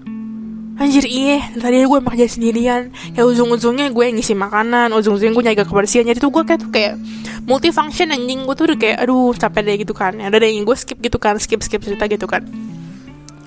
Anjir 0.72 1.04
iya 1.04 1.52
Tadi 1.52 1.84
gue 1.84 1.98
emang 2.00 2.12
kerja 2.16 2.28
sendirian. 2.32 2.88
Kayak 3.12 3.26
ujung-ujungnya 3.28 3.92
gue 3.92 4.06
ngisi 4.16 4.32
makanan 4.32 4.88
Ujung-ujungnya 4.96 5.34
gue 5.36 5.44
jaga 5.52 5.64
kebersihan. 5.68 6.04
Jadi 6.08 6.18
tuh 6.18 6.32
gue 6.32 6.42
kayak 6.48 6.60
tuh 6.64 6.70
kayak 6.72 6.96
Multifunction 7.44 8.08
anjing. 8.08 8.48
Gue 8.48 8.54
tuh 8.56 8.64
udah 8.72 8.78
kayak 8.80 8.96
Aduh 9.04 9.36
capek 9.36 9.62
deh 9.68 9.76
gitu 9.84 9.92
kan. 9.92 10.16
Udah 10.16 10.38
deh 10.40 10.48
gue 10.48 10.76
skip 10.76 10.98
gitu 10.98 11.20
kan 11.20 11.36
Skip-skip 11.36 11.84
cerita 11.84 12.08
gitu 12.08 12.24
kan. 12.24 12.42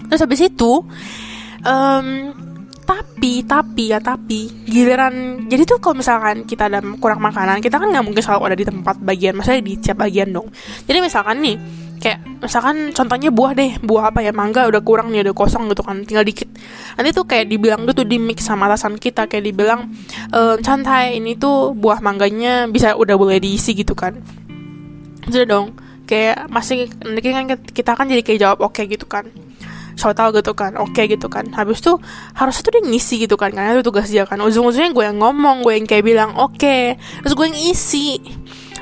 Terus 0.06 0.22
habis 0.22 0.42
itu 0.46 0.86
um, 1.66 2.08
tapi 2.86 3.42
tapi 3.42 3.90
ya 3.90 3.98
tapi 3.98 4.46
giliran 4.70 5.48
jadi 5.50 5.66
tuh 5.66 5.82
kalau 5.82 5.98
misalkan 5.98 6.46
kita 6.46 6.70
ada 6.70 6.80
kurang 7.02 7.18
makanan 7.18 7.58
kita 7.58 7.82
kan 7.82 7.90
nggak 7.90 8.06
mungkin 8.06 8.22
selalu 8.22 8.54
ada 8.54 8.58
di 8.62 8.66
tempat 8.70 9.02
bagian 9.02 9.34
maksudnya 9.34 9.66
di 9.66 9.74
tiap 9.82 9.98
bagian 9.98 10.30
dong. 10.30 10.54
Jadi 10.86 10.98
misalkan 11.02 11.42
nih 11.42 11.58
kayak 12.00 12.20
misalkan 12.44 12.92
contohnya 12.94 13.30
buah 13.34 13.52
deh 13.58 13.82
buah 13.82 14.14
apa 14.14 14.22
ya 14.22 14.32
mangga 14.36 14.68
udah 14.70 14.82
kurang 14.86 15.10
nih 15.10 15.26
udah 15.26 15.36
kosong 15.36 15.72
gitu 15.72 15.82
kan 15.82 16.04
tinggal 16.06 16.26
dikit. 16.26 16.50
Nanti 17.00 17.10
tuh 17.16 17.26
kayak 17.26 17.50
dibilang 17.50 17.88
tuh 17.90 18.06
di 18.06 18.18
mix 18.22 18.46
sama 18.46 18.70
atasan 18.70 19.00
kita 19.00 19.26
kayak 19.26 19.44
dibilang 19.50 19.90
ehm, 20.32 20.62
santai 20.62 21.18
ini 21.18 21.36
tuh 21.36 21.74
buah 21.74 22.00
mangganya 22.04 22.70
bisa 22.70 22.94
udah 22.94 23.16
boleh 23.18 23.42
diisi 23.42 23.74
gitu 23.74 23.98
kan. 23.98 24.20
Sudah 25.26 25.48
dong. 25.48 25.68
Kayak 26.06 26.46
masih 26.54 26.86
nanti 27.02 27.34
kan 27.34 27.50
kita 27.50 27.92
kan 27.98 28.06
jadi 28.06 28.22
kayak 28.22 28.40
jawab 28.40 28.58
oke 28.62 28.78
okay 28.78 28.86
gitu 28.86 29.10
kan. 29.10 29.26
So 29.96 30.12
tau 30.12 30.36
gitu 30.36 30.52
kan 30.54 30.76
oke 30.76 30.92
okay, 30.92 31.08
gitu 31.08 31.32
kan. 31.32 31.50
Habis 31.56 31.82
tuh 31.82 31.98
harus 32.36 32.60
tuh 32.60 32.76
dia 32.76 32.84
ngisi 32.84 33.26
gitu 33.26 33.40
kan 33.40 33.50
karena 33.50 33.74
itu 33.74 33.82
tugas 33.82 34.12
dia 34.12 34.28
kan. 34.28 34.38
Ujung-ujungnya 34.44 34.92
gue 34.92 35.04
yang 35.08 35.18
ngomong 35.18 35.66
gue 35.66 35.74
yang 35.80 35.88
kayak 35.88 36.04
bilang 36.06 36.36
oke 36.36 36.60
okay. 36.60 37.00
terus 37.24 37.34
gue 37.34 37.46
yang 37.48 37.60
isi 37.72 38.20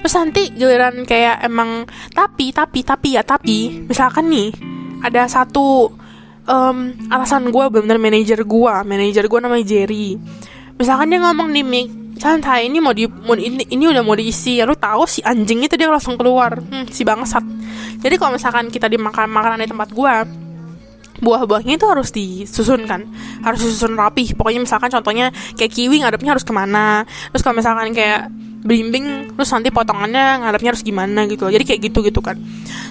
terus 0.03 0.19
nanti 0.19 0.51
giliran 0.51 1.07
kayak 1.07 1.47
emang 1.47 1.87
tapi 2.11 2.51
tapi 2.51 2.83
tapi 2.83 3.15
ya 3.15 3.23
tapi. 3.23 3.87
Misalkan 3.87 4.27
nih 4.27 4.51
ada 4.99 5.23
satu 5.31 5.95
um, 6.43 6.77
alasan 7.07 7.47
gue 7.47 7.63
benar-benar 7.71 7.99
manajer 8.03 8.43
gue 8.43 8.73
manajer 8.83 9.23
gue 9.31 9.39
namanya 9.39 9.63
Jerry. 9.63 10.19
Misalkan 10.75 11.07
dia 11.07 11.23
ngomong 11.23 11.49
di 11.55 11.63
mic 11.63 11.87
santai 12.19 12.69
ini 12.69 12.77
mau 12.83 12.91
di 12.91 13.07
mau 13.07 13.35
ini, 13.35 13.67
ini 13.67 13.83
udah 13.89 14.03
mau 14.05 14.15
diisi 14.15 14.61
ya 14.61 14.69
lu 14.69 14.77
tahu 14.77 15.03
si 15.09 15.19
anjing 15.23 15.63
itu 15.63 15.79
dia 15.79 15.87
langsung 15.87 16.19
keluar. 16.19 16.59
Hmm, 16.59 16.87
si 16.91 17.07
bangsat. 17.07 17.43
Jadi 18.03 18.15
kalau 18.19 18.35
misalkan 18.35 18.67
kita 18.67 18.91
dimakan 18.91 19.31
makanan 19.31 19.63
di 19.63 19.69
tempat 19.71 19.89
gue 19.95 20.13
buah-buahnya 21.23 21.79
itu 21.79 21.87
harus 21.87 22.09
disusun 22.11 22.83
kan 22.83 23.07
harus 23.45 23.63
disusun 23.63 23.95
rapi 23.95 24.35
pokoknya 24.35 24.59
misalkan 24.59 24.91
contohnya 24.91 25.31
kayak 25.55 25.71
kiwi 25.71 26.03
ngadepnya 26.03 26.35
harus 26.35 26.43
ke 26.43 26.51
mana. 26.51 27.07
Terus 27.31 27.41
kalau 27.43 27.55
misalkan 27.55 27.95
kayak 27.95 28.27
belimbing 28.63 29.35
terus 29.35 29.51
nanti 29.51 29.69
potongannya 29.69 30.41
ngadepnya 30.43 30.71
harus 30.71 30.83
gimana 30.83 31.27
gitu 31.27 31.51
jadi 31.51 31.63
kayak 31.67 31.81
gitu 31.91 31.99
gitu 32.03 32.19
kan. 32.23 32.39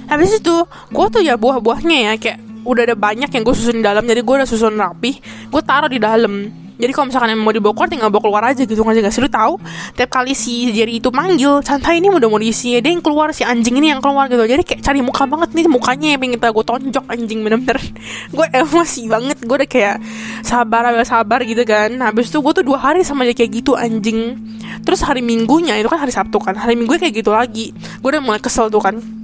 Habis 0.07 0.39
itu 0.39 0.55
gue 0.69 1.07
tuh 1.09 1.23
ya 1.25 1.41
buah-buahnya 1.41 1.99
ya 2.09 2.13
kayak 2.21 2.39
udah 2.63 2.83
ada 2.87 2.97
banyak 2.97 3.33
yang 3.33 3.43
gue 3.43 3.55
susun 3.57 3.81
di 3.81 3.85
dalam. 3.85 4.05
Jadi 4.07 4.21
gue 4.23 4.35
udah 4.39 4.49
susun 4.49 4.79
rapi 4.79 5.19
gue 5.49 5.63
taruh 5.65 5.91
di 5.91 5.99
dalam 5.99 6.62
jadi 6.81 6.93
kalau 6.97 7.07
misalkan 7.13 7.37
mau 7.37 7.53
dibawa 7.53 7.73
keluar 7.77 7.91
tinggal 7.93 8.09
bawa 8.09 8.23
keluar 8.25 8.43
aja 8.49 8.63
gitu 8.65 8.81
aja 8.83 9.01
gak 9.05 9.13
sih? 9.13 9.21
Lu 9.21 9.29
tahu 9.29 9.55
tiap 9.95 10.11
kali 10.11 10.33
si 10.33 10.73
Jerry 10.73 10.99
itu 10.99 11.13
manggil 11.13 11.61
santai 11.61 12.01
ini 12.01 12.09
udah 12.09 12.29
mau 12.29 12.41
diisi 12.41 12.75
dia 12.81 12.91
yang 12.91 13.05
keluar 13.05 13.31
si 13.37 13.45
anjing 13.45 13.77
ini 13.77 13.93
yang 13.93 14.01
keluar 14.01 14.27
gitu. 14.27 14.41
Jadi 14.41 14.63
kayak 14.65 14.81
cari 14.81 15.01
muka 15.05 15.29
banget 15.29 15.53
nih 15.53 15.69
mukanya 15.69 16.09
yang 16.17 16.21
pengen 16.21 16.39
gue 16.41 16.65
tonjok 16.65 17.05
anjing 17.09 17.41
bener-bener. 17.45 17.79
Gue 18.37 18.47
emosi 18.49 19.03
banget 19.09 19.39
gue 19.45 19.57
udah 19.57 19.69
kayak 19.69 19.97
sabar 20.43 20.93
sabar 21.05 21.41
gitu 21.45 21.63
kan. 21.63 21.93
Habis 22.01 22.33
itu 22.33 22.39
gue 22.41 22.53
tuh 22.57 22.65
dua 22.65 22.79
hari 22.81 23.05
sama 23.05 23.29
dia 23.29 23.37
kayak 23.37 23.63
gitu 23.63 23.77
anjing. 23.77 24.37
Terus 24.83 25.05
hari 25.05 25.21
minggunya 25.23 25.77
itu 25.79 25.87
kan 25.87 26.01
hari 26.03 26.13
sabtu 26.13 26.41
kan 26.41 26.57
hari 26.57 26.75
minggu 26.75 26.97
kayak 26.99 27.15
gitu 27.15 27.31
lagi. 27.31 27.71
Gue 28.01 28.17
udah 28.17 28.23
mulai 28.25 28.41
kesel 28.41 28.73
tuh 28.73 28.83
kan 28.83 29.22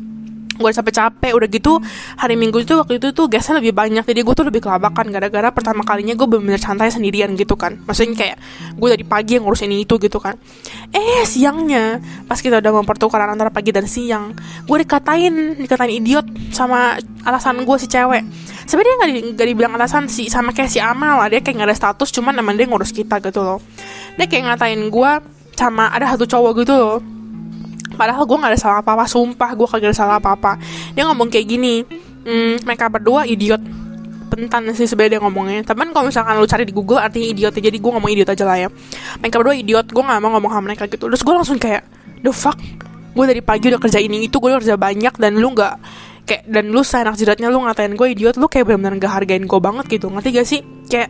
gue 0.58 0.70
capek-capek 0.74 1.32
udah 1.32 1.48
gitu 1.48 1.78
hari 2.18 2.34
minggu 2.34 2.66
itu 2.66 2.74
waktu 2.74 2.98
itu 2.98 3.14
tuh 3.14 3.30
gasnya 3.30 3.62
lebih 3.62 3.72
banyak 3.72 4.02
jadi 4.02 4.20
gue 4.26 4.34
tuh 4.34 4.46
lebih 4.50 4.60
kelabakan 4.66 5.14
gara-gara 5.14 5.48
pertama 5.54 5.86
kalinya 5.86 6.18
gue 6.18 6.26
bener-bener 6.26 6.60
santai 6.60 6.90
sendirian 6.90 7.32
gitu 7.38 7.54
kan. 7.54 7.78
Maksudnya 7.86 8.14
kayak 8.18 8.36
gue 8.74 8.88
dari 8.98 9.04
pagi 9.06 9.38
yang 9.38 9.46
ngurus 9.46 9.62
ini 9.64 9.86
itu 9.86 9.96
gitu 10.02 10.18
kan. 10.18 10.34
Eh 10.90 11.22
siangnya 11.22 12.02
pas 12.26 12.42
kita 12.42 12.58
udah 12.58 12.72
mempertukaran 12.82 13.30
antara 13.30 13.54
pagi 13.54 13.70
dan 13.70 13.86
siang 13.86 14.34
gue 14.66 14.76
dikatain 14.82 15.56
dikatain 15.62 15.92
idiot 15.94 16.26
sama 16.50 16.98
alasan 17.22 17.62
gue 17.62 17.76
si 17.78 17.86
cewek. 17.86 18.26
Sebenarnya 18.68 18.94
nggak 19.00 19.10
di, 19.10 19.20
gak 19.32 19.46
dibilang 19.48 19.72
alasan 19.80 20.12
sih 20.12 20.28
sama 20.28 20.52
kayak 20.52 20.68
si 20.68 20.76
Amal 20.76 21.24
dia 21.32 21.40
kayak 21.40 21.56
nggak 21.56 21.68
ada 21.72 21.76
status 21.76 22.12
cuman 22.12 22.36
emang 22.36 22.58
dia 22.58 22.68
ngurus 22.68 22.92
kita 22.92 23.22
gitu 23.22 23.40
loh. 23.40 23.62
Dia 24.18 24.26
kayak 24.28 24.44
ngatain 24.52 24.82
gue 24.90 25.10
sama 25.58 25.90
ada 25.90 26.14
satu 26.14 26.28
cowok 26.28 26.62
gitu 26.62 26.74
loh 26.78 27.17
padahal 27.98 28.22
gue 28.22 28.38
nggak 28.38 28.52
ada 28.54 28.60
salah 28.60 28.78
apa 28.78 28.94
apa 28.94 29.04
sumpah 29.10 29.50
gue 29.58 29.66
kagak 29.66 29.90
ada 29.90 29.96
salah 29.98 30.14
apa 30.22 30.38
apa 30.38 30.52
dia 30.94 31.02
ngomong 31.10 31.26
kayak 31.26 31.46
gini 31.50 31.82
hmm, 32.28 32.54
mereka 32.68 32.92
berdua 32.92 33.24
idiot. 33.24 33.60
Pentan 34.28 34.68
sih 34.76 34.84
sebenarnya 34.84 35.16
dia 35.16 35.20
ngomongnya. 35.24 35.64
Tapi 35.64 35.88
kan 35.88 35.90
kalau 35.96 36.04
misalkan 36.12 36.36
lu 36.36 36.44
cari 36.44 36.68
di 36.68 36.74
Google 36.76 37.00
artinya 37.00 37.28
idiot 37.32 37.54
jadi 37.56 37.72
gue 37.80 37.90
ngomong 37.96 38.10
idiot 38.12 38.28
aja 38.28 38.44
lah 38.44 38.58
ya. 38.60 38.68
Mereka 39.24 39.40
berdua 39.40 39.56
idiot 39.56 39.86
gue 39.88 40.02
nggak 40.04 40.20
mau 40.20 40.36
ngomong 40.36 40.52
sama 40.52 40.64
mereka 40.68 40.84
gitu. 40.84 41.08
Terus 41.08 41.22
gue 41.24 41.34
langsung 41.34 41.56
kayak 41.56 41.82
the 42.20 42.30
fuck? 42.30 42.60
Gue 43.16 43.24
dari 43.24 43.40
pagi 43.40 43.72
udah 43.72 43.80
kerja 43.80 43.98
ini 43.98 44.28
itu 44.28 44.36
gue 44.36 44.52
udah 44.52 44.60
kerja 44.60 44.76
banyak 44.76 45.16
dan 45.16 45.32
lu 45.40 45.48
nggak 45.56 45.74
kayak 46.28 46.44
dan 46.44 46.68
lu 46.68 46.84
seenak 46.84 47.16
jidatnya 47.16 47.48
lu 47.48 47.64
ngatain 47.64 47.96
gue 47.96 48.06
idiot 48.12 48.36
lu 48.36 48.52
kayak 48.52 48.68
benar-benar 48.68 49.00
gak 49.00 49.12
hargain 49.24 49.44
gue 49.48 49.60
banget 49.64 49.84
gitu. 49.88 50.12
Ngerti 50.12 50.28
gak 50.36 50.46
sih? 50.46 50.60
Kayak 50.92 51.08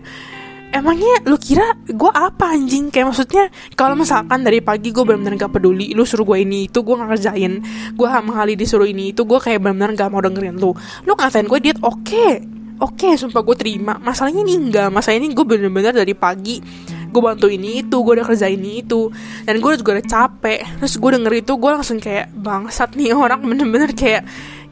emangnya 0.72 1.24
lu 1.26 1.36
kira 1.40 1.74
gue 1.88 2.10
apa 2.12 2.54
anjing? 2.54 2.92
Kayak 2.92 3.14
maksudnya 3.14 3.44
kalau 3.74 3.94
misalkan 3.96 4.44
dari 4.44 4.60
pagi 4.60 4.92
gue 4.92 5.02
benar-benar 5.04 5.48
gak 5.48 5.52
peduli 5.58 5.92
lu 5.96 6.04
suruh 6.04 6.24
gue 6.24 6.44
ini 6.44 6.68
itu 6.68 6.84
gue 6.84 6.94
gak 6.94 7.10
kerjain 7.18 7.60
gue 7.94 8.08
sama 8.08 8.30
kali 8.42 8.52
disuruh 8.54 8.88
ini 8.88 9.16
itu 9.16 9.24
gue 9.24 9.38
kayak 9.40 9.64
benar-benar 9.64 9.96
gak 9.96 10.10
mau 10.12 10.20
dengerin 10.22 10.56
lu. 10.60 10.72
Lu 11.04 11.12
ngatain 11.16 11.46
gue 11.48 11.58
diet 11.60 11.78
oke. 11.80 12.04
Okay. 12.04 12.32
oke 12.78 12.94
okay, 12.94 13.12
sumpah 13.18 13.42
gue 13.42 13.56
terima. 13.58 13.98
Masalahnya 13.98 14.44
ini 14.44 14.54
enggak. 14.68 14.88
Masalah 14.92 15.18
ini 15.18 15.32
gue 15.32 15.44
bener-bener 15.46 15.92
dari 15.96 16.14
pagi 16.14 16.60
gue 17.08 17.22
bantu 17.24 17.48
ini 17.48 17.80
itu 17.80 17.96
gue 18.04 18.20
udah 18.20 18.26
kerja 18.28 18.52
ini 18.52 18.84
itu 18.84 19.08
dan 19.48 19.58
gue 19.58 19.70
juga 19.80 19.96
udah 19.98 20.06
capek. 20.06 20.60
Terus 20.84 20.94
gue 21.00 21.10
denger 21.16 21.32
itu 21.40 21.52
gue 21.56 21.70
langsung 21.72 21.98
kayak 21.98 22.28
bangsat 22.36 22.94
nih 22.94 23.16
orang 23.24 23.40
bener-bener 23.40 23.90
kayak 23.96 24.28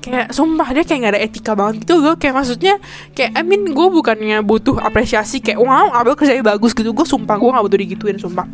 kayak 0.07 0.31
sumpah 0.31 0.69
dia 0.71 0.87
kayak 0.87 0.99
gak 1.03 1.13
ada 1.19 1.21
etika 1.21 1.53
banget 1.59 1.83
gitu. 1.83 1.99
Gue 1.99 2.15
kayak 2.15 2.35
maksudnya 2.39 2.75
kayak 3.11 3.35
I 3.35 3.43
mean 3.43 3.75
gue 3.75 3.89
bukannya 3.91 4.39
butuh 4.47 4.79
apresiasi 4.79 5.43
kayak 5.43 5.59
wow 5.59 5.91
Abel 5.91 6.15
kerjanya 6.15 6.47
bagus 6.47 6.71
gitu. 6.73 6.95
Gue 6.95 7.03
sumpah 7.03 7.35
gue 7.35 7.51
gak 7.51 7.65
butuh 7.67 7.79
digituin 7.83 8.19
sumpah. 8.23 8.47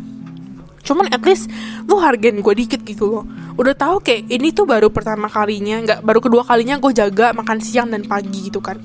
Cuman 0.83 1.07
at 1.13 1.21
least 1.23 1.47
lu 1.87 1.95
hargain 2.01 2.41
gue 2.41 2.53
dikit 2.57 2.81
gitu 2.83 3.05
loh. 3.07 3.23
Udah 3.55 3.77
tahu 3.77 4.01
kayak 4.01 4.27
ini 4.33 4.49
tuh 4.51 4.65
baru 4.65 4.89
pertama 4.89 5.31
kalinya 5.31 5.79
nggak 5.79 5.99
baru 6.03 6.19
kedua 6.19 6.43
kalinya 6.43 6.75
gue 6.81 6.91
jaga 6.91 7.31
makan 7.31 7.61
siang 7.63 7.87
dan 7.93 8.03
pagi 8.03 8.49
gitu 8.49 8.59
kan. 8.59 8.81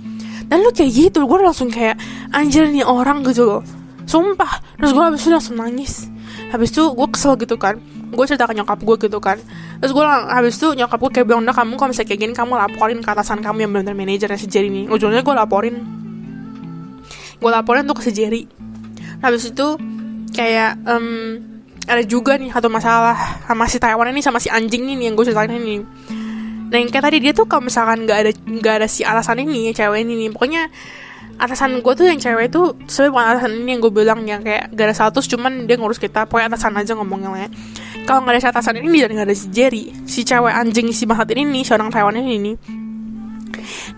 Dan 0.46 0.62
lu 0.62 0.70
kayak 0.70 0.92
gitu 0.92 1.24
gue 1.26 1.38
langsung 1.40 1.72
kayak 1.72 1.98
anjir 2.30 2.68
nih 2.68 2.86
orang 2.86 3.24
gitu 3.26 3.48
loh. 3.48 3.62
Sumpah 4.06 4.62
terus 4.78 4.92
gue 4.94 5.02
habis 5.02 5.24
itu 5.24 5.32
langsung 5.34 5.56
nangis. 5.58 6.06
Habis 6.54 6.70
itu 6.70 6.86
gue 6.86 7.08
kesel 7.10 7.34
gitu 7.40 7.58
kan 7.58 7.82
gue 8.08 8.24
cerita 8.26 8.48
ke 8.48 8.54
nyokap 8.56 8.78
gue 8.80 8.96
gitu 9.08 9.18
kan. 9.20 9.36
Terus 9.80 9.92
gue 9.92 10.04
habis 10.04 10.54
itu 10.56 10.68
nyokap 10.74 10.98
gue 10.98 11.10
kayak 11.20 11.26
bilang 11.28 11.44
udah 11.44 11.56
kamu 11.56 11.74
kalau 11.76 11.88
misalnya 11.92 12.08
kayak 12.08 12.20
gini 12.24 12.34
kamu 12.34 12.52
laporin 12.56 12.98
ke 13.04 13.08
atasan 13.12 13.38
kamu 13.44 13.68
yang 13.68 13.70
benar-benar 13.72 13.96
manajernya 13.96 14.38
si 14.40 14.46
Jerry 14.48 14.68
ini. 14.72 14.82
Ujungnya 14.88 15.20
gue 15.20 15.34
laporin. 15.36 15.74
Gue 17.38 17.50
laporin 17.52 17.84
tuh 17.84 17.96
ke 17.96 18.02
si 18.08 18.12
Jerry. 18.16 18.42
Habis 19.20 19.52
itu 19.52 19.66
kayak 20.32 20.80
um, 20.88 21.38
ada 21.88 22.02
juga 22.04 22.36
nih 22.36 22.52
satu 22.52 22.68
masalah 22.68 23.16
sama 23.48 23.64
si 23.64 23.80
Taiwan 23.80 24.12
ini 24.12 24.20
sama 24.20 24.38
si 24.38 24.52
anjing 24.52 24.84
ini 24.84 25.08
yang 25.08 25.16
gue 25.16 25.24
ceritain 25.24 25.52
ini. 25.52 25.80
Nah 26.68 26.76
yang 26.76 26.92
kayak 26.92 27.04
tadi 27.08 27.18
dia 27.24 27.32
tuh 27.32 27.48
kalau 27.48 27.64
misalkan 27.64 28.04
nggak 28.04 28.18
ada 28.20 28.30
nggak 28.44 28.74
ada 28.84 28.88
si 28.88 29.00
alasan 29.00 29.40
ini 29.40 29.72
cewek 29.72 30.04
ini 30.04 30.26
nih 30.26 30.28
pokoknya 30.36 30.68
atasan 31.38 31.80
gue 31.80 31.92
tuh 31.94 32.06
yang 32.10 32.18
cewek 32.18 32.50
itu 32.50 32.74
sebenarnya 32.90 33.10
bukan 33.14 33.26
atasan 33.30 33.52
ini 33.54 33.70
yang 33.70 33.80
gue 33.80 33.92
bilang 33.94 34.20
yang 34.26 34.42
kayak 34.42 34.74
gak 34.74 34.86
ada 34.90 34.94
status 34.94 35.24
cuman 35.30 35.70
dia 35.70 35.78
ngurus 35.78 36.02
kita. 36.02 36.26
Pokoknya 36.26 36.50
atasan 36.52 36.74
aja 36.74 36.92
ngomongnya 36.98 37.30
lah 37.30 37.40
ya. 37.46 37.50
Kalau 38.04 38.26
nggak 38.26 38.34
ada 38.34 38.40
si 38.42 38.48
atasan 38.50 38.74
ini 38.82 38.98
dan 39.00 39.10
nggak 39.14 39.28
ada 39.30 39.36
si 39.38 39.46
Jerry. 39.54 39.84
Si 40.04 40.26
cewek 40.26 40.50
anjing 40.50 40.90
si 40.90 41.06
banget 41.06 41.38
ini 41.38 41.46
nih 41.46 41.62
seorang 41.64 41.88
Taiwan 41.94 42.18
ini 42.18 42.36
nih 42.36 42.56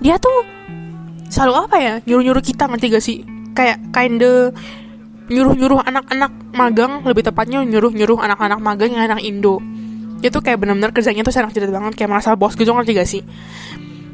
dia 0.03 0.16
tuh 0.20 0.44
selalu 1.31 1.55
apa 1.66 1.76
ya? 1.81 1.94
Nyuruh 2.05 2.22
nyuruh 2.26 2.44
kita 2.44 2.66
ngerti 2.66 2.87
gak 2.90 3.05
sih? 3.05 3.18
Kayak 3.57 3.79
kinda 3.94 4.53
nyuruh 5.31 5.55
nyuruh 5.55 5.81
anak-anak 5.87 6.33
magang 6.53 7.07
lebih 7.07 7.22
tepatnya 7.22 7.62
nyuruh 7.62 7.94
nyuruh 7.94 8.18
anak-anak 8.18 8.59
magang 8.59 8.90
yang 8.92 9.07
anak 9.07 9.22
Indo. 9.22 9.62
Itu 10.20 10.42
kayak 10.44 10.61
benar-benar 10.61 10.92
kerjanya 10.92 11.24
tuh 11.24 11.33
sangat 11.33 11.57
jelas 11.57 11.70
banget 11.72 11.96
kayak 11.96 12.11
merasa 12.12 12.37
bos 12.37 12.53
gitu 12.53 12.74
ngerti 12.74 12.92
gak 12.92 13.09
sih 13.09 13.22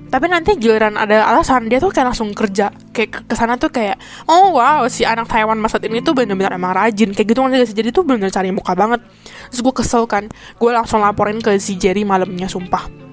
tapi 0.06 0.30
nanti 0.30 0.54
giliran 0.54 0.94
ada 0.94 1.26
alasan 1.26 1.66
dia 1.66 1.82
tuh 1.82 1.90
kayak 1.90 2.14
langsung 2.14 2.30
kerja 2.30 2.70
kayak 2.94 3.26
ke 3.26 3.34
sana 3.34 3.58
tuh 3.58 3.74
kayak 3.74 3.98
oh 4.30 4.54
wow 4.54 4.86
si 4.86 5.02
anak 5.02 5.26
Taiwan 5.26 5.58
masa 5.58 5.82
ini 5.82 6.00
tuh 6.00 6.14
bener-bener 6.14 6.54
emang 6.54 6.74
rajin. 6.74 7.10
Kayak 7.12 7.28
gitu 7.34 7.40
gak 7.42 7.66
sih 7.66 7.76
jadi 7.76 7.90
tuh 7.90 8.02
bener-bener 8.06 8.32
cari 8.32 8.50
muka 8.54 8.72
banget. 8.78 9.00
Terus 9.50 9.60
gue 9.62 9.74
kesel 9.74 10.04
kan 10.06 10.30
gue 10.30 10.70
langsung 10.70 11.02
laporin 11.02 11.42
ke 11.42 11.58
si 11.58 11.74
Jerry 11.78 12.06
malamnya 12.06 12.46
sumpah 12.46 13.05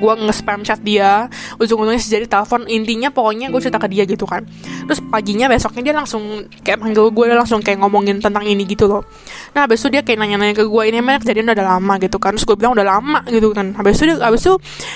gue 0.00 0.12
nge-spam 0.26 0.64
chat 0.64 0.80
dia 0.80 1.28
ujung-ujungnya 1.60 2.00
jadi 2.00 2.24
telepon 2.24 2.64
intinya 2.64 3.12
pokoknya 3.12 3.52
gue 3.52 3.60
cerita 3.60 3.76
ke 3.76 3.88
dia 3.92 4.08
gitu 4.08 4.24
kan. 4.24 4.48
Terus 4.88 5.04
paginya 5.12 5.46
besoknya 5.52 5.92
dia 5.92 5.94
langsung 5.94 6.48
kayak 6.64 6.80
manggil 6.80 7.12
gue 7.12 7.24
dia 7.28 7.36
langsung 7.36 7.60
kayak 7.60 7.84
ngomongin 7.84 8.18
tentang 8.18 8.48
ini 8.48 8.64
gitu 8.64 8.88
loh. 8.88 9.04
Nah 9.52 9.68
habis 9.68 9.84
itu 9.84 9.92
dia 9.92 10.00
kayak 10.00 10.24
nanya-nanya 10.24 10.56
ke 10.56 10.64
gue 10.64 10.82
ini 10.88 11.04
emang 11.04 11.20
kejadian 11.20 11.52
udah 11.52 11.66
lama 11.76 11.94
gitu 12.00 12.16
kan. 12.16 12.32
Terus 12.34 12.48
gue 12.48 12.56
bilang 12.56 12.72
udah 12.72 12.86
lama 12.88 13.20
gitu 13.28 13.52
kan. 13.52 13.76
Habis 13.76 14.00
itu 14.00 14.04
dia, 14.08 14.16
habis 14.24 14.40
itu 14.40 14.54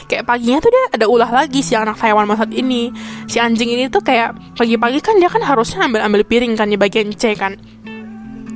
kayak 0.09 0.25
paginya 0.25 0.59
tuh 0.65 0.71
dia 0.73 0.83
ada 0.97 1.07
ulah 1.07 1.31
lagi 1.31 1.61
si 1.61 1.77
anak 1.77 2.01
Taiwan 2.01 2.25
masat 2.25 2.49
ini. 2.57 2.89
Si 3.29 3.37
anjing 3.37 3.69
ini 3.69 3.93
tuh 3.93 4.01
kayak 4.01 4.57
pagi-pagi 4.57 5.05
kan 5.05 5.21
dia 5.21 5.29
kan 5.29 5.45
harusnya 5.45 5.85
ambil 5.85 6.01
ambil 6.01 6.25
piring 6.25 6.57
kan 6.57 6.73
di 6.73 6.81
bagian 6.81 7.13
C 7.13 7.37
kan. 7.37 7.61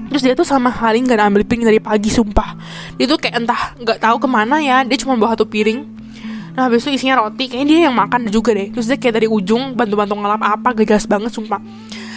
Terus 0.09 0.25
dia 0.25 0.33
tuh 0.33 0.49
sama 0.49 0.73
Haling 0.73 1.05
gak 1.05 1.21
ambil 1.21 1.45
piring 1.45 1.69
dari 1.69 1.81
pagi 1.85 2.09
sumpah. 2.09 2.57
Dia 2.97 3.05
tuh 3.05 3.21
kayak 3.21 3.45
entah 3.45 3.77
nggak 3.77 4.01
tahu 4.01 4.17
ke 4.25 4.29
mana 4.29 4.57
ya 4.65 4.81
dia 4.81 4.97
cuma 4.97 5.21
bawa 5.21 5.37
satu 5.37 5.45
piring 5.45 5.85
Nah 6.59 6.67
habis 6.67 6.83
itu 6.83 6.99
isinya 6.99 7.23
roti 7.23 7.47
Kayaknya 7.47 7.67
dia 7.71 7.81
yang 7.87 7.95
makan 7.95 8.27
juga 8.27 8.51
deh. 8.51 8.75
Terus 8.75 8.91
dia 8.91 8.99
kayak 8.99 9.23
dari 9.23 9.31
ujung 9.31 9.79
Bantu-bantu 9.79 10.19
ngelap 10.19 10.43
apa 10.43 10.75
Gak 10.75 11.07
banget 11.07 11.31
sumpah. 11.31 11.63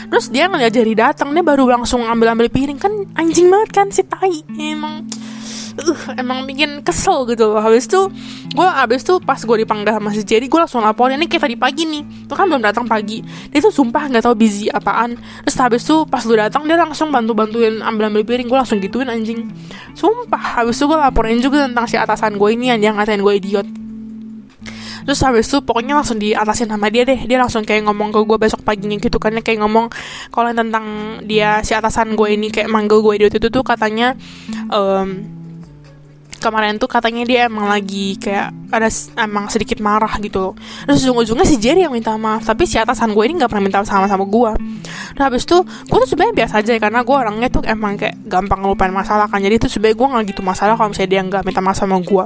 Terus 0.09 0.33
dia 0.33 0.49
ngeliat 0.49 0.73
Jerry 0.73 0.97
datang 0.97 1.29
Dia 1.37 1.45
baru 1.45 1.69
langsung 1.69 2.01
ambil-ambil 2.01 2.49
piring. 2.49 2.81
Kan 2.81 3.05
anjing 3.13 3.53
banget 3.53 3.69
kan 3.69 3.87
si 3.93 4.01
tai 4.01 4.41
Emang 4.57 5.05
uh, 5.77 6.01
emang 6.17 6.49
bikin 6.49 6.81
kesel 6.81 7.29
gitu 7.29 7.53
loh. 7.53 7.61
Habis 7.61 7.85
itu 7.85 8.09
Gue 8.57 8.65
habis 8.65 9.05
itu 9.05 9.21
pas 9.21 9.37
gue 9.37 9.57
dipanggil 9.61 9.93
sama 9.93 10.09
si 10.09 10.25
Jerry 10.25 10.49
Gue 10.49 10.57
langsung 10.57 10.81
laporin. 10.81 11.21
Ini 11.21 11.29
kayak 11.29 11.45
tadi 11.45 11.55
pagi 11.61 11.85
nih 11.85 12.25
Itu 12.25 12.33
kan 12.33 12.49
belum 12.49 12.65
datang 12.65 12.89
pagi. 12.89 13.21
Dia 13.53 13.61
tuh 13.61 13.69
sumpah 13.69 14.09
gak 14.09 14.25
tahu 14.25 14.41
busy 14.41 14.73
apaan. 14.73 15.21
Terus 15.45 15.57
habis 15.61 15.85
itu 15.85 16.01
pas 16.09 16.25
lu 16.25 16.33
datang 16.33 16.65
Dia 16.65 16.81
langsung 16.81 17.13
bantu-bantuin 17.13 17.77
ambil-ambil 17.85 18.25
piring. 18.25 18.49
Gue 18.49 18.57
langsung 18.57 18.81
gituin 18.81 19.05
anjing. 19.05 19.53
Sumpah 19.93 20.65
Habis 20.65 20.81
itu 20.81 20.89
gue 20.89 20.97
laporin 20.97 21.37
juga 21.37 21.69
tentang 21.69 21.85
si 21.85 21.93
atasan 21.93 22.41
gue 22.41 22.49
ini 22.57 22.73
Yang 22.73 22.89
dia 22.89 22.91
ngatain 22.97 23.21
gue 23.21 23.35
idiot 23.37 23.80
terus 25.03 25.19
habis 25.25 25.49
itu 25.49 25.59
pokoknya 25.63 25.97
langsung 25.97 26.21
diatasin 26.21 26.69
sama 26.69 26.87
dia 26.93 27.03
deh. 27.03 27.25
Dia 27.25 27.41
langsung 27.41 27.65
kayak 27.65 27.89
ngomong 27.89 28.13
ke 28.13 28.19
gue 28.21 28.37
besok 28.37 28.61
paginya 28.61 28.97
gitu 29.01 29.17
kan. 29.17 29.33
Kayak 29.41 29.65
ngomong 29.65 29.89
kalau 30.29 30.53
tentang 30.53 31.19
dia 31.25 31.59
si 31.65 31.73
atasan 31.73 32.13
gue 32.13 32.37
ini 32.37 32.53
kayak 32.53 32.69
manggil 32.69 33.01
gue 33.01 33.25
di 33.25 33.25
itu 33.31 33.47
tuh 33.49 33.63
katanya 33.65 34.13
um, 34.69 35.40
kemarin 36.41 36.81
tuh 36.81 36.89
katanya 36.89 37.23
dia 37.23 37.39
emang 37.45 37.69
lagi 37.69 38.17
kayak 38.17 38.49
ada 38.73 38.89
emang 39.21 39.45
sedikit 39.51 39.77
marah 39.77 40.17
gitu 40.17 40.39
loh. 40.41 40.53
Terus 40.89 41.05
ujung-ujungnya 41.05 41.45
si 41.45 41.61
Jerry 41.61 41.85
yang 41.85 41.93
minta 41.93 42.17
maaf 42.17 42.41
tapi 42.47 42.65
si 42.65 42.81
atasan 42.81 43.13
gue 43.13 43.23
ini 43.29 43.37
nggak 43.37 43.51
pernah 43.51 43.63
minta 43.63 43.85
sama 43.85 44.09
sama 44.09 44.25
gue. 44.25 44.51
Nah 45.19 45.23
habis 45.29 45.45
itu 45.45 45.61
gue 45.61 45.97
tuh 46.01 46.09
sebenarnya 46.09 46.33
biasa 46.43 46.53
aja 46.65 46.71
ya, 46.73 46.79
karena 46.81 47.05
gue 47.05 47.15
orangnya 47.15 47.47
tuh 47.53 47.61
emang 47.67 47.99
kayak 47.99 48.17
gampang 48.25 48.65
ngelupain 48.65 48.89
masalah 48.89 49.29
kan. 49.29 49.37
Jadi 49.43 49.61
tuh 49.61 49.69
sebenarnya 49.69 49.97
gue 49.99 50.07
nggak 50.07 50.23
gitu 50.33 50.41
masalah 50.41 50.73
kalau 50.79 50.89
misalnya 50.89 51.11
dia 51.13 51.21
nggak 51.21 51.43
minta 51.45 51.61
maaf 51.61 51.77
sama 51.77 52.01
gue. 52.01 52.23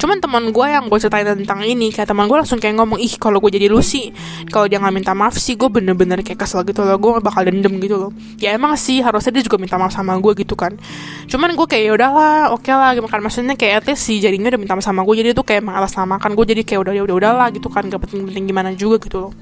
Cuman 0.00 0.16
teman 0.22 0.44
gue 0.48 0.66
yang 0.70 0.84
gue 0.88 0.98
ceritain 1.02 1.26
tentang 1.28 1.60
ini 1.66 1.92
kayak 1.92 2.08
teman 2.08 2.24
gue 2.30 2.38
langsung 2.38 2.56
kayak 2.56 2.78
ngomong 2.80 2.96
ih 3.02 3.12
kalau 3.20 3.42
gue 3.42 3.50
jadi 3.52 3.68
lu 3.68 3.84
sih 3.84 4.14
kalau 4.48 4.70
dia 4.70 4.80
nggak 4.80 4.94
minta 4.94 5.12
maaf 5.12 5.36
sih 5.36 5.58
gue 5.58 5.68
bener-bener 5.68 6.24
kayak 6.24 6.40
kesel 6.40 6.64
gitu 6.64 6.86
loh 6.86 6.96
gue 6.96 7.10
bakal 7.20 7.44
dendam 7.44 7.76
gitu 7.82 8.08
loh. 8.08 8.10
Ya 8.40 8.54
emang 8.54 8.78
sih 8.78 9.02
harusnya 9.02 9.34
dia 9.36 9.42
juga 9.44 9.58
minta 9.58 9.74
maaf 9.74 9.90
sama 9.90 10.14
gue 10.22 10.32
gitu 10.38 10.54
kan. 10.54 10.78
Cuman 11.26 11.52
gue 11.58 11.66
kayak 11.66 11.84
ya 11.90 11.92
udahlah 11.98 12.54
oke 12.54 12.62
okay 12.62 12.72
lah 12.72 12.94
makan 12.94 13.20
maksudnya 13.26 13.49
maksudnya 13.50 13.66
kayak 13.66 13.82
at 13.82 13.86
least 13.90 14.06
si 14.06 14.22
jaringnya 14.22 14.54
udah 14.54 14.60
minta 14.62 14.78
sama 14.78 15.02
gue 15.02 15.14
jadi 15.18 15.34
itu 15.34 15.42
kayak 15.42 15.66
mengatasnamakan 15.66 16.38
gue 16.38 16.46
jadi 16.54 16.62
kayak 16.62 16.80
udah 16.86 16.92
ya 16.94 17.02
udah 17.02 17.16
udahlah 17.18 17.48
gitu 17.50 17.66
kan 17.66 17.82
gak 17.90 17.98
penting-penting 18.06 18.46
gimana 18.46 18.70
juga 18.78 19.02
gitu 19.02 19.26
loh. 19.26 19.32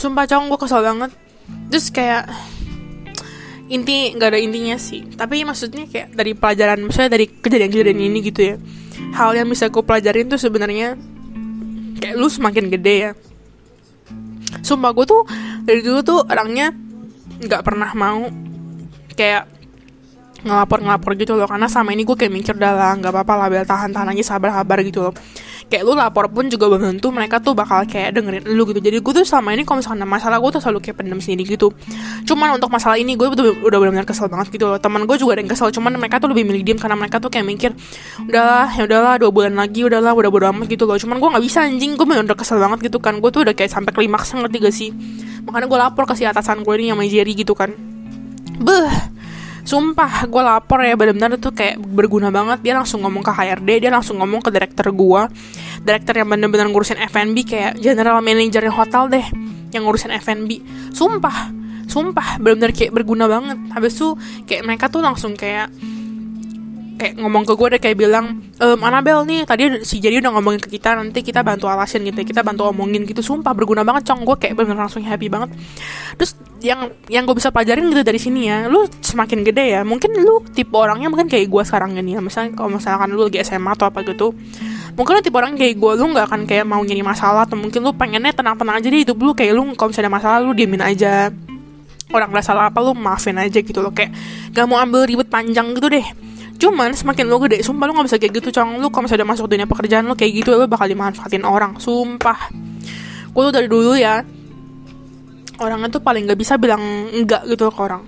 Sumpah 0.00 0.24
cowok 0.24 0.48
gue 0.48 0.58
kesel 0.64 0.80
banget. 0.80 1.12
Terus 1.68 1.86
kayak 1.92 2.24
inti 3.68 4.16
nggak 4.16 4.28
ada 4.32 4.40
intinya 4.40 4.80
sih. 4.80 5.04
Tapi 5.12 5.44
maksudnya 5.44 5.84
kayak 5.84 6.16
dari 6.16 6.32
pelajaran 6.32 6.80
misalnya 6.80 7.20
dari 7.20 7.28
kejadian-kejadian 7.28 8.00
ini 8.00 8.18
gitu 8.24 8.40
ya. 8.40 8.56
Hal 9.12 9.36
yang 9.36 9.52
bisa 9.52 9.68
gue 9.68 9.84
pelajarin 9.84 10.32
tuh 10.32 10.40
sebenarnya 10.40 10.96
kayak 12.00 12.16
lu 12.16 12.32
semakin 12.32 12.72
gede 12.72 12.94
ya. 12.96 13.12
Sumpah 14.64 14.96
gue 14.96 15.04
tuh 15.04 15.28
dari 15.68 15.84
dulu 15.84 16.00
tuh 16.00 16.24
orangnya 16.24 16.72
nggak 17.44 17.60
pernah 17.60 17.92
mau 17.92 18.24
kayak 19.12 19.52
ngelapor-ngelapor 20.44 21.16
gitu 21.16 21.32
loh. 21.34 21.48
Karena 21.48 21.66
sama 21.66 21.90
ini 21.96 22.04
gue 22.04 22.14
kayak 22.14 22.32
mikir 22.32 22.54
dah 22.54 22.72
lah 22.76 22.92
nggak 23.00 23.10
apa-apa 23.10 23.34
lah 23.34 23.46
biar 23.48 23.64
tahan-tahan 23.64 24.12
aja 24.12 24.36
sabar-sabar 24.36 24.78
gitu 24.84 25.10
loh. 25.10 25.14
Kayak 25.64 25.82
lu 25.88 25.96
lapor 25.96 26.28
pun 26.28 26.44
juga 26.52 26.68
belum 26.68 26.94
tentu 26.94 27.08
mereka 27.08 27.40
tuh 27.40 27.56
bakal 27.56 27.88
kayak 27.88 28.12
dengerin 28.12 28.44
lu 28.52 28.68
gitu. 28.68 28.84
Jadi 28.84 29.00
gue 29.00 29.12
tuh 29.16 29.24
sama 29.24 29.56
ini 29.56 29.64
kalau 29.64 29.80
misalnya 29.80 30.04
masalah 30.04 30.36
gue 30.36 30.50
tuh 30.52 30.60
selalu 30.60 30.84
kayak 30.84 31.00
pendem 31.00 31.18
sendiri 31.24 31.56
gitu. 31.56 31.72
Cuman 32.28 32.60
untuk 32.60 32.68
masalah 32.68 33.00
ini 33.00 33.16
gue 33.16 33.24
udah 33.24 33.64
udah 33.64 33.78
benar-benar 33.80 34.04
kesel 34.04 34.28
banget 34.28 34.52
gitu 34.52 34.68
loh. 34.68 34.76
Teman 34.76 35.08
gue 35.08 35.16
juga 35.16 35.40
ada 35.40 35.40
yang 35.40 35.50
kesel 35.50 35.72
cuman 35.72 35.96
mereka 35.96 36.20
tuh 36.20 36.28
lebih 36.28 36.44
milih 36.44 36.62
diem 36.62 36.78
karena 36.78 37.00
mereka 37.00 37.16
tuh 37.16 37.32
kayak 37.32 37.48
mikir 37.48 37.70
udahlah 38.28 38.68
ya 38.76 38.84
udahlah 38.84 39.14
dua 39.16 39.30
bulan 39.32 39.56
lagi 39.56 39.80
udahlah 39.88 40.12
udah 40.12 40.30
bodo 40.30 40.46
amat 40.52 40.68
gitu 40.68 40.84
loh. 40.84 41.00
Cuman 41.00 41.16
gue 41.16 41.28
nggak 41.32 41.44
bisa 41.48 41.64
anjing. 41.64 41.96
Gue 41.96 42.04
bener 42.04 42.28
udah 42.28 42.36
kesel 42.36 42.60
banget 42.60 42.92
gitu 42.92 43.00
kan. 43.00 43.16
Gue 43.24 43.32
tuh 43.32 43.48
udah 43.48 43.56
kayak 43.56 43.72
sampai 43.72 43.96
klimaks 43.96 44.36
ngerti 44.36 44.56
gak 44.60 44.74
sih? 44.76 44.92
Makanya 45.48 45.66
gue 45.66 45.78
lapor 45.80 46.04
ke 46.04 46.12
si 46.12 46.28
atasan 46.28 46.60
gue 46.60 46.74
ini 46.76 46.92
yang 46.92 47.00
Jerry 47.08 47.32
gitu 47.32 47.56
kan. 47.56 47.72
Beh 48.60 49.13
Sumpah 49.64 50.28
gue 50.28 50.42
lapor 50.44 50.84
ya 50.84 50.92
benar-benar 50.92 51.40
tuh 51.40 51.56
kayak 51.56 51.80
berguna 51.80 52.28
banget. 52.28 52.60
Dia 52.60 52.76
langsung 52.76 53.00
ngomong 53.00 53.24
ke 53.24 53.32
HRD 53.32 53.88
Dia 53.88 53.90
langsung 53.90 54.20
ngomong 54.20 54.44
ke 54.44 54.52
direktur 54.52 54.92
gue 54.92 55.22
Direktur 55.80 56.20
yang 56.20 56.28
bener-bener 56.28 56.68
ngurusin 56.68 57.00
F&B 57.00 57.36
Kayak 57.48 57.80
general 57.80 58.20
manager 58.20 58.60
hotel 58.68 59.08
deh 59.08 59.26
Yang 59.72 59.82
ngurusin 59.88 60.12
F&B 60.20 60.50
Sumpah 60.92 61.64
Sumpah 61.84 62.40
bener-bener 62.40 62.72
kayak 62.72 62.92
berguna 62.96 63.28
banget. 63.28 63.58
Habis 63.70 63.92
itu 64.00 64.16
kayak 64.48 64.62
mereka 64.64 64.88
tuh 64.88 65.04
langsung 65.04 65.36
kayak 65.36 65.68
kayak 66.94 67.18
ngomong 67.18 67.42
ke 67.42 67.52
gue 67.58 67.68
deh 67.74 67.80
kayak 67.82 67.96
bilang 67.98 68.26
ehm, 68.62 68.80
Anabel 68.80 69.26
nih 69.26 69.42
tadi 69.42 69.82
si 69.82 69.98
jadi 69.98 70.22
udah 70.22 70.38
ngomongin 70.38 70.60
ke 70.62 70.70
kita 70.78 70.94
nanti 70.94 71.26
kita 71.26 71.42
bantu 71.42 71.66
alasin 71.66 72.06
gitu 72.06 72.22
ya 72.22 72.26
kita 72.26 72.40
bantu 72.46 72.70
omongin 72.70 73.02
gitu 73.04 73.20
sumpah 73.20 73.50
berguna 73.50 73.82
banget 73.82 74.10
cong. 74.10 74.22
Gue 74.22 74.36
kayak 74.38 74.54
bener 74.54 74.78
langsung 74.78 75.02
happy 75.02 75.26
banget. 75.26 75.50
Terus 76.14 76.38
yang 76.64 76.88
yang 77.12 77.28
gue 77.28 77.36
bisa 77.36 77.52
pelajarin 77.52 77.92
gitu 77.92 78.00
dari 78.00 78.16
sini 78.16 78.48
ya 78.48 78.72
lu 78.72 78.88
semakin 79.04 79.44
gede 79.44 79.76
ya 79.76 79.84
mungkin 79.84 80.16
lu 80.16 80.40
tipe 80.56 80.72
orangnya 80.72 81.12
mungkin 81.12 81.28
kayak 81.28 81.52
gue 81.52 81.62
sekarang 81.62 81.92
ini 82.00 82.16
ya 82.16 82.24
misalnya 82.24 82.56
kalau 82.56 82.72
misalkan 82.72 83.12
lu 83.12 83.28
lagi 83.28 83.44
SMA 83.44 83.76
atau 83.76 83.92
apa 83.92 84.00
gitu 84.00 84.32
mungkin 84.96 85.12
lu 85.12 85.20
tipe 85.20 85.36
orang 85.36 85.60
kayak 85.60 85.76
gue 85.76 85.92
lu 86.00 86.06
nggak 86.16 86.24
akan 86.24 86.40
kayak 86.48 86.64
mau 86.64 86.80
nyari 86.80 87.04
masalah 87.04 87.44
atau 87.44 87.60
mungkin 87.60 87.84
lu 87.84 87.92
pengennya 87.92 88.32
tenang-tenang 88.32 88.80
aja 88.80 88.88
deh 88.88 89.00
hidup 89.04 89.18
lu 89.20 89.36
kayak 89.36 89.52
lu 89.52 89.76
kalau 89.76 89.92
misalnya 89.92 90.08
ada 90.08 90.16
masalah 90.16 90.38
lu 90.40 90.52
diemin 90.56 90.80
aja. 90.80 91.28
Orang 92.14 92.30
nggak 92.30 92.46
salah 92.46 92.70
apa 92.70 92.78
lu 92.78 92.94
maafin 92.94 93.34
aja 93.36 93.58
gitu 93.58 93.82
loh 93.82 93.90
kayak 93.90 94.14
gak 94.54 94.70
mau 94.70 94.78
ambil 94.78 95.02
ribet 95.02 95.26
panjang 95.26 95.74
gitu 95.74 95.90
deh 95.90 96.06
Cuman 96.54 96.94
semakin 96.94 97.26
lo 97.26 97.42
gede, 97.42 97.60
sumpah 97.66 97.84
lo 97.90 97.92
gak 97.98 98.06
bisa 98.06 98.18
kayak 98.18 98.32
gitu 98.38 98.48
cong. 98.54 98.78
Lo 98.78 98.88
kalau 98.88 99.10
misalnya 99.10 99.26
masuk 99.26 99.46
dunia 99.50 99.66
pekerjaan 99.66 100.06
lo 100.06 100.14
kayak 100.14 100.32
gitu 100.44 100.54
Lo 100.54 100.66
bakal 100.70 100.86
dimanfaatin 100.86 101.42
orang, 101.42 101.76
sumpah. 101.82 102.50
Gue 103.34 103.42
tuh 103.50 103.54
dari 103.54 103.66
dulu 103.66 103.98
ya 103.98 104.22
Orangnya 105.54 105.86
tuh 105.86 106.02
paling 106.02 106.26
gak 106.26 106.38
bisa 106.38 106.58
bilang 106.58 106.82
enggak 107.14 107.46
gitu 107.46 107.70
ke 107.70 107.80
orang. 107.82 108.02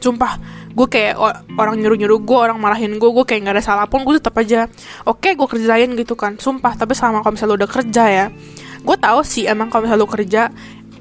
Sumpah, 0.00 0.40
gue 0.72 0.86
kayak 0.88 1.16
orang 1.60 1.76
nyuruh-nyuruh 1.76 2.24
gue, 2.24 2.38
orang 2.40 2.56
marahin 2.56 2.96
gue, 2.96 3.10
gue 3.12 3.24
kayak 3.28 3.40
gak 3.44 3.54
ada 3.60 3.64
salah 3.64 3.84
pun, 3.84 4.00
gue 4.00 4.16
tetap 4.16 4.32
aja 4.40 4.64
Oke, 5.04 5.36
gue 5.36 5.44
kerjain 5.44 5.92
gitu 5.92 6.16
kan, 6.16 6.40
sumpah 6.40 6.72
Tapi 6.72 6.96
sama 6.96 7.20
kalau 7.20 7.36
misalnya 7.36 7.52
lo 7.52 7.56
udah 7.60 7.68
kerja 7.68 8.04
ya 8.08 8.26
Gue 8.80 8.96
tahu 8.96 9.20
sih 9.20 9.44
emang 9.44 9.68
kalau 9.68 9.84
misalnya 9.84 10.00
lo 10.00 10.08
kerja 10.08 10.42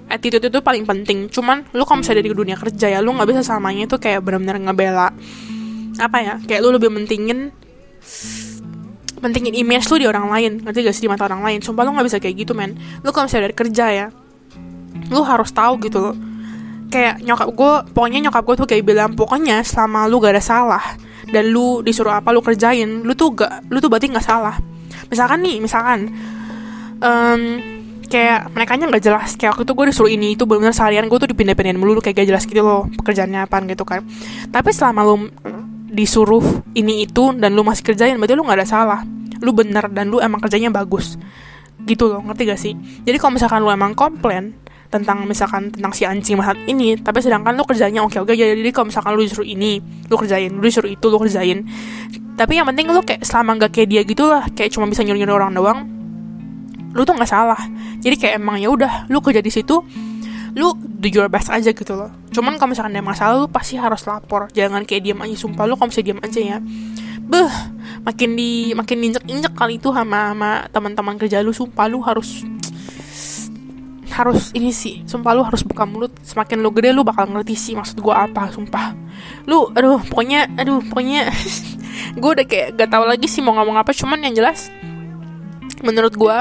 attitude 0.09 0.49
itu 0.49 0.59
paling 0.59 0.83
penting. 0.83 1.29
Cuman 1.29 1.69
lu 1.71 1.85
kalau 1.85 2.01
misalnya 2.01 2.25
dari 2.25 2.33
dunia 2.33 2.57
kerja 2.57 2.87
ya 2.91 2.99
lu 2.99 3.13
nggak 3.13 3.29
bisa 3.29 3.41
samanya 3.45 3.85
itu 3.85 3.95
kayak 4.01 4.25
benar-benar 4.25 4.57
ngebela 4.57 5.09
apa 5.99 6.17
ya? 6.23 6.35
Kayak 6.41 6.61
lu 6.63 6.69
lebih 6.75 6.89
mentingin 6.89 7.51
pentingin 9.19 9.53
image 9.53 9.85
lu 9.91 9.99
di 9.99 10.07
orang 10.07 10.31
lain. 10.31 10.63
Ngerti 10.63 10.79
gak 10.87 10.95
sih? 10.95 11.03
Di 11.05 11.09
mata 11.11 11.27
orang 11.27 11.43
lain. 11.43 11.59
Sumpah 11.59 11.83
lu 11.83 11.91
nggak 11.93 12.07
bisa 12.07 12.17
kayak 12.23 12.35
gitu 12.39 12.55
men. 12.55 12.79
Lu 13.03 13.11
kalau 13.11 13.27
misalnya 13.27 13.51
dari 13.51 13.55
kerja 13.55 13.85
ya 13.91 14.07
lu 15.09 15.21
harus 15.25 15.49
tahu 15.51 15.77
gitu 15.83 15.99
loh. 15.99 16.15
Kayak 16.89 17.21
nyokap 17.21 17.49
gue 17.53 17.73
pokoknya 17.93 18.19
nyokap 18.29 18.43
gue 18.45 18.55
tuh 18.65 18.67
kayak 18.67 18.83
bilang 18.85 19.11
pokoknya 19.13 19.61
selama 19.61 20.09
lu 20.09 20.17
gak 20.17 20.33
ada 20.39 20.43
salah 20.43 20.81
dan 21.29 21.53
lu 21.53 21.85
disuruh 21.85 22.17
apa 22.17 22.33
lu 22.33 22.41
kerjain 22.41 23.05
lu 23.05 23.13
tuh 23.13 23.37
gak 23.37 23.69
lu 23.69 23.77
tuh 23.77 23.89
berarti 23.93 24.09
nggak 24.09 24.25
salah. 24.25 24.57
Misalkan 25.13 25.45
nih 25.45 25.61
misalkan 25.61 26.09
um, 26.97 27.41
kayak 28.09 28.49
mereka 28.57 28.73
nya 28.73 28.89
nggak 28.89 29.05
jelas. 29.05 29.37
Kayak 29.37 29.57
waktu 29.57 29.63
itu 29.69 29.73
gue 29.77 29.85
disuruh 29.93 30.11
ini 30.11 30.27
itu 30.33 30.43
benar-benar 30.49 30.73
seharian 30.73 31.05
gue 31.05 31.17
tuh 31.21 31.29
dipindah-pindahin 31.29 31.77
melulu 31.77 32.01
kayak 32.01 32.25
gak 32.25 32.27
jelas 32.33 32.43
gitu 32.49 32.61
loh 32.65 32.89
pekerjaannya 32.89 33.45
apa 33.45 33.61
gitu 33.69 33.85
kan. 33.85 34.01
Tapi 34.49 34.69
selama 34.73 35.05
lu 35.05 35.29
disuruh 35.89 36.63
ini 36.77 37.03
itu 37.03 37.33
dan 37.35 37.57
lu 37.57 37.65
masih 37.65 37.81
kerjain 37.81 38.15
berarti 38.15 38.37
lu 38.37 38.45
nggak 38.45 38.59
ada 38.61 38.67
salah. 38.67 38.99
Lu 39.41 39.51
bener 39.51 39.89
dan 39.89 40.13
lu 40.13 40.21
emang 40.21 40.39
kerjanya 40.39 40.69
bagus. 40.69 41.17
Gitu 41.83 42.05
loh 42.05 42.21
ngerti 42.21 42.43
gak 42.45 42.59
sih? 42.59 42.73
Jadi 43.07 43.17
kalau 43.17 43.35
misalkan 43.35 43.63
lu 43.65 43.71
emang 43.71 43.97
komplain 43.97 44.53
tentang 44.89 45.25
misalkan 45.25 45.69
tentang 45.69 45.93
si 45.93 46.01
anjing 46.01 46.33
mahat 46.33 46.57
ini 46.65 46.97
tapi 46.97 47.21
sedangkan 47.21 47.53
lu 47.53 47.61
kerjanya 47.61 48.01
oke 48.01 48.25
oke 48.25 48.33
jadi 48.33 48.73
kalau 48.73 48.89
misalkan 48.89 49.13
lu 49.13 49.21
disuruh 49.21 49.45
ini 49.45 49.77
lu 50.09 50.17
kerjain 50.17 50.49
lu 50.49 50.65
disuruh 50.65 50.91
itu 50.91 51.05
lu 51.09 51.17
kerjain. 51.17 51.65
Tapi 52.39 52.55
yang 52.55 52.67
penting 52.69 52.87
lu 52.89 53.01
kayak 53.03 53.25
selama 53.25 53.67
gak 53.67 53.79
kayak 53.79 53.87
dia 53.89 54.01
gitu 54.05 54.27
lah 54.29 54.47
kayak 54.53 54.71
cuma 54.73 54.87
bisa 54.87 55.01
nyuruh 55.05 55.19
nyuruh 55.19 55.35
orang 55.39 55.53
doang 55.55 55.79
lu 56.93 57.05
tuh 57.05 57.13
nggak 57.13 57.29
salah. 57.29 57.59
Jadi 58.01 58.15
kayak 58.17 58.41
emang 58.41 58.57
ya 58.57 58.69
udah 58.73 59.05
lu 59.13 59.21
kerja 59.21 59.41
di 59.45 59.51
situ 59.53 59.81
lu 60.57 60.73
do 60.77 61.07
your 61.09 61.29
best 61.29 61.49
aja 61.49 61.69
gitu 61.73 61.93
loh. 61.93 62.09
Cuman 62.33 62.57
kalau 62.57 62.73
misalkan 62.73 62.95
ada 62.95 63.03
masalah 63.05 63.33
lu 63.41 63.47
pasti 63.49 63.75
harus 63.77 64.05
lapor. 64.05 64.49
Jangan 64.53 64.85
kayak 64.85 65.01
diam 65.05 65.19
aja 65.21 65.35
sumpah. 65.37 65.65
Lu 65.69 65.75
kalau 65.77 65.89
bisa 65.89 66.01
diam 66.01 66.21
aja 66.21 66.39
ya 66.39 66.57
beh 67.29 67.53
makin 68.09 68.33
di 68.33 68.73
makin 68.73 69.05
injek 69.05 69.21
injek 69.29 69.53
kali 69.53 69.77
itu 69.77 69.93
sama 69.93 70.33
sama 70.33 70.65
teman-teman 70.73 71.15
kerja 71.21 71.45
lu 71.45 71.53
sumpah. 71.53 71.85
Lu 71.85 72.01
harus 72.01 72.41
harus 74.09 74.51
ini 74.51 74.73
sih 74.73 75.05
sumpah 75.05 75.37
lu 75.37 75.45
harus 75.45 75.61
buka 75.61 75.85
mulut. 75.85 76.11
Semakin 76.25 76.59
lu 76.59 76.73
gede 76.73 76.89
lu 76.91 77.05
bakal 77.05 77.29
ngerti 77.29 77.55
sih 77.55 77.73
maksud 77.77 78.01
gue 78.01 78.11
apa 78.11 78.49
sumpah. 78.49 78.97
Lu 79.45 79.69
aduh 79.71 80.01
pokoknya 80.01 80.49
aduh 80.57 80.81
pokoknya 80.81 81.29
gue 82.19 82.29
udah 82.33 82.45
kayak 82.49 82.75
gak 82.75 82.89
tau 82.89 83.05
lagi 83.05 83.29
sih 83.29 83.45
mau 83.45 83.53
ngomong 83.55 83.77
apa. 83.77 83.93
Cuman 83.93 84.19
yang 84.25 84.33
jelas 84.33 84.73
menurut 85.79 86.11
gue 86.17 86.37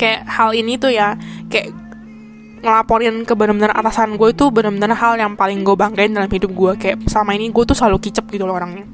kayak 0.00 0.24
hal 0.24 0.56
ini 0.56 0.80
tuh 0.80 0.88
ya 0.88 1.18
kayak 1.52 1.74
ngelaporin 2.60 3.24
ke 3.24 3.32
benar-benar 3.32 3.72
atasan 3.72 4.20
gue 4.20 4.36
itu 4.36 4.52
benar-benar 4.52 4.92
hal 4.96 5.16
yang 5.16 5.32
paling 5.34 5.64
gue 5.64 5.76
banggain 5.76 6.12
dalam 6.12 6.28
hidup 6.28 6.52
gue. 6.52 6.72
Kayak 6.76 6.96
sama 7.08 7.32
ini 7.32 7.48
gue 7.48 7.64
tuh 7.64 7.76
selalu 7.76 7.98
kicep 8.00 8.28
gitu 8.28 8.44
loh 8.44 8.56
orangnya. 8.56 8.84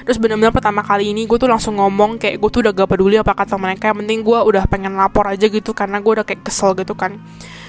Terus 0.00 0.16
benar-benar 0.16 0.50
pertama 0.50 0.80
kali 0.80 1.12
ini 1.12 1.28
gue 1.28 1.36
tuh 1.36 1.46
langsung 1.46 1.76
ngomong 1.76 2.16
kayak 2.16 2.40
gue 2.40 2.50
tuh 2.50 2.60
udah 2.64 2.72
gak 2.72 2.88
peduli 2.88 3.20
apa 3.20 3.36
kata 3.36 3.60
mereka. 3.60 3.92
Yang 3.92 3.98
penting 4.04 4.18
gue 4.24 4.38
udah 4.40 4.64
pengen 4.66 4.96
lapor 4.96 5.28
aja 5.28 5.46
gitu 5.46 5.70
karena 5.76 6.00
gue 6.00 6.12
udah 6.18 6.24
kayak 6.24 6.42
kesel 6.42 6.72
gitu 6.74 6.96
kan. 6.96 7.20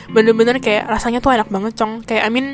Bener-bener 0.10 0.58
kayak 0.64 0.88
rasanya 0.88 1.20
tuh 1.20 1.36
enak 1.36 1.52
banget 1.52 1.76
cong. 1.76 2.02
Kayak 2.08 2.24
I 2.28 2.32
mean 2.32 2.48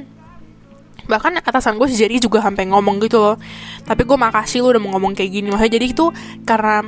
bahkan 1.08 1.32
atasan 1.40 1.80
gue 1.80 1.88
si 1.88 1.96
Jerry 1.96 2.20
juga 2.20 2.44
sampai 2.44 2.68
ngomong 2.68 3.00
gitu 3.06 3.22
loh. 3.22 3.38
Tapi 3.86 4.04
gue 4.04 4.18
makasih 4.18 4.66
lo 4.66 4.74
udah 4.74 4.82
mau 4.82 4.98
ngomong 4.98 5.14
kayak 5.14 5.32
gini. 5.32 5.48
Makanya 5.54 5.78
jadi 5.78 5.86
itu 5.88 6.10
karena 6.44 6.82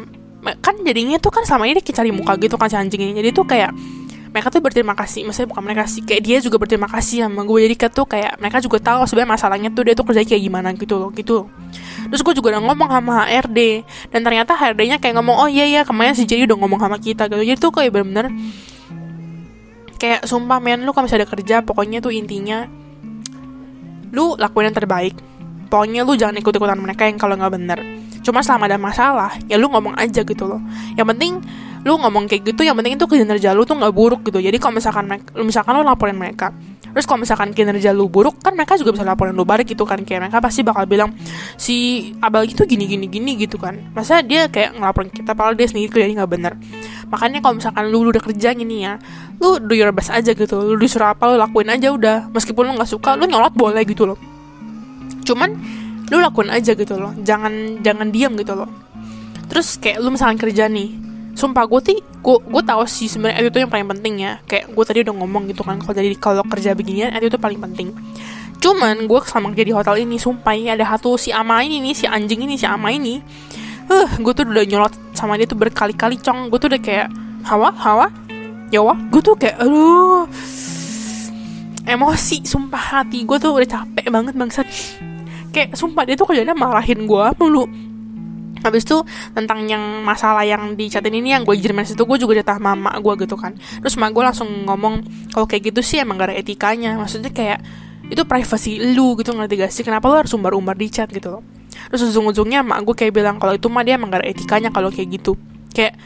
kan 0.60 0.76
jadinya 0.82 1.22
tuh 1.22 1.32
kan 1.36 1.43
selama 1.45 1.69
ini 1.69 1.84
kita 1.84 2.02
cari 2.02 2.12
muka 2.12 2.36
gitu 2.41 2.58
kan 2.58 2.67
si 2.67 2.76
anjing 2.76 3.00
ini. 3.00 3.13
Jadi 3.22 3.30
tuh 3.32 3.45
kayak 3.45 3.72
mereka 4.30 4.54
tuh 4.54 4.62
berterima 4.62 4.94
kasih 4.94 5.26
maksudnya 5.26 5.50
bukan 5.50 5.63
mereka 5.65 5.84
sih 5.89 6.06
kayak 6.06 6.22
dia 6.22 6.38
juga 6.39 6.62
berterima 6.62 6.86
kasih 6.86 7.26
sama 7.26 7.42
gue. 7.46 7.60
Jadi 7.65 7.76
kayak 7.76 7.94
tuh 7.94 8.06
kayak 8.06 8.38
mereka 8.38 8.58
juga 8.62 8.78
tahu 8.82 9.06
sebenarnya 9.10 9.32
masalahnya 9.34 9.70
tuh 9.74 9.84
dia 9.86 9.94
tuh 9.98 10.06
kerja 10.06 10.22
kayak 10.22 10.42
gimana 10.46 10.70
gitu 10.78 10.96
loh 10.98 11.10
gitu 11.10 11.50
terus 12.10 12.26
gue 12.26 12.34
juga 12.42 12.58
udah 12.58 12.62
ngomong 12.65 12.89
sama 12.89 13.13
HRD 13.30 13.60
dan 14.10 14.20
ternyata 14.26 14.58
HRD-nya 14.58 14.98
kayak 14.98 15.13
ngomong 15.22 15.46
oh 15.46 15.50
iya 15.50 15.65
iya 15.70 15.82
kemarin 15.86 16.18
si 16.18 16.26
Jerry 16.26 16.50
udah 16.50 16.58
ngomong 16.58 16.82
sama 16.82 16.98
kita 16.98 17.30
gitu. 17.30 17.46
Jadi 17.46 17.60
tuh 17.62 17.72
kayak 17.72 17.94
bener-bener 17.94 18.34
kayak 20.02 20.26
sumpah 20.26 20.58
men 20.58 20.88
lu 20.88 20.96
kalau 20.96 21.06
misalnya 21.06 21.28
ada 21.28 21.32
kerja 21.38 21.56
pokoknya 21.62 22.00
tuh 22.02 22.10
intinya 22.10 22.65
lu 24.10 24.34
lakuin 24.42 24.74
yang 24.74 24.78
terbaik. 24.78 25.15
Pokoknya 25.70 26.02
lu 26.02 26.18
jangan 26.18 26.42
ikut-ikutan 26.42 26.82
mereka 26.82 27.06
yang 27.06 27.22
kalau 27.22 27.38
nggak 27.38 27.54
bener. 27.54 27.80
Cuma 28.26 28.42
selama 28.42 28.65
ada 28.65 28.82
masalah 28.82 29.38
ya 29.46 29.62
lu 29.62 29.70
ngomong 29.70 29.94
aja 30.02 30.26
gitu 30.26 30.50
loh. 30.50 30.62
Yang 30.98 31.08
penting 31.13 31.34
lu 31.88 31.96
ngomong 31.96 32.28
kayak 32.28 32.44
gitu 32.44 32.62
yang 32.68 32.76
penting 32.76 33.00
itu 33.00 33.06
kinerja 33.08 33.56
lu 33.56 33.63
tuh 33.63 33.80
nggak 33.80 33.94
buruk 33.96 34.22
gitu. 34.28 34.39
Jadi 34.44 34.58
kalau 34.60 34.76
misalkan 34.76 35.08
lu 35.36 35.44
misalkan 35.48 35.72
lu 35.80 35.84
laporin 35.84 36.18
mereka 36.18 36.52
terus 36.89 37.06
kalau 37.06 37.22
misalkan 37.22 37.54
kinerja 37.54 37.94
lu 37.94 38.10
buruk 38.10 38.42
kan 38.42 38.58
mereka 38.58 38.74
juga 38.74 38.98
bisa 38.98 39.06
laporin 39.06 39.38
lu 39.38 39.46
balik 39.46 39.70
gitu 39.70 39.86
kan. 39.86 40.02
Kayak 40.04 40.28
mereka 40.28 40.42
pasti 40.42 40.65
bakal 40.65 40.89
bilang 40.89 41.13
si 41.56 42.10
abal 42.20 42.44
gitu 42.50 42.65
gini 42.65 42.89
gini 42.89 43.06
gini 43.08 43.38
gitu 43.39 43.56
kan. 43.62 43.78
Masa 43.94 44.20
dia 44.26 44.50
kayak 44.50 44.76
ngelaporin 44.76 45.13
kita 45.13 45.32
padahal 45.38 45.56
dia 45.56 45.70
sendiri 45.70 45.88
kerjanya 45.88 46.26
nggak 46.26 46.32
bener. 46.34 46.54
Makanya 47.08 47.39
kalau 47.39 47.56
misalkan 47.62 47.84
lu 47.94 48.10
udah 48.10 48.24
kerja 48.24 48.50
gini 48.52 48.84
ya 48.84 49.00
lu 49.39 49.62
do 49.63 49.74
your 49.78 49.94
best 49.96 50.12
aja 50.12 50.36
gitu. 50.36 50.56
Lu 50.60 50.76
disuruh 50.76 51.13
apa 51.13 51.30
lu 51.32 51.39
lakuin 51.39 51.70
aja 51.72 51.94
udah. 51.94 52.28
Meskipun 52.34 52.68
lu 52.68 52.72
nggak 52.76 52.89
suka 52.89 53.15
lu 53.15 53.24
nyolot 53.30 53.54
boleh 53.56 53.86
gitu 53.86 54.10
loh. 54.10 54.20
Cuman 55.24 55.56
lu 56.10 56.18
lakuin 56.18 56.50
aja 56.50 56.74
gitu 56.74 56.98
loh. 56.98 57.13
Jangan 57.22 57.86
jangan 57.86 58.10
diam 58.10 58.34
gitu 58.36 58.58
loh. 58.58 58.68
Terus 59.46 59.78
kayak 59.78 60.02
lu 60.02 60.10
misalkan 60.13 60.42
kerja 60.42 60.65
nih 60.65 61.09
sumpah 61.39 61.63
gue 61.71 61.80
sih 61.88 61.97
gue 62.04 62.38
gue 62.43 62.63
tahu 62.67 62.84
sih 62.84 63.08
sebenarnya 63.08 63.47
itu 63.47 63.60
yang 63.63 63.71
paling 63.71 63.88
penting 63.95 64.13
ya. 64.28 64.43
Kayak 64.43 64.75
gue 64.75 64.84
tadi 64.84 64.99
udah 65.08 65.15
ngomong 65.15 65.47
gitu 65.47 65.63
kan 65.63 65.80
kalau 65.80 65.95
jadi 65.95 66.12
kalau 66.19 66.43
kerja 66.43 66.75
beginian 66.75 67.15
itu 67.15 67.39
paling 67.39 67.63
penting. 67.63 67.95
Cuman 68.60 69.08
gue 69.08 69.19
selama 69.23 69.56
kerja 69.56 69.65
di 69.71 69.73
hotel 69.73 69.95
ini 70.04 70.19
sumpah 70.19 70.52
ya 70.52 70.75
ada 70.75 70.84
satu 70.84 71.15
si 71.15 71.32
ama 71.32 71.63
ini 71.63 71.80
nih 71.80 71.95
si 71.95 72.06
anjing 72.12 72.43
ini 72.43 72.60
si 72.60 72.67
ama 72.67 72.91
ini. 72.91 73.23
Uh, 73.88 74.06
gue 74.19 74.34
tuh 74.36 74.43
udah 74.45 74.67
nyolot 74.67 74.93
sama 75.15 75.39
dia 75.39 75.47
tuh 75.47 75.56
berkali-kali 75.56 76.19
cong. 76.19 76.52
Gue 76.52 76.60
tuh 76.60 76.67
udah 76.75 76.82
kayak 76.84 77.08
hawa 77.47 77.71
hawa? 77.71 78.12
Ya 78.69 78.84
wah 78.84 78.99
gue 78.99 79.21
tuh 79.23 79.39
kayak 79.39 79.63
aduh. 79.63 80.28
Emosi 81.88 82.43
sumpah 82.43 82.99
hati 82.99 83.23
gue 83.23 83.38
tuh 83.39 83.56
udah 83.56 83.65
capek 83.65 84.12
banget 84.12 84.36
bangsat. 84.36 84.67
Kayak 85.56 85.80
sumpah 85.80 86.04
dia 86.04 86.19
tuh 86.19 86.28
kerjanya 86.28 86.54
marahin 86.54 87.08
gue 87.08 87.25
mulu 87.39 87.65
Habis 88.60 88.84
itu 88.84 88.98
tentang 89.32 89.65
yang 89.65 90.04
masalah 90.04 90.43
yang 90.43 90.76
di 90.76 90.91
chat 90.91 91.06
ini 91.06 91.32
yang 91.32 91.48
gue 91.48 91.56
jadiin 91.56 91.84
itu 91.84 92.04
gue 92.04 92.17
juga 92.19 92.34
jatah 92.43 92.60
mama 92.60 92.91
gue 93.00 93.13
gitu 93.24 93.36
kan. 93.39 93.56
Terus 93.56 93.95
mama 93.95 94.12
gue 94.12 94.24
langsung 94.24 94.50
ngomong 94.67 94.95
kalau 95.32 95.45
kayak 95.48 95.74
gitu 95.74 95.82
sih 95.84 95.98
emang 96.02 96.19
gak 96.19 96.34
ada 96.34 96.38
etikanya. 96.38 96.95
Maksudnya 97.00 97.32
kayak 97.32 97.60
itu 98.10 98.22
privacy 98.26 98.82
lu 98.82 99.15
gitu 99.19 99.32
ngerti 99.36 99.56
gak 99.60 99.72
sih? 99.72 99.84
Kenapa 99.86 100.10
lu 100.10 100.15
harus 100.19 100.34
umbar-umbar 100.34 100.76
di 100.76 100.88
chat? 100.91 101.08
gitu 101.10 101.39
loh. 101.39 101.43
Terus 101.89 102.13
ujung-ujungnya 102.13 102.62
mak 102.62 102.86
gue 102.86 102.95
kayak 102.95 103.13
bilang 103.15 103.36
kalau 103.41 103.58
itu 103.58 103.65
mah 103.72 103.82
dia 103.82 103.98
emang 103.98 104.12
gak 104.12 104.26
ada 104.26 104.30
etikanya 104.30 104.69
kalau 104.69 104.91
kayak 104.91 105.19
gitu. 105.22 105.34
Kayak 105.74 105.98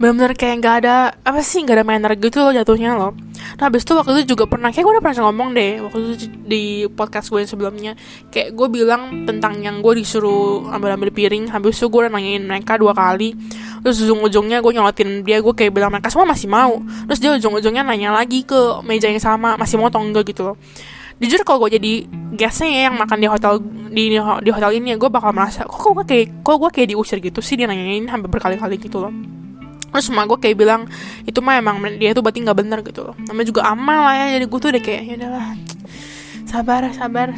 bener-bener 0.00 0.32
kayak 0.32 0.64
nggak 0.64 0.74
ada 0.80 1.12
apa 1.12 1.44
sih 1.44 1.60
nggak 1.60 1.76
ada 1.76 1.84
manner 1.84 2.16
gitu 2.16 2.40
loh 2.40 2.56
jatuhnya 2.56 2.96
loh. 2.96 3.12
Nah 3.60 3.68
habis 3.68 3.84
itu 3.84 3.92
waktu 3.92 4.24
itu 4.24 4.32
juga 4.32 4.48
pernah 4.48 4.72
kayak 4.72 4.80
gue 4.88 4.92
udah 4.96 5.04
pernah 5.04 5.28
ngomong 5.28 5.48
deh 5.52 5.72
waktu 5.84 5.98
itu 6.00 6.24
di 6.40 6.62
podcast 6.88 7.28
gue 7.28 7.44
yang 7.44 7.50
sebelumnya. 7.52 7.92
Kayak 8.32 8.56
gue 8.56 8.68
bilang 8.72 9.28
tentang 9.28 9.60
yang 9.60 9.84
gue 9.84 10.00
disuruh 10.00 10.72
ambil-ambil 10.72 11.12
piring 11.12 11.52
habis 11.52 11.76
itu 11.76 11.92
gue 11.92 12.00
udah 12.08 12.12
nanyain 12.16 12.40
mereka 12.40 12.80
dua 12.80 12.96
kali. 12.96 13.36
Terus 13.84 14.00
ujung-ujungnya 14.08 14.64
gue 14.64 14.72
nyolotin 14.72 15.20
dia 15.20 15.44
gue 15.44 15.52
kayak 15.52 15.68
bilang 15.68 15.92
mereka 15.92 16.08
semua 16.08 16.24
masih 16.24 16.48
mau. 16.48 16.80
Terus 17.04 17.20
dia 17.20 17.30
ujung-ujungnya 17.36 17.84
nanya 17.84 18.16
lagi 18.16 18.40
ke 18.48 18.80
meja 18.80 19.04
yang 19.04 19.20
sama 19.20 19.60
masih 19.60 19.76
mau 19.76 19.92
atau 19.92 20.00
enggak? 20.00 20.32
gitu 20.32 20.48
loh. 20.48 20.56
Jujur 21.20 21.44
kalau 21.44 21.68
gue 21.68 21.76
jadi 21.76 22.08
guestnya 22.32 22.72
ya 22.72 22.80
yang 22.88 22.96
makan 22.96 23.20
di 23.20 23.28
hotel 23.28 23.60
di 23.92 24.16
di 24.16 24.48
hotel 24.48 24.70
ini 24.80 24.92
ya 24.92 24.96
gue 24.96 25.12
bakal 25.12 25.36
merasa 25.36 25.68
kok 25.68 25.92
gue 25.92 26.04
kayak 26.08 26.40
kok 26.40 26.56
gue 26.56 26.70
kayak 26.72 26.88
diusir 26.96 27.20
gitu 27.20 27.44
sih? 27.44 27.60
Dia 27.60 27.68
nanyain 27.68 28.08
sampai 28.08 28.32
berkali-kali 28.32 28.80
gitu 28.80 29.04
loh 29.04 29.39
terus 29.90 30.06
sama 30.06 30.26
gue 30.26 30.38
kayak 30.38 30.56
bilang 30.56 30.86
itu 31.26 31.38
mah 31.42 31.58
emang 31.58 31.82
dia 31.98 32.14
tuh 32.14 32.22
berarti 32.22 32.40
nggak 32.46 32.58
bener 32.58 32.78
gitu 32.86 33.10
loh. 33.10 33.14
Namanya 33.26 33.46
juga 33.46 33.62
amal 33.66 34.00
lah 34.06 34.14
ya 34.16 34.26
jadi 34.38 34.44
gue 34.46 34.58
tuh 34.58 34.70
udah 34.70 34.82
kayak 34.82 35.02
ya 35.06 35.14
udahlah 35.18 35.46
sabar 36.46 36.82
sabar. 36.94 37.28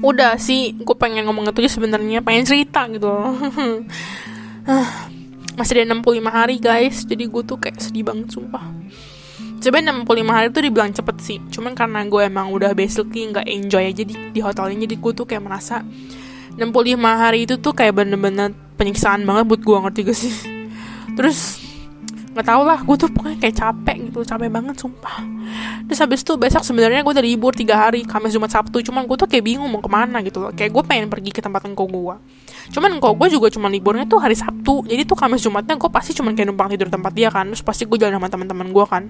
Udah 0.00 0.40
sih 0.40 0.72
gue 0.80 0.96
pengen 0.96 1.28
ngomong 1.28 1.52
itu 1.52 1.68
aja 1.68 1.72
sebenarnya 1.76 2.24
pengen 2.24 2.48
cerita 2.48 2.88
gitu 2.88 3.06
loh. 3.06 3.32
Masih 5.58 5.84
ada 5.84 5.92
65 5.92 6.00
hari 6.32 6.56
guys. 6.56 7.04
Jadi 7.04 7.28
gue 7.28 7.42
tuh 7.44 7.60
kayak 7.60 7.76
sedih 7.76 8.08
banget 8.08 8.32
sumpah. 8.32 8.72
Sebenernya 9.62 10.02
65 10.02 10.32
hari 10.32 10.46
tuh 10.50 10.62
dibilang 10.64 10.90
cepet 10.90 11.16
sih. 11.20 11.38
Cuman 11.52 11.76
karena 11.76 12.08
gue 12.08 12.22
emang 12.24 12.50
udah 12.50 12.72
basically 12.72 13.30
nggak 13.30 13.46
enjoy 13.46 13.84
aja 13.84 14.02
di, 14.02 14.14
di 14.32 14.40
hotel 14.42 14.74
ini 14.74 14.88
Jadi 14.88 14.96
gue 14.98 15.12
tuh 15.12 15.26
kayak 15.28 15.44
merasa 15.44 15.84
65 16.56 16.98
hari 16.98 17.48
itu 17.48 17.54
tuh 17.58 17.72
kayak 17.72 17.96
bener-bener 17.96 18.52
penyiksaan 18.76 19.24
banget 19.24 19.44
buat 19.48 19.62
gue 19.62 19.78
ngerti 19.88 20.00
gak 20.04 20.18
sih? 20.18 20.34
Terus 21.16 21.60
nggak 22.32 22.48
tau 22.48 22.64
lah 22.64 22.80
gue 22.80 22.96
tuh 22.96 23.12
pokoknya 23.12 23.36
kayak 23.44 23.56
capek 23.60 24.08
gitu 24.08 24.24
capek 24.24 24.48
banget 24.48 24.76
sumpah. 24.80 25.20
Terus 25.84 25.98
habis 26.00 26.24
itu 26.24 26.32
besok 26.40 26.64
sebenarnya 26.64 27.04
gue 27.04 27.12
udah 27.12 27.24
libur 27.24 27.52
tiga 27.52 27.76
hari 27.76 28.08
Kamis 28.08 28.32
Jumat 28.32 28.48
Sabtu. 28.48 28.80
Cuman 28.80 29.04
gue 29.04 29.16
tuh 29.20 29.28
kayak 29.28 29.44
bingung 29.44 29.68
mau 29.68 29.84
ke 29.84 29.90
mana 29.92 30.24
gitu 30.24 30.40
loh. 30.40 30.50
Kayak 30.56 30.72
gue 30.72 30.82
pengen 30.88 31.06
pergi 31.12 31.28
ke 31.28 31.44
tempat 31.44 31.68
engkau 31.68 31.84
gue 31.84 32.16
cuman 32.72 32.94
engkau 32.94 33.12
gue 33.18 33.28
juga 33.28 33.50
cuma 33.50 33.66
liburnya 33.66 34.06
tuh 34.08 34.22
hari 34.22 34.38
Sabtu. 34.38 34.86
Jadi 34.86 35.02
tuh 35.04 35.18
Kamis 35.18 35.42
Jumatnya 35.42 35.74
gue 35.74 35.90
pasti 35.90 36.14
cuma 36.14 36.30
kayak 36.32 36.48
numpang 36.48 36.70
tidur 36.72 36.88
tempat 36.88 37.12
dia 37.12 37.28
kan. 37.28 37.50
Terus 37.52 37.64
pasti 37.64 37.84
gue 37.84 37.98
jalan 37.98 38.16
sama 38.16 38.28
teman-teman 38.30 38.70
gue 38.70 38.84
kan 38.86 39.02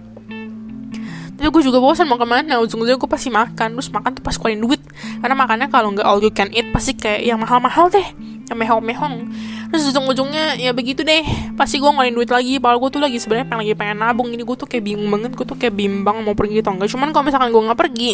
tapi 1.32 1.48
gue 1.48 1.62
juga 1.64 1.80
bosan 1.80 2.06
mau 2.06 2.20
ke 2.20 2.28
mana 2.28 2.60
ujung-ujungnya 2.60 3.00
gue 3.00 3.10
pasti 3.10 3.32
makan. 3.32 3.74
Terus 3.74 3.88
makan 3.90 4.10
tuh 4.14 4.22
pas 4.22 4.36
keluarin 4.36 4.60
duit. 4.62 4.78
Karena 5.18 5.34
makannya 5.34 5.66
kalau 5.72 5.90
nggak 5.90 6.06
all 6.06 6.20
you 6.20 6.30
can 6.30 6.52
eat 6.52 6.70
pasti 6.70 6.92
kayak 6.94 7.24
yang 7.24 7.40
mahal-mahal 7.40 7.88
deh. 7.88 8.04
Yang 8.52 8.58
mehong-mehong. 8.62 9.14
Terus 9.72 9.90
ujung-ujungnya 9.90 10.60
ya 10.60 10.70
begitu 10.76 11.02
deh. 11.02 11.24
Pasti 11.58 11.80
gue 11.80 11.88
ngeluarin 11.88 12.14
duit 12.14 12.30
lagi. 12.30 12.60
Padahal 12.60 12.78
gue 12.84 12.90
tuh 12.94 13.00
lagi 13.02 13.16
sebenarnya 13.18 13.48
pengen 13.48 13.60
lagi 13.64 13.74
pengen 13.74 13.96
nabung. 14.04 14.28
Ini 14.30 14.44
gue 14.44 14.56
tuh 14.60 14.68
kayak 14.68 14.84
bingung 14.84 15.08
banget. 15.08 15.32
Gue 15.34 15.46
tuh 15.48 15.56
kayak 15.56 15.74
bimbang 15.74 16.20
mau 16.20 16.36
pergi 16.36 16.60
atau 16.60 16.76
enggak 16.76 16.92
cuman 16.92 17.08
kalau 17.10 17.24
misalkan 17.26 17.48
gue 17.50 17.62
nggak 17.64 17.80
pergi 17.80 18.12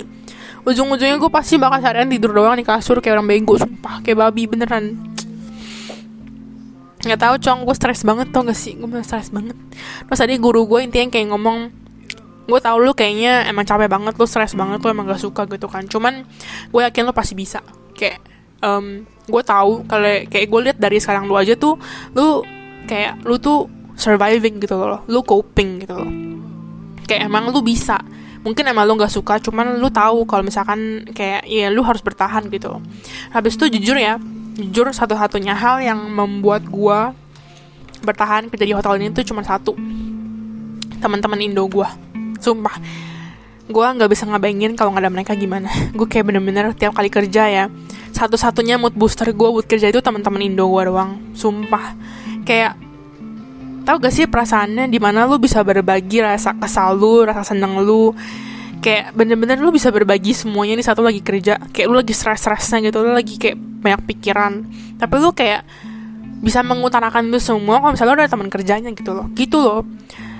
ujung-ujungnya 0.68 1.16
gue 1.16 1.31
pasti 1.33 1.57
bakal 1.57 1.81
seharian 1.81 2.12
tidur 2.12 2.37
doang 2.37 2.59
di 2.59 2.66
kasur 2.66 3.00
kayak 3.00 3.20
orang 3.20 3.28
bego 3.28 3.57
sumpah. 3.57 4.04
Kayak 4.04 4.28
babi 4.28 4.42
beneran. 4.44 4.85
Nggak 6.98 7.20
tahu 7.22 7.35
cong 7.38 7.59
gue 7.62 7.76
stres 7.78 8.02
banget 8.02 8.35
tau 8.35 8.42
gak 8.42 8.59
sih? 8.59 8.74
Gue 8.74 9.00
stres 9.07 9.31
banget. 9.31 9.54
Terus 10.11 10.18
tadi 10.18 10.35
guru 10.37 10.66
gue 10.66 10.83
intinya 10.83 11.14
kayak 11.14 11.31
ngomong 11.31 11.78
gue 12.49 12.61
tau 12.65 12.81
lu 12.81 12.97
kayaknya 12.97 13.45
emang 13.45 13.69
capek 13.69 13.93
banget 13.93 14.17
lu 14.17 14.25
stres 14.25 14.57
banget 14.57 14.81
lu 14.81 14.89
emang 14.89 15.05
gak 15.05 15.21
suka 15.21 15.45
gitu 15.45 15.69
kan. 15.69 15.85
Cuman 15.85 16.25
gue 16.73 16.81
yakin 16.81 17.05
lu 17.05 17.13
pasti 17.13 17.37
bisa. 17.37 17.61
Kayak 17.93 18.25
um, 18.65 19.05
gue 19.05 19.43
tahu 19.45 19.85
kalau 19.85 20.13
kayak 20.33 20.47
gue 20.49 20.61
lihat 20.65 20.79
dari 20.81 20.97
sekarang 20.97 21.29
lu 21.29 21.37
aja 21.37 21.53
tuh 21.55 21.77
lu 22.17 22.41
kayak 22.89 23.21
lu 23.29 23.37
tuh 23.37 23.69
surviving 23.99 24.63
gitu 24.65 24.81
loh 24.81 25.05
lu 25.05 25.21
coping 25.21 25.85
gitu 25.85 25.93
loh. 25.93 26.11
Kayak 27.05 27.29
emang 27.29 27.53
lu 27.53 27.61
bisa. 27.61 28.01
Mungkin 28.41 28.65
emang 28.65 28.89
lu 28.89 28.97
nggak 28.97 29.13
suka 29.13 29.37
cuman 29.45 29.77
lu 29.77 29.93
tahu 29.93 30.25
kalau 30.25 30.41
misalkan 30.41 31.05
kayak 31.13 31.45
ya 31.45 31.69
lu 31.69 31.85
harus 31.85 32.01
bertahan 32.01 32.49
gitu. 32.49 32.81
Habis 33.29 33.61
itu 33.61 33.77
jujur 33.77 34.01
ya 34.01 34.17
jujur 34.59 34.91
satu-satunya 34.91 35.53
hal 35.55 35.85
yang 35.85 36.01
membuat 36.01 36.65
gue 36.67 36.99
bertahan 38.03 38.49
kerja 38.49 38.65
di 38.65 38.73
hotel 38.73 38.97
ini 38.97 39.13
tuh 39.13 39.27
cuma 39.29 39.45
satu. 39.45 39.77
Teman-teman 40.99 41.39
Indo 41.45 41.69
gue 41.69 42.08
sumpah. 42.40 42.77
Gue 43.68 43.85
nggak 43.85 44.09
bisa 44.09 44.24
ngebayangin 44.24 44.74
kalau 44.74 44.96
nggak 44.96 45.05
ada 45.05 45.12
mereka 45.12 45.33
gimana. 45.37 45.68
Gue 45.98 46.09
kayak 46.09 46.24
bener-bener 46.33 46.72
tiap 46.72 46.96
kali 46.96 47.12
kerja 47.12 47.44
ya 47.46 47.66
satu-satunya 48.18 48.81
mood 48.83 48.98
booster 48.98 49.31
gue 49.31 49.48
buat 49.48 49.62
kerja 49.62 49.94
itu 49.94 50.03
teman-teman 50.03 50.42
Indo 50.42 50.66
gue 50.66 50.83
doang. 50.90 51.20
Sumpah. 51.38 51.94
Kayak 52.42 52.74
tau 53.87 53.96
gak 54.03 54.11
sih 54.12 54.27
perasaannya 54.27 54.90
di 54.90 54.98
mana 55.01 55.24
lu 55.24 55.38
bisa 55.40 55.62
berbagi 55.62 56.20
rasa 56.20 56.53
kesal 56.59 56.98
lu 56.98 57.22
rasa 57.22 57.46
seneng 57.46 57.79
lu? 57.79 58.11
Kayak 58.83 59.14
bener-bener 59.14 59.59
lu 59.62 59.70
bisa 59.70 59.94
berbagi 59.94 60.35
semuanya 60.35 60.74
di 60.74 60.85
satu 60.85 61.07
lagi 61.07 61.22
kerja. 61.22 61.62
Kayak 61.70 61.87
lu 61.87 61.96
lagi 62.03 62.14
stres-stresnya 62.14 62.83
gitu 62.83 63.07
lu 63.07 63.14
lagi 63.14 63.38
kayak 63.38 63.55
banyak 63.59 64.03
pikiran. 64.11 64.66
Tapi 64.98 65.14
lu 65.22 65.31
kayak 65.31 65.62
bisa 66.38 66.62
mengutarakan 66.62 67.31
itu 67.31 67.42
semua 67.42 67.83
kalau 67.83 67.94
misalnya 67.94 68.14
lu 68.14 68.22
ada 68.22 68.31
teman 68.31 68.51
kerjanya 68.51 68.90
gitu 68.94 69.14
loh. 69.14 69.27
Gitu 69.35 69.59
loh 69.62 69.87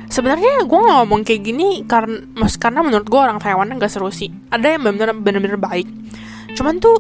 sebenarnya 0.09 0.65
gue 0.65 0.81
ngomong 0.81 1.21
kayak 1.23 1.43
gini 1.45 1.85
karena 1.85 2.25
karena 2.57 2.81
menurut 2.81 3.07
gue 3.07 3.21
orang 3.21 3.39
Taiwan 3.39 3.69
nggak 3.77 3.93
seru 3.93 4.09
sih. 4.09 4.33
Ada 4.49 4.77
yang 4.77 4.83
benar-benar 4.85 5.17
benar-benar 5.21 5.61
baik. 5.61 5.89
Cuman 6.57 6.81
tuh 6.81 6.97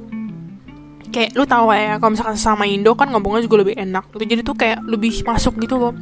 kayak 1.08 1.32
lu 1.34 1.48
tahu 1.48 1.72
ya 1.72 1.96
kalau 1.96 2.12
misalkan 2.12 2.36
sama 2.36 2.68
Indo 2.68 2.92
kan 2.92 3.08
ngomongnya 3.08 3.48
juga 3.48 3.64
lebih 3.64 3.80
enak 3.80 4.12
gitu. 4.12 4.24
Jadi 4.28 4.40
tuh 4.44 4.56
kayak 4.56 4.84
lebih 4.84 5.24
masuk 5.24 5.56
gitu 5.58 5.80
loh. 5.80 5.92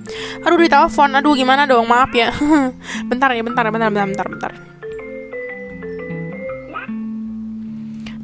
Aduh 0.42 0.58
di 0.58 0.68
telepon. 0.68 1.14
Aduh 1.14 1.32
gimana 1.38 1.64
dong? 1.64 1.86
Maaf 1.86 2.10
ya. 2.12 2.34
Bentar 3.10 3.30
ya 3.32 3.42
bentar 3.46 3.64
bentar 3.70 3.88
bentar 3.88 4.06
bentar 4.10 4.26
bentar. 4.26 4.52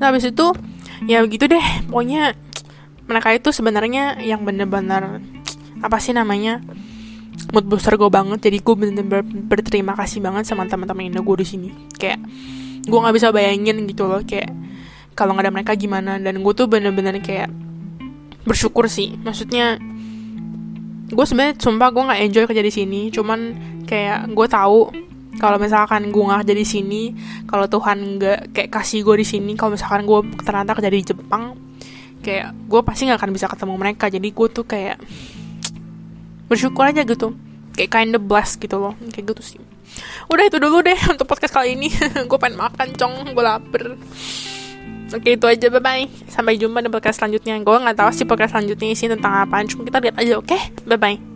Nah 0.03 0.11
habis 0.11 0.27
itu 0.27 0.47
ya 1.07 1.23
begitu 1.23 1.47
deh. 1.47 1.67
Pokoknya 1.87 2.35
mereka 3.07 3.31
itu 3.35 3.55
sebenarnya 3.55 4.19
yang 4.23 4.43
bener-bener 4.43 5.23
apa 5.83 5.99
sih 5.99 6.15
namanya 6.15 6.63
mood 7.51 7.67
booster 7.67 7.99
gue 7.99 8.11
banget. 8.13 8.39
Jadi 8.47 8.59
gue 8.63 8.75
bener-bener 8.79 9.25
berterima 9.25 9.99
kasih 9.99 10.23
banget 10.23 10.47
sama 10.47 10.69
teman-teman 10.71 11.11
Indo 11.11 11.21
gue 11.27 11.37
di 11.43 11.47
sini. 11.47 11.71
Kayak 11.99 12.23
gue 12.87 12.99
nggak 12.99 13.15
bisa 13.15 13.35
bayangin 13.35 13.87
gitu 13.91 14.07
loh 14.07 14.23
kayak 14.23 14.51
kalau 15.19 15.35
nggak 15.35 15.51
ada 15.51 15.53
mereka 15.53 15.73
gimana. 15.75 16.23
Dan 16.23 16.41
gue 16.41 16.53
tuh 16.55 16.71
bener-bener 16.71 17.19
kayak 17.19 17.51
bersyukur 18.47 18.87
sih. 18.87 19.19
Maksudnya 19.19 19.81
gue 21.13 21.25
sebenarnya 21.27 21.59
sumpah 21.59 21.89
gue 21.91 22.03
nggak 22.07 22.21
enjoy 22.31 22.45
kerja 22.47 22.63
di 22.63 22.73
sini. 22.73 23.01
Cuman 23.11 23.41
kayak 23.89 24.31
gue 24.31 24.47
tahu 24.47 24.81
kalau 25.41 25.57
misalkan 25.57 26.13
gue 26.13 26.23
nggak 26.23 26.45
kerja 26.45 26.55
di 26.55 26.67
sini 26.69 27.03
kalau 27.49 27.65
Tuhan 27.65 28.21
nggak 28.21 28.53
kayak 28.53 28.71
kasih 28.71 29.01
gue 29.01 29.25
di 29.25 29.27
sini 29.27 29.57
kalau 29.57 29.75
misalkan 29.75 30.05
gue 30.05 30.21
ternyata 30.45 30.77
kerja 30.77 30.91
di 30.93 31.01
Jepang 31.01 31.57
kayak 32.23 32.55
gue 32.69 32.81
pasti 32.87 33.09
nggak 33.09 33.19
akan 33.19 33.31
bisa 33.33 33.47
ketemu 33.49 33.75
mereka. 33.81 34.07
Jadi 34.13 34.29
gue 34.31 34.49
tuh 34.53 34.65
kayak 34.69 34.97
bersyukur 36.53 36.85
aja 36.85 37.03
gitu. 37.03 37.33
Kayak 37.73 37.91
kind 37.91 38.13
of 38.13 38.23
blessed 38.29 38.61
gitu 38.61 38.77
loh. 38.77 38.93
Kayak 39.11 39.33
gitu 39.33 39.43
sih. 39.57 39.61
Udah 40.29 40.45
itu 40.45 40.61
dulu 40.61 40.85
deh 40.85 40.97
untuk 41.09 41.25
podcast 41.25 41.57
kali 41.57 41.73
ini. 41.73 41.89
Gue 42.29 42.37
pengen 42.37 42.61
makan 42.61 42.93
cong. 42.93 43.33
Gue 43.33 43.45
lapar. 43.45 43.97
Oke 45.13 45.37
itu 45.37 45.47
aja. 45.49 45.67
Bye 45.73 45.81
bye 45.81 46.05
sampai 46.29 46.61
jumpa 46.61 46.85
di 46.85 46.93
podcast 46.93 47.25
selanjutnya. 47.25 47.57
Gue 47.65 47.77
nggak 47.81 47.97
tahu 47.97 48.11
sih 48.13 48.29
podcast 48.29 48.53
selanjutnya 48.53 48.93
sih 48.93 49.09
tentang 49.09 49.49
apa 49.49 49.65
cuma 49.65 49.89
kita 49.89 49.99
lihat 50.05 50.17
aja 50.21 50.33
oke? 50.37 50.49
Okay? 50.53 50.61
bye 50.85 51.01
bye 51.01 51.32